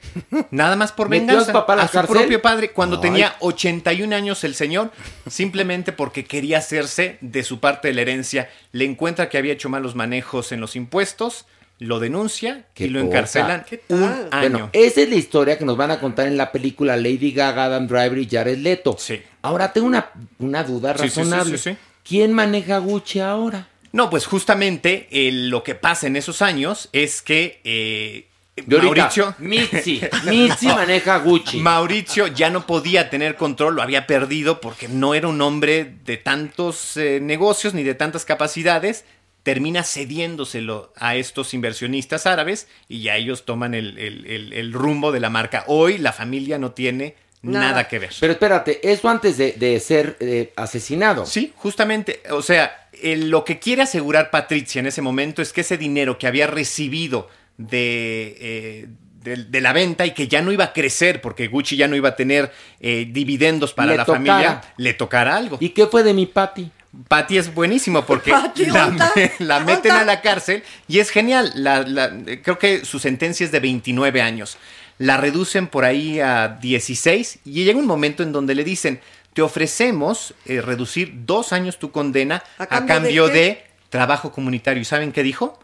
[0.51, 1.53] nada más por ¿Metió a venganza.
[1.53, 2.15] papá a su cárcel?
[2.17, 3.01] propio padre cuando Ay.
[3.01, 4.91] tenía 81 años el señor,
[5.29, 8.49] simplemente porque quería hacerse de su parte de la herencia.
[8.71, 11.45] Le encuentra que había hecho malos manejos en los impuestos,
[11.79, 13.17] lo denuncia Qué y lo poca.
[13.17, 14.27] encarcelan un año.
[14.31, 17.65] Bueno, esa es la historia que nos van a contar en la película Lady Gaga,
[17.65, 18.95] Adam Driver y Jared Leto.
[18.97, 19.21] Sí.
[19.41, 21.57] Ahora tengo una, una duda Sí, sí, sí, razonable.
[21.57, 21.77] sí, sí.
[22.03, 23.67] ¿Quién maneja Gucci ahora?
[23.91, 28.27] No, pues justamente eh, lo que pasa en esos años es que eh,
[28.67, 29.35] Mauricio...
[29.39, 31.57] Mitzi, Mitzi maneja Gucci.
[31.59, 36.17] Mauricio ya no podía tener control, lo había perdido porque no era un hombre de
[36.17, 39.05] tantos eh, negocios ni de tantas capacidades.
[39.43, 45.11] Termina cediéndoselo a estos inversionistas árabes y ya ellos toman el, el- el- el rumbo
[45.11, 45.65] de la marca.
[45.67, 47.87] Hoy la familia no tiene nada, Nada.
[47.87, 48.09] que ver.
[48.19, 51.25] Pero espérate, eso antes de, de ser eh, asesinado.
[51.25, 55.61] Sí, justamente, o sea, eh, lo que quiere asegurar Patricia en ese momento es que
[55.61, 58.87] ese dinero que había recibido de, eh,
[59.23, 61.95] de, de la venta y que ya no iba a crecer porque Gucci ya no
[61.95, 64.23] iba a tener eh, dividendos para Le la tocara.
[64.25, 65.57] familia, le tocara algo.
[65.59, 66.69] ¿Y qué fue de mi Patty?
[67.07, 71.51] Patty es buenísimo porque Patty, la, la meten a la cárcel y es genial.
[71.55, 72.11] La- la-
[72.43, 74.57] creo que su sentencia es de 29 años.
[74.99, 79.01] La reducen por ahí a 16 y llega un momento en donde le dicen,
[79.33, 84.81] te ofrecemos eh, reducir dos años tu condena ¿A a cambio de trabajo comunitario.
[84.81, 85.59] ¿Y saben qué dijo?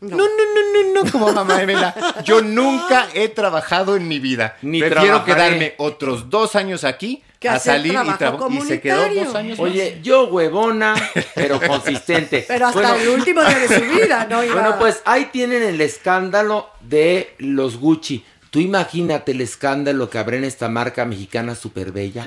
[0.00, 1.94] No, no, no, no, no, como mamá de Vela.
[2.24, 4.56] Yo nunca he trabajado en mi vida.
[4.62, 5.34] Ni Prefiero trabajaré.
[5.34, 9.70] quedarme otros dos años aquí Que a salir y, y se quedó dos años más.
[9.70, 10.94] Oye, yo huevona,
[11.34, 12.44] pero consistente.
[12.48, 14.44] Pero hasta Bueno, el último día de su vida, ¿no?
[14.44, 18.22] Iba- Bueno, pues ahí tienen el escándalo de los Gucci.
[18.56, 22.26] Tú imagínate el escándalo que habrá en esta marca mexicana súper bella.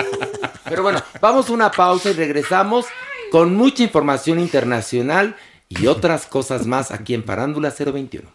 [0.64, 2.86] Pero bueno, vamos a una pausa y regresamos
[3.30, 5.36] con mucha información internacional
[5.68, 8.26] y otras cosas más aquí en Parándula 021.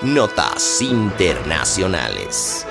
[0.00, 2.66] Notas internacionales.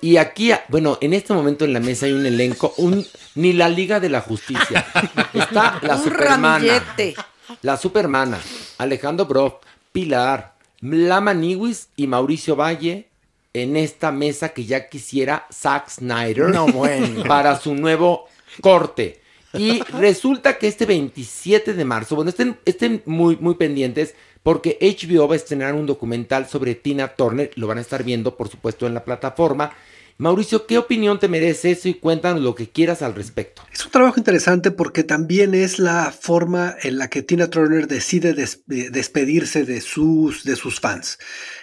[0.00, 3.04] Y aquí, bueno, en este momento en la mesa hay un elenco, un,
[3.34, 4.86] ni la Liga de la Justicia.
[5.34, 6.58] Está la Un Supermana.
[6.58, 7.14] ramillete.
[7.62, 8.38] La Supermana,
[8.78, 9.54] Alejandro Broff,
[9.92, 13.08] Pilar, Lama Niwis y Mauricio Valle
[13.54, 17.24] en esta mesa que ya quisiera Zack Snyder No, bueno.
[17.26, 18.26] para su nuevo
[18.60, 19.22] corte.
[19.54, 25.28] Y resulta que este 27 de marzo, bueno, estén, estén muy, muy pendientes porque HBO
[25.28, 28.86] va a estrenar un documental sobre Tina Turner, lo van a estar viendo por supuesto
[28.86, 29.72] en la plataforma.
[30.20, 33.62] Mauricio, ¿qué opinión te merece eso y cuéntanos lo que quieras al respecto?
[33.72, 38.32] Es un trabajo interesante porque también es la forma en la que Tina Turner decide
[38.34, 41.18] des- de- despedirse de sus, de sus fans.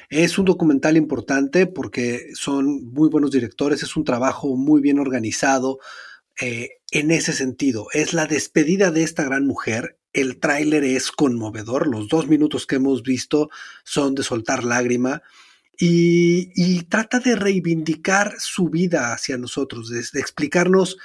[0.09, 5.79] Es un documental importante porque son muy buenos directores, es un trabajo muy bien organizado
[6.39, 7.87] eh, en ese sentido.
[7.91, 11.87] Es la despedida de esta gran mujer el tráiler es conmovedor.
[11.87, 13.49] Los dos minutos que hemos visto
[13.83, 15.21] son de soltar lágrima.
[15.77, 20.97] Y, trata de reivindicar su vida hacia nosotros, de, explicarnos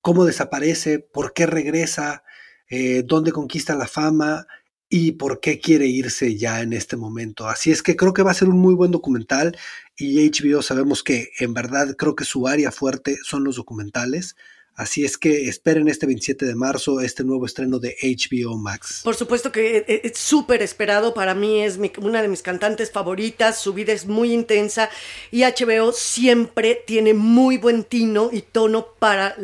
[0.00, 2.24] cómo desaparece, por qué regresa,
[2.70, 4.46] eh, dónde conquista la fama
[4.88, 7.48] y por qué quiere irse ya en este momento.
[7.48, 9.56] Así es que creo que va a ser un muy buen documental
[9.94, 14.36] y HBO sabemos que en verdad creo que su área fuerte son los documentales.
[14.78, 19.00] Así es que esperen este 27 de marzo este nuevo estreno de HBO Max.
[19.02, 21.14] Por supuesto que eh, es súper esperado.
[21.14, 23.60] Para mí es una de mis cantantes favoritas.
[23.60, 24.88] Su vida es muy intensa
[25.32, 29.34] y HBO siempre tiene muy buen tino y tono para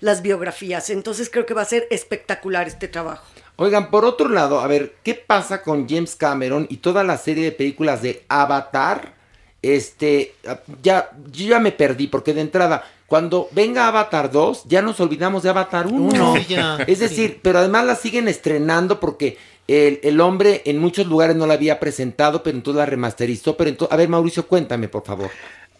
[0.00, 0.90] las biografías.
[0.90, 3.24] Entonces creo que va a ser espectacular este trabajo.
[3.56, 7.44] Oigan, por otro lado, a ver, ¿qué pasa con James Cameron y toda la serie
[7.44, 9.14] de películas de Avatar?
[9.62, 10.34] Este,
[10.82, 15.42] ya, yo ya me perdí porque de entrada cuando venga Avatar 2, ya nos olvidamos
[15.42, 16.34] de Avatar 1.
[16.86, 21.54] es decir, pero además la siguen estrenando porque el, hombre en muchos lugares no la
[21.54, 23.56] había presentado, pero entonces la remasterizó.
[23.56, 25.30] Pero entonces, a ver, Mauricio, cuéntame, por favor.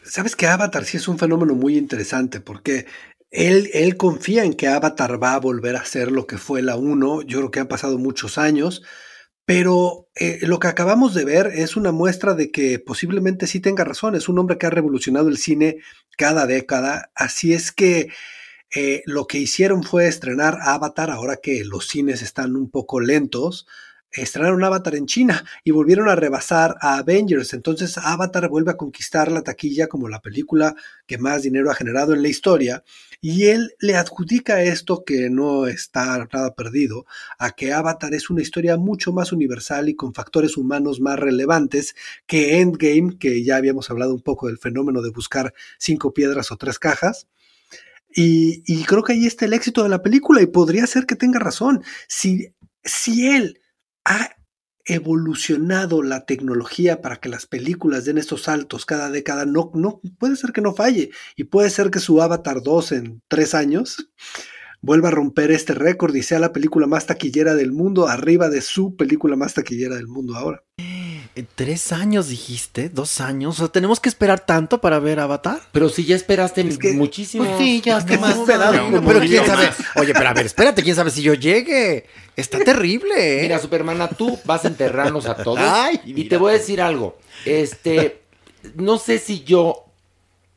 [0.03, 2.87] Sabes que Avatar sí es un fenómeno muy interesante porque
[3.31, 6.77] él, él confía en que Avatar va a volver a ser lo que fue la
[6.77, 7.23] 1.
[7.23, 8.83] Yo creo que han pasado muchos años.
[9.49, 13.83] Pero eh, lo que acabamos de ver es una muestra de que posiblemente sí tenga
[13.83, 14.15] razón.
[14.15, 15.79] Es un hombre que ha revolucionado el cine
[16.19, 17.11] cada década.
[17.15, 18.11] Así es que
[18.75, 23.67] eh, lo que hicieron fue estrenar Avatar ahora que los cines están un poco lentos
[24.11, 27.53] estrenaron Avatar en China y volvieron a rebasar a Avengers.
[27.53, 30.75] Entonces Avatar vuelve a conquistar la taquilla como la película
[31.07, 32.83] que más dinero ha generado en la historia.
[33.21, 37.05] Y él le adjudica esto que no está nada perdido,
[37.39, 41.97] a que Avatar es una historia mucho más universal y con factores humanos más relevantes
[42.27, 46.57] que Endgame, que ya habíamos hablado un poco del fenómeno de buscar cinco piedras o
[46.57, 47.27] tres cajas.
[48.15, 51.39] Y, creo que ahí está el éxito de la película y podría ser que tenga
[51.39, 51.83] razón.
[52.09, 53.61] Si, si él
[54.05, 54.38] ha
[54.89, 60.37] evolucionado la tecnología para que las películas den estos saltos cada década, no, no, puede
[60.37, 61.11] ser que no falle.
[61.37, 64.11] Y puede ser que su Avatar 2 en tres años
[64.81, 68.63] vuelva a romper este récord y sea la película más taquillera del mundo, arriba de
[68.63, 70.63] su película más taquillera del mundo ahora.
[71.55, 72.89] ¿Tres años dijiste?
[72.89, 73.57] ¿Dos años?
[73.57, 75.61] O sea, ¿tenemos que esperar tanto para ver Avatar?
[75.73, 77.45] Pero si ya esperaste muchísimo.
[77.45, 79.71] Pues sí, ya que más Pero quién sabe.
[79.97, 82.07] Oye, pero a ver, espérate, quién sabe si yo llegue.
[82.37, 83.43] Está terrible, ¿eh?
[83.43, 85.59] Mira, Supermana, tú vas a enterrarnos a todos.
[85.61, 87.19] Ay, y te voy a decir algo.
[87.45, 88.23] Este,
[88.77, 89.85] no sé si yo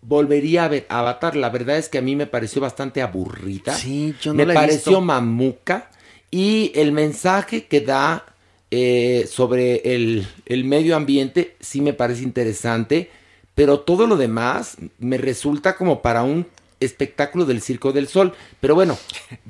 [0.02, 1.36] volvería a ver Avatar.
[1.36, 3.74] La verdad es que a mí me pareció bastante aburrida.
[3.76, 5.02] Sí, yo no Me la he pareció visto.
[5.02, 5.90] mamuca.
[6.30, 8.26] Y el mensaje que da
[8.72, 13.10] eh, sobre el, el medio ambiente sí me parece interesante.
[13.54, 16.48] Pero todo lo demás me resulta como para un
[16.80, 18.34] espectáculo del Circo del Sol.
[18.60, 18.98] Pero bueno,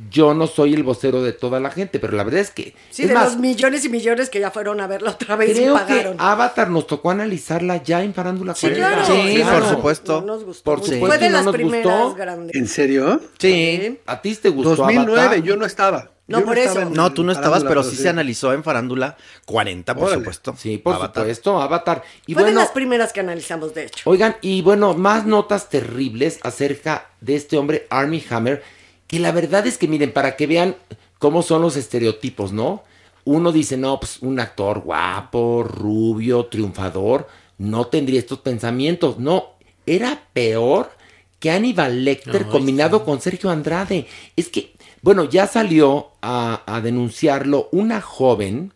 [0.09, 2.73] yo no soy el vocero de toda la gente, pero la verdad es que...
[2.89, 5.51] Sí, es de más, los millones y millones que ya fueron a verla otra vez
[5.51, 6.15] y creo que pagaron.
[6.19, 8.89] Avatar nos tocó analizarla ya en Farándula Sí, 40.
[8.89, 9.05] claro.
[9.05, 9.59] Sí, Claro.
[9.59, 10.19] por supuesto.
[10.21, 12.15] No nos gustó Por supuesto, Fue de y no las nos primeras gustó.
[12.15, 12.55] grandes.
[12.55, 13.21] ¿En serio?
[13.39, 13.99] Sí.
[14.07, 15.43] ¿A ti te gustó 2009, Avatar?
[15.43, 16.11] yo no estaba.
[16.27, 16.79] No, Yo por eso.
[16.81, 20.19] en- No, tú no estabas, pero sí se analizó en Farándula 40, por Órale.
[20.21, 20.55] supuesto.
[20.57, 21.23] Sí, por Avatar.
[21.23, 22.03] supuesto, Avatar.
[22.25, 24.09] Y Fue de bueno, las primeras que analizamos, de hecho.
[24.09, 28.63] oigan, y bueno, más notas terribles acerca de este hombre, Army Hammer,
[29.07, 30.75] que la verdad es que miren, para que vean
[31.19, 32.83] cómo son los estereotipos, ¿no?
[33.25, 37.27] Uno dice, no, pues un actor guapo, rubio, triunfador,
[37.57, 39.19] no tendría estos pensamientos.
[39.19, 39.49] No,
[39.85, 40.91] era peor
[41.39, 44.07] que Aníbal Lecter combinado con Sergio Andrade.
[44.35, 48.73] Es que, bueno, ya salió a, denunciarlo una joven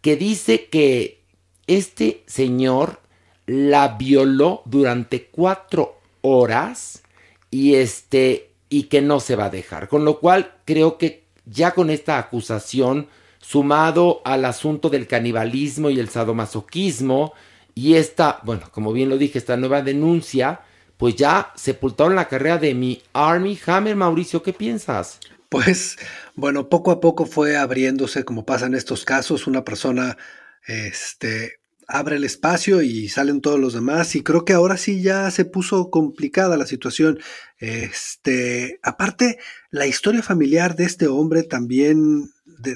[0.00, 1.22] que dice que
[1.66, 3.00] este señor
[3.46, 7.02] la violó durante cuatro horas
[7.50, 9.88] y este y que no se va a dejar.
[9.88, 13.08] Con lo cual creo que ya con esta acusación
[13.40, 17.34] sumado al asunto del canibalismo y el sadomasoquismo
[17.74, 20.60] y esta, bueno, como bien lo dije, esta nueva denuncia,
[20.96, 25.20] pues ya sepultaron la carrera de mi Army Hammer, Mauricio, ¿qué piensas?
[25.50, 25.96] Pues
[26.34, 30.16] bueno, poco a poco fue abriéndose, como pasa en estos casos, una persona
[30.66, 35.30] este, abre el espacio y salen todos los demás y creo que ahora sí ya
[35.30, 37.18] se puso complicada la situación.
[37.58, 39.38] Este, aparte,
[39.70, 42.30] la historia familiar de este hombre también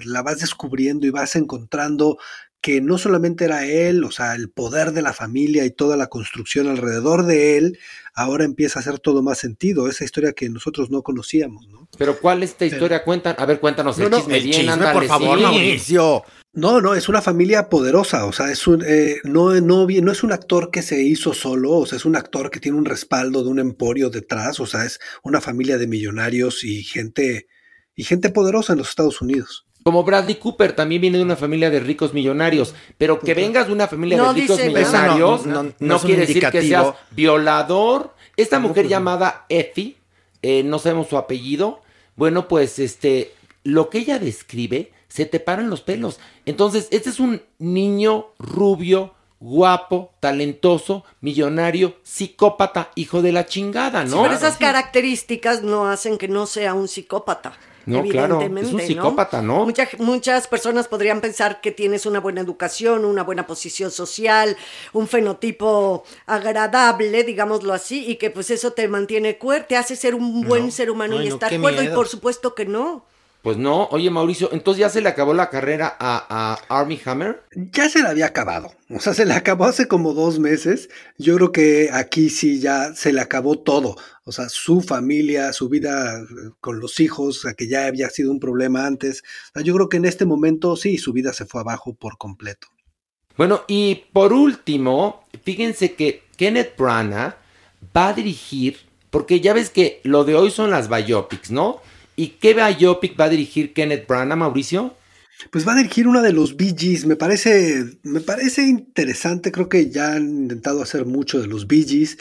[0.05, 2.19] la vas descubriendo y vas encontrando
[2.61, 6.09] que no solamente era él, o sea, el poder de la familia y toda la
[6.09, 7.78] construcción alrededor de él,
[8.15, 11.78] ahora empieza a hacer todo más sentido, esa historia que nosotros no conocíamos, ¿no?
[11.97, 13.02] Pero ¿cuál es esta historia?
[13.02, 15.44] Cuentan, a ver, cuéntanos el No, no, chisme el bien, chisme, ándale, por favor, sí.
[15.44, 16.23] Mauricio.
[16.52, 20.32] No, no, es una familia poderosa, o sea, es un, eh, no, no, es un
[20.32, 23.51] actor que se hizo solo, o sea, es un actor que tiene un respaldo de
[23.51, 27.47] un emporio detrás, o sea, es una familia de millonarios y gente,
[27.94, 29.66] y gente poderosa en los Estados Unidos.
[29.85, 33.73] Como Bradley Cooper también viene de una familia de ricos millonarios, pero que vengas de
[33.74, 36.48] una familia No de ricos dice- millonarios no- no, no- no es un quiere decir
[36.51, 38.15] que seas violador.
[38.36, 39.97] Esta mujer llamada Effie,
[40.43, 41.82] eh, no sabemos su apellido,
[42.16, 43.32] bueno, pues este,
[43.65, 46.19] lo que ella describe, se te paran los pelos.
[46.47, 54.15] Entonces, este es un niño rubio, guapo, talentoso, millonario, psicópata, hijo de la chingada, Sí,
[54.15, 54.23] ¿no?
[54.23, 57.52] pero esas características no hacen que no sea un psicópata.
[57.89, 59.65] No, claro, es evidentemente, un psicópata, ¿no?
[59.65, 64.56] Mucha- muchas personas podrían pensar que tienes una buena educación, una buena posición social,
[64.93, 70.15] un fenotipo agradable, digámoslo así, y que pues eso te mantiene cuerdo, te hace ser
[70.15, 70.70] un buen No.
[70.70, 73.05] ser humano Ay, y no, estar cuerdo, y por supuesto que no.
[73.43, 77.44] Pues no, oye Mauricio, entonces ya se le acabó la carrera a, a Army Hammer.
[77.55, 78.73] Ya se la había acabado.
[78.90, 80.89] O sea, se le acabó hace como dos meses.
[81.19, 83.97] Yo creo que aquí sí ya se le acabó todo.
[84.24, 86.24] O sea, su familia, su vida eh,
[86.60, 89.23] con los hijos, que ya había sido un problema antes.
[89.23, 92.19] O sea, yo creo que en este momento sí, su vida se fue abajo por
[92.19, 92.69] completo.
[93.36, 97.36] Bueno, y por último, fíjense que Kenneth Branagh
[97.97, 98.78] va a dirigir,
[99.10, 101.81] porque ya ves que lo de hoy son las biopics, ¿no?
[102.19, 104.97] ¿Y qué biopic va a dirigir Kenneth Branagh, Mauricio?
[105.53, 107.07] Pues va a dirigir una de los Bee Gees.
[107.07, 109.53] Me parece, me parece interesante.
[109.53, 112.19] Creo que ya han intentado hacer mucho de los Bee Gees.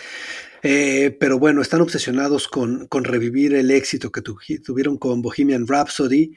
[0.63, 5.67] eh, pero bueno, están obsesionados con, con revivir el éxito que tu- tuvieron con Bohemian
[5.67, 6.35] Rhapsody.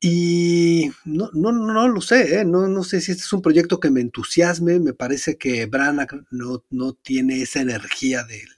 [0.00, 2.44] Y no, no, no lo sé, ¿eh?
[2.44, 4.80] no, no sé si este es un proyecto que me entusiasme.
[4.80, 8.48] Me parece que Branagh no, no tiene esa energía del,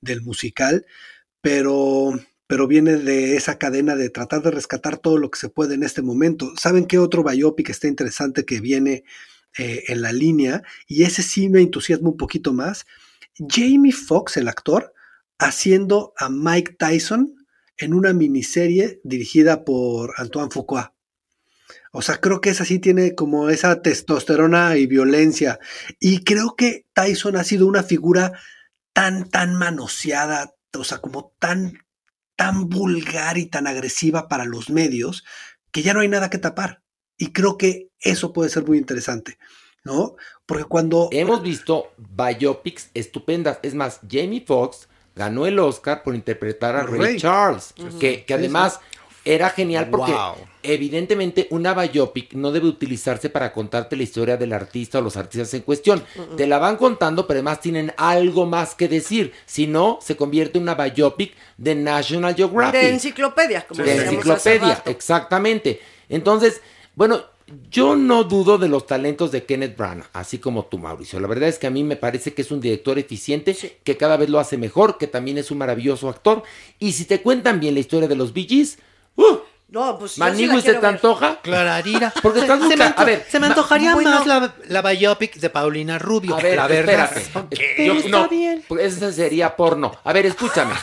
[0.00, 0.86] del musical,
[1.42, 2.12] pero,
[2.50, 5.84] pero viene de esa cadena de tratar de rescatar todo lo que se puede en
[5.84, 6.52] este momento.
[6.56, 9.04] ¿Saben qué otro biopic está interesante que viene
[9.56, 10.64] eh, en la línea?
[10.88, 12.86] Y ese sí me entusiasma un poquito más.
[13.38, 14.92] Jamie Foxx, el actor,
[15.38, 17.36] haciendo a Mike Tyson
[17.76, 20.96] en una miniserie dirigida por Antoine Fuqua.
[21.92, 25.60] O sea, creo que esa sí tiene como esa testosterona y violencia.
[26.00, 28.32] Y creo que Tyson ha sido una figura
[28.92, 31.78] tan, tan manoseada, o sea, como tan,
[32.40, 35.26] tan vulgar y tan agresiva para los medios,
[35.72, 36.80] que ya no hay nada que tapar.
[37.18, 39.36] Y creo que eso puede ser muy interesante,
[39.84, 40.16] ¿no?
[40.46, 41.10] Porque cuando...
[41.12, 43.58] Hemos visto biopics estupendas.
[43.62, 47.16] Es más, Jamie Foxx ganó el Oscar por interpretar a Ray, Ray.
[47.18, 48.80] Charles, que, que Sí, además
[49.24, 50.34] era genial porque Wow.
[50.62, 55.52] evidentemente una biopic no debe utilizarse para contarte la historia del artista o los artistas
[55.54, 56.02] en cuestión.
[56.36, 59.32] Te la van contando, pero además tienen algo más que decir.
[59.46, 62.80] Si no, se convierte en una biopic de National Geographic.
[62.80, 64.90] De enciclopedia, como de hace enciclopedia, rato.
[64.90, 65.80] exactamente.
[66.08, 66.60] Entonces,
[66.94, 67.22] bueno,
[67.70, 71.18] yo no dudo de los talentos de Kenneth Branagh, así como tú, Mauricio.
[71.20, 74.16] La verdad es que a mí me parece que es un director eficiente, que cada
[74.16, 76.42] vez lo hace mejor, que también es un maravilloso actor.
[76.78, 78.78] Y si te cuentan bien la historia de los Bee Gees,
[79.16, 79.38] ¡uh!
[79.72, 80.86] No, pues sí la ¿se te ver.
[80.86, 81.38] antoja?
[81.42, 82.12] Clararira.
[82.22, 84.10] Porque estás se, a ver, se me antojaría bueno.
[84.10, 86.36] más la, la biopic de Paulina Rubio.
[86.36, 87.16] A ver, la verdad.
[87.16, 87.86] espérate.
[87.86, 88.28] Yo- no,
[88.66, 89.92] porque Ese sería porno.
[90.02, 90.74] A ver, escúchame.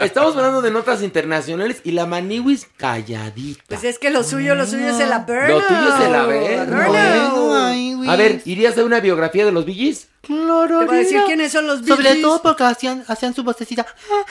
[0.00, 3.62] Estamos hablando de notas internacionales y la Maniwis calladita.
[3.68, 5.60] Pues es que lo suyo, lo suyo es el Averno.
[5.60, 8.10] Lo tuyo es el Averno.
[8.10, 10.08] A ver, ¿irías a una biografía de los Gees?
[10.26, 13.42] Claro, Te voy a decir quiénes son los Bee Sobre todo porque hacían, hacían su
[13.44, 13.86] vocecita.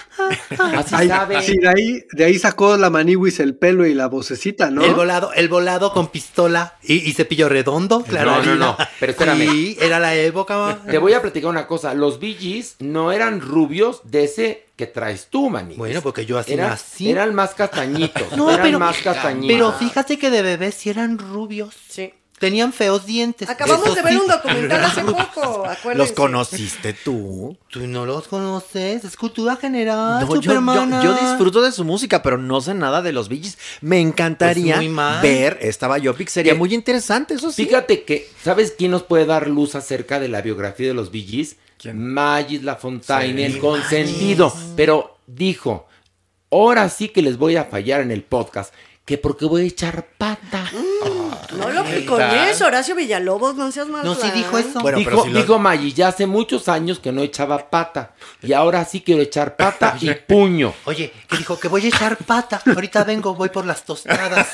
[0.75, 1.41] Así Ay, sabe.
[1.41, 4.83] sí, de ahí, de ahí sacó la maniwis el pelo y la vocecita, ¿no?
[4.83, 8.43] El volado, el volado con pistola y, y cepillo redondo, claro.
[8.43, 9.49] no, no, pero espérame.
[9.49, 10.79] Sí, era la época.
[10.89, 11.93] Te voy a platicar una cosa.
[11.93, 15.77] Los Bee Gees no eran rubios de ese que traes tú, Maniguis.
[15.77, 17.11] Bueno, porque yo así nací.
[17.11, 18.35] Eran más castañitos.
[18.35, 19.55] No, eran pero, más castañitos.
[19.55, 21.75] pero fíjate que de bebés sí eran rubios.
[21.87, 22.13] Sí.
[22.43, 23.47] Tenían feos dientes.
[23.49, 24.19] Acabamos Eso de ver sí.
[24.19, 25.95] un documental hace poco, acuérdense.
[25.95, 27.55] ¿Los conociste tú?
[27.69, 31.01] Tú no los conoces, es cultura general, No, yo, yo- Supermana.
[31.01, 33.57] yo disfruto de su música, pero no sé nada de los Gees.
[33.79, 36.27] Me encantaría Pues ver esta biopic.
[36.27, 36.59] Sería ¿Qué?
[36.59, 37.63] muy interesante, eso sí.
[37.65, 41.55] Fíjate que, ¿sabes quién nos puede dar luz acerca de la biografía de los Gees?
[41.93, 44.53] Magis Lafontaine, Sí, el consentido.
[44.75, 45.87] Pero dijo,
[46.51, 48.73] ahora sí que les voy a fallar en el podcast,
[49.05, 50.63] que porque voy a echar pata.
[51.57, 54.03] No lo que con eso, Horacio Villalobos, no seas mal.
[54.05, 54.79] No, sí dijo eso.
[54.79, 58.13] Bueno, dijo, pero si lo- dijo Magis, ya hace muchos años que no echaba pata.
[58.41, 60.73] Y ahora sí quiero echar pata y puño.
[60.85, 62.61] Oye, que dijo que voy a echar pata.
[62.65, 64.47] Ahorita vengo, voy por las tostadas.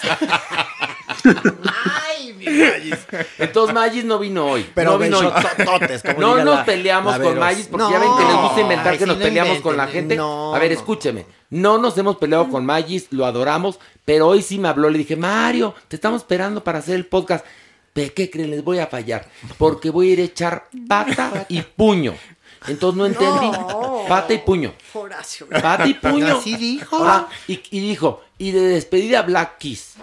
[2.07, 2.97] Ay, mi Magis.
[3.37, 4.69] Entonces Magis no vino hoy.
[4.73, 5.25] Pero no vino hoy.
[5.27, 7.39] como No nos la- peleamos la con.
[7.39, 7.91] Magis porque No.
[7.91, 10.15] ya ven que les gusta inventar Ay, que nos no peleamos inventen, con la gente.
[10.15, 10.77] no, a ver, no.
[10.77, 11.25] escúcheme.
[11.51, 13.79] No nos hemos peleado con Magis, lo adoramos,
[14.09, 14.89] pero hoy sí me habló.
[14.89, 17.45] Le dije, Mario, te estamos esperando para hacer el podcast.
[17.93, 18.49] ¿De qué creen?
[18.49, 19.29] Les voy a fallar.
[19.59, 22.15] Porque voy a ir a echar pata y puño.
[22.67, 23.51] Entonces no entendí.
[23.51, 24.05] No.
[24.07, 24.73] Pata y puño.
[24.95, 25.47] Horacio.
[25.49, 26.39] Pata y puño.
[26.39, 26.95] Así dijo.
[26.95, 29.93] Ahora, y, y dijo, y de despedida Black Kiss.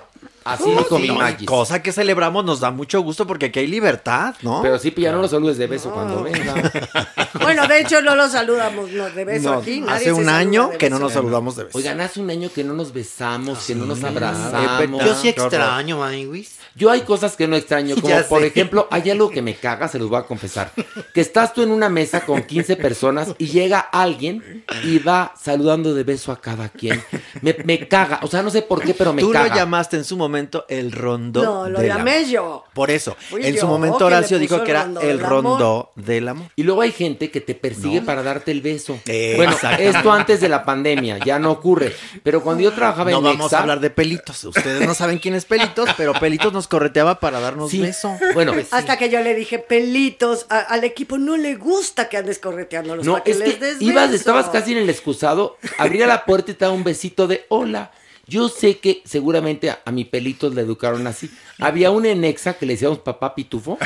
[0.47, 1.47] Así Sí, dijo mi no, y Magis.
[1.49, 4.63] Cosa que celebramos, nos da mucho gusto porque aquí hay libertad, ¿no?
[4.63, 6.55] Pero sí, ya no lo saludes de beso cuando venga.
[7.47, 9.81] Bueno, de hecho no lo saludamos no, de beso No, aquí.
[9.81, 11.79] nadie hace un año que no nos saludamos de beso.
[11.79, 15.05] Oigan, hace un año que no nos besamos, que no nos Sí, abrazamos.
[15.05, 16.57] Yo sí extraño, Maniwis.
[16.75, 19.99] Yo hay cosas que no extraño, como por ejemplo, hay algo que me caga, se
[19.99, 20.73] los voy a confesar.
[21.15, 25.95] Que estás tú en una mesa con 15 personas y llega alguien y va saludando
[25.95, 27.03] de beso a cada quien.
[27.43, 29.49] Me, me caga, o sea, no sé por qué, pero me Tú caga.
[29.49, 30.36] lo llamaste en su momento
[30.69, 31.43] el rondó.
[31.45, 32.29] No, lo del llamé amor.
[32.29, 32.65] yo.
[32.75, 35.19] Por eso, Fui en yo su momento le Horacio dijo el que era rondó el
[35.19, 35.29] amor.
[35.31, 36.47] rondó del amor.
[36.57, 38.99] Y luego hay gente que te persigue para darte el beso.
[39.07, 41.95] Eh, bueno, esto antes de la pandemia, ya no ocurre.
[42.23, 44.45] Pero cuando yo trabajaba No en vamos Nexa, a hablar de pelitos.
[44.45, 47.81] Ustedes no saben quién es pelitos, pero pelitos nos correteaba para darnos Sí.
[47.81, 48.17] beso.
[48.35, 52.39] Bueno, Hasta que yo le dije, pelitos, a- al equipo no le gusta que andes
[52.39, 54.17] correteándolos No, para que es les que des ibas, beso.
[54.21, 57.91] estabas casi en el excusado, abría la puerta y te daba un besito de hola.
[58.29, 61.31] Yo sé que seguramente a, a mi pelitos le educaron así.
[61.61, 63.79] Había un enexa que le decíamos papá pitufo,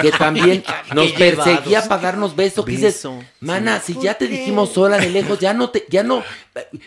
[0.00, 0.62] que también
[0.94, 2.64] nos perseguía para darnos besos.
[2.64, 3.08] Que dices,
[3.40, 6.22] mana, si ya te dijimos hola de lejos, ya no te, ya no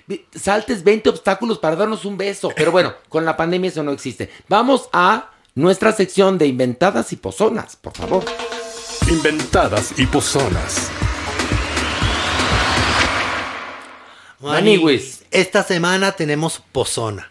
[0.08, 2.50] eh, saltes 20 obstáculos para darnos un beso.
[2.56, 4.30] Pero bueno, con la pandemia eso no existe.
[4.48, 8.24] Vamos a nuestra sección de inventadas y pozonas, por favor.
[9.10, 10.90] Inventadas y pozonas.
[14.40, 15.15] Maniwis.
[15.36, 17.30] Esta semana tenemos pozona.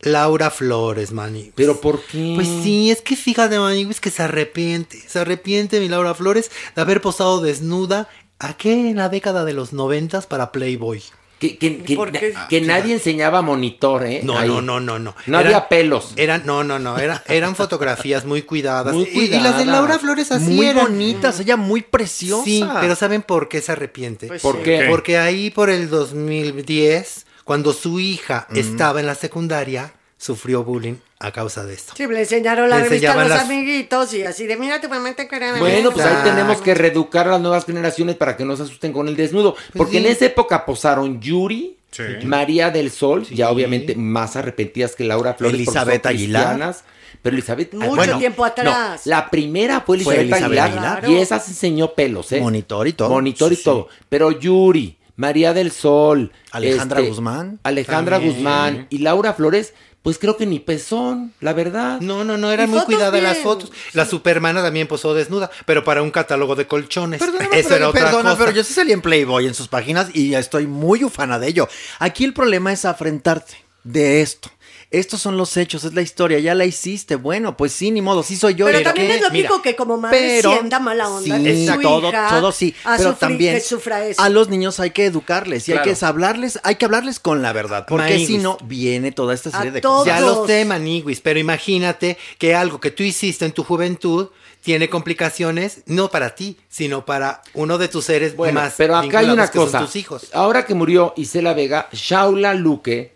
[0.00, 1.52] Laura Flores, Maniwis.
[1.54, 2.32] ¿Pero por qué?
[2.34, 5.00] Pues sí, es que fíjate, Maniwis, que se arrepiente.
[5.06, 8.08] Se arrepiente mi Laura Flores de haber posado desnuda
[8.40, 11.02] aquí en la década de los noventas para Playboy.
[11.38, 12.34] Que, que- que- ¿Por qué?
[12.48, 14.20] que nadie enseñaba monitor, ¿eh?
[14.22, 14.46] No, Ahí.
[14.48, 15.14] no, no, no, no.
[15.26, 16.12] No Eran- había pelos.
[16.16, 18.94] Eran, no, no, no, era- eran fotografías muy cuidadas.
[18.94, 19.66] Muy Y- Y, las de cuidadas.
[19.66, 20.84] Laura Flores así Muy eran.
[20.86, 22.44] bonitas, ella muy preciosa.
[22.44, 24.28] Sí, pero ¿saben por qué se arrepiente?
[24.28, 24.62] Pues ¿Por sí.
[24.64, 24.86] qué?
[24.88, 31.32] Porque ahí por el 2010, cuando su hija estaba en la secundaria, sufrió bullying a
[31.32, 31.94] causa de esto.
[31.96, 34.88] Sí, le enseñaron la Le revista a los las- amiguitos y así de, mira, tu
[34.88, 38.44] mamá te quería Bueno, pues ahí tenemos que reeducar a las nuevas generaciones para que
[38.44, 39.56] no se asusten con el desnudo.
[39.76, 39.96] Porque sí.
[39.98, 41.76] en esa época posaron Yuri,
[42.24, 45.54] María del Sol, ya obviamente más arrepentidas que Laura Flores.
[45.54, 46.74] Elizabeth Aguilar.
[47.20, 47.74] Pero Elizabeth.
[47.74, 49.02] Mucho bueno, tiempo atrás.
[49.06, 51.10] no, la primera fue Fue Elizabeth, Elizabeth Aguilar, Aguilar.
[51.10, 52.40] y esa se enseñó pelos, ¿eh?
[52.40, 53.10] Monitor y todo.
[53.10, 53.64] Monitor y Sí, sí.
[53.64, 53.88] todo.
[54.08, 57.60] Pero Yuri, María del Sol, Alejandra este, Guzmán.
[57.62, 58.34] Alejandra También.
[58.34, 62.00] Guzmán y Laura Flores, pues creo que ni pezón, la verdad.
[62.00, 63.70] No, no, no, eran muy cuidadas las fotos.
[63.92, 67.20] La supermana también posó desnuda, pero para un catálogo de colchones.
[67.20, 68.38] Perdóname, Eso pero, era otra perdona, cosa.
[68.38, 71.68] pero yo sí salí en Playboy en sus páginas y estoy muy ufana de ello.
[72.00, 74.50] Aquí el problema es afrentarte de esto.
[74.92, 77.16] Estos son los hechos, es la historia, ya la hiciste.
[77.16, 78.66] Bueno, pues sí, ni modo, sí soy yo.
[78.66, 79.14] Pero ¿y también qué?
[79.16, 82.28] es lógico Mira, que como madre pero- sienta mala onda Sí, que su todo, hija
[82.28, 82.74] todo sí.
[82.84, 84.20] a Pero sufrir- también que sufra eso.
[84.20, 85.88] a los niños hay que educarles y Claro.
[85.90, 89.50] hay que hablarles, hay que hablarles con la verdad, porque si no viene toda esta
[89.50, 90.00] serie A de todos.
[90.04, 90.14] cosas.
[90.14, 90.46] Ya lo Todos.
[90.48, 94.28] sé, Maniguis, pero imagínate que algo que tú hiciste en tu juventud
[94.62, 99.20] tiene complicaciones no para ti, sino para uno de tus seres Bueno, más pero acá
[99.20, 99.80] hay una cosa.
[99.80, 100.26] tus hijos.
[100.34, 103.12] Ahora que murió Isela Vega, Shaula Luque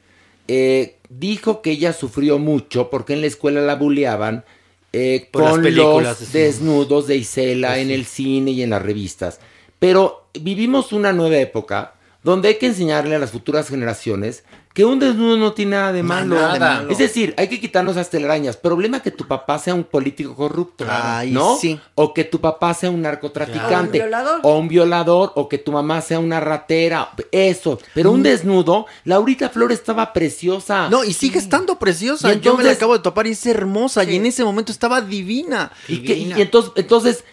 [0.48, 4.44] eh, dijo que ella sufrió mucho porque en la escuela la bulleaban
[4.92, 9.40] eh, con películas los desnudos de Isela Pues en el cine y en las revistas.
[9.78, 14.44] Pero vivimos una nueva época donde hay que enseñarle a las futuras generaciones
[14.76, 16.34] que un desnudo no tiene nada de malo.
[16.34, 16.90] nada de malo.
[16.90, 18.58] Es decir, hay que quitarnos las telarañas.
[18.58, 21.56] Problema que tu papá sea un político corrupto, Ay, ¿no?
[21.56, 21.80] sí.
[21.94, 24.02] O que tu papá sea un narcotraficante.
[24.02, 24.40] O un violador.
[24.42, 27.08] O un violador, o que tu mamá sea una ratera.
[27.32, 27.78] Eso.
[27.94, 30.90] Pero un desnudo, Laurita Flor estaba preciosa.
[30.90, 32.34] No, y sigue estando preciosa.
[32.34, 34.04] Y Yo me la acabo de topar y es hermosa.
[34.04, 35.72] Y en ese momento estaba divina.
[35.88, 36.38] ¿Y, Divina.
[36.38, 37.24] y entonces, entonces,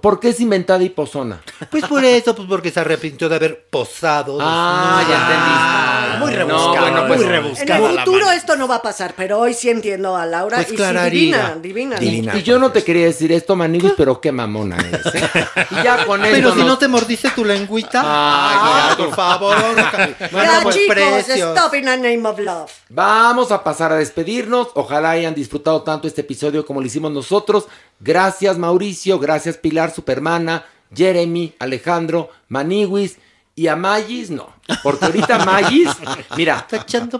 [0.00, 1.40] ¿por qué es inventada y pozona?
[1.70, 4.38] Pues por eso, pues porque se arrepintió de haber posado.
[4.40, 5.18] Ah, desnuda.
[5.18, 6.18] ya entendí.
[6.20, 9.40] muy No, rebuscada, bueno, pues, muy En el futuro esto no va a pasar, pero
[9.40, 10.58] hoy sí entiendo a Laura.
[10.58, 11.96] Pues y sí, divina, divina.
[11.96, 12.36] Divina.
[12.36, 15.06] Y yo no te quería decir esto, Maniguis, pero qué mamona eres.
[15.14, 15.30] ¿eh?
[15.72, 18.00] Y ya con esto Pero si no te mordiste tu lengüita.
[18.02, 19.56] Ay, Ah, por favor.
[19.76, 21.56] Ya, Bueno, pues, chicos, precios.
[21.56, 22.70] stop in the name of love.
[22.88, 24.68] Vamos a pasar a despedirnos.
[24.74, 27.66] Ojalá hayan disfrutado tanto este episodio como lo hicimos nosotros.
[27.98, 30.64] Gracias Mauricio, gracias Pilar, Supermana,
[30.94, 33.18] Jeremy, Alejandro, Maniwis
[33.54, 34.54] y a Magis no.
[34.82, 35.88] Porque ahorita Magis,
[36.36, 36.66] mira,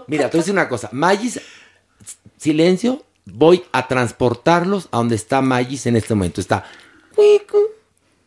[0.07, 0.89] mira, te voy a decir una cosa.
[0.91, 1.41] Magis,
[2.37, 6.39] silencio, voy a transportarlos a donde está Magis en este momento.
[6.39, 6.63] Está
[7.15, 7.57] cuicu,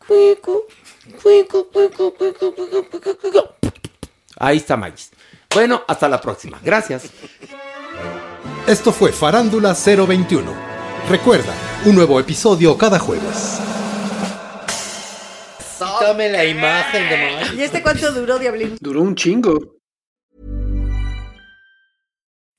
[0.07, 0.65] cuicu,
[1.23, 3.41] cuicu, cuicu, cuicu, cuicu, cuicu.
[4.37, 5.11] Ahí está Magis.
[5.55, 6.59] Bueno, hasta la próxima.
[6.63, 7.05] Gracias.
[8.67, 10.53] Esto fue Farándula 021.
[11.09, 11.53] Recuerda,
[11.87, 13.61] un nuevo episodio cada jueves.
[16.01, 17.57] Tome la imagen de.
[17.57, 18.77] ¿Y este cuánto duró, Diablín?
[18.81, 19.80] Duró un chingo.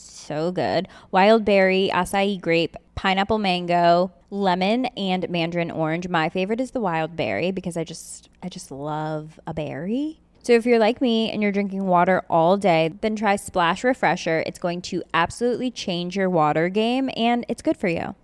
[0.00, 0.88] so good.
[1.10, 6.08] Wild berry, acai grape, pineapple mango, lemon, and mandarin orange.
[6.08, 10.20] My favorite is the wild berry because I just I just love a berry.
[10.42, 14.42] So if you're like me and you're drinking water all day, then try Splash Refresher.
[14.46, 18.14] It's going to absolutely change your water game and it's good for you.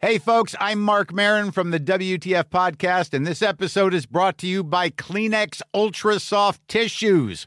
[0.00, 4.46] Hey, folks, I'm Mark Marin from the WTF Podcast, and this episode is brought to
[4.46, 7.46] you by Kleenex Ultra Soft Tissues,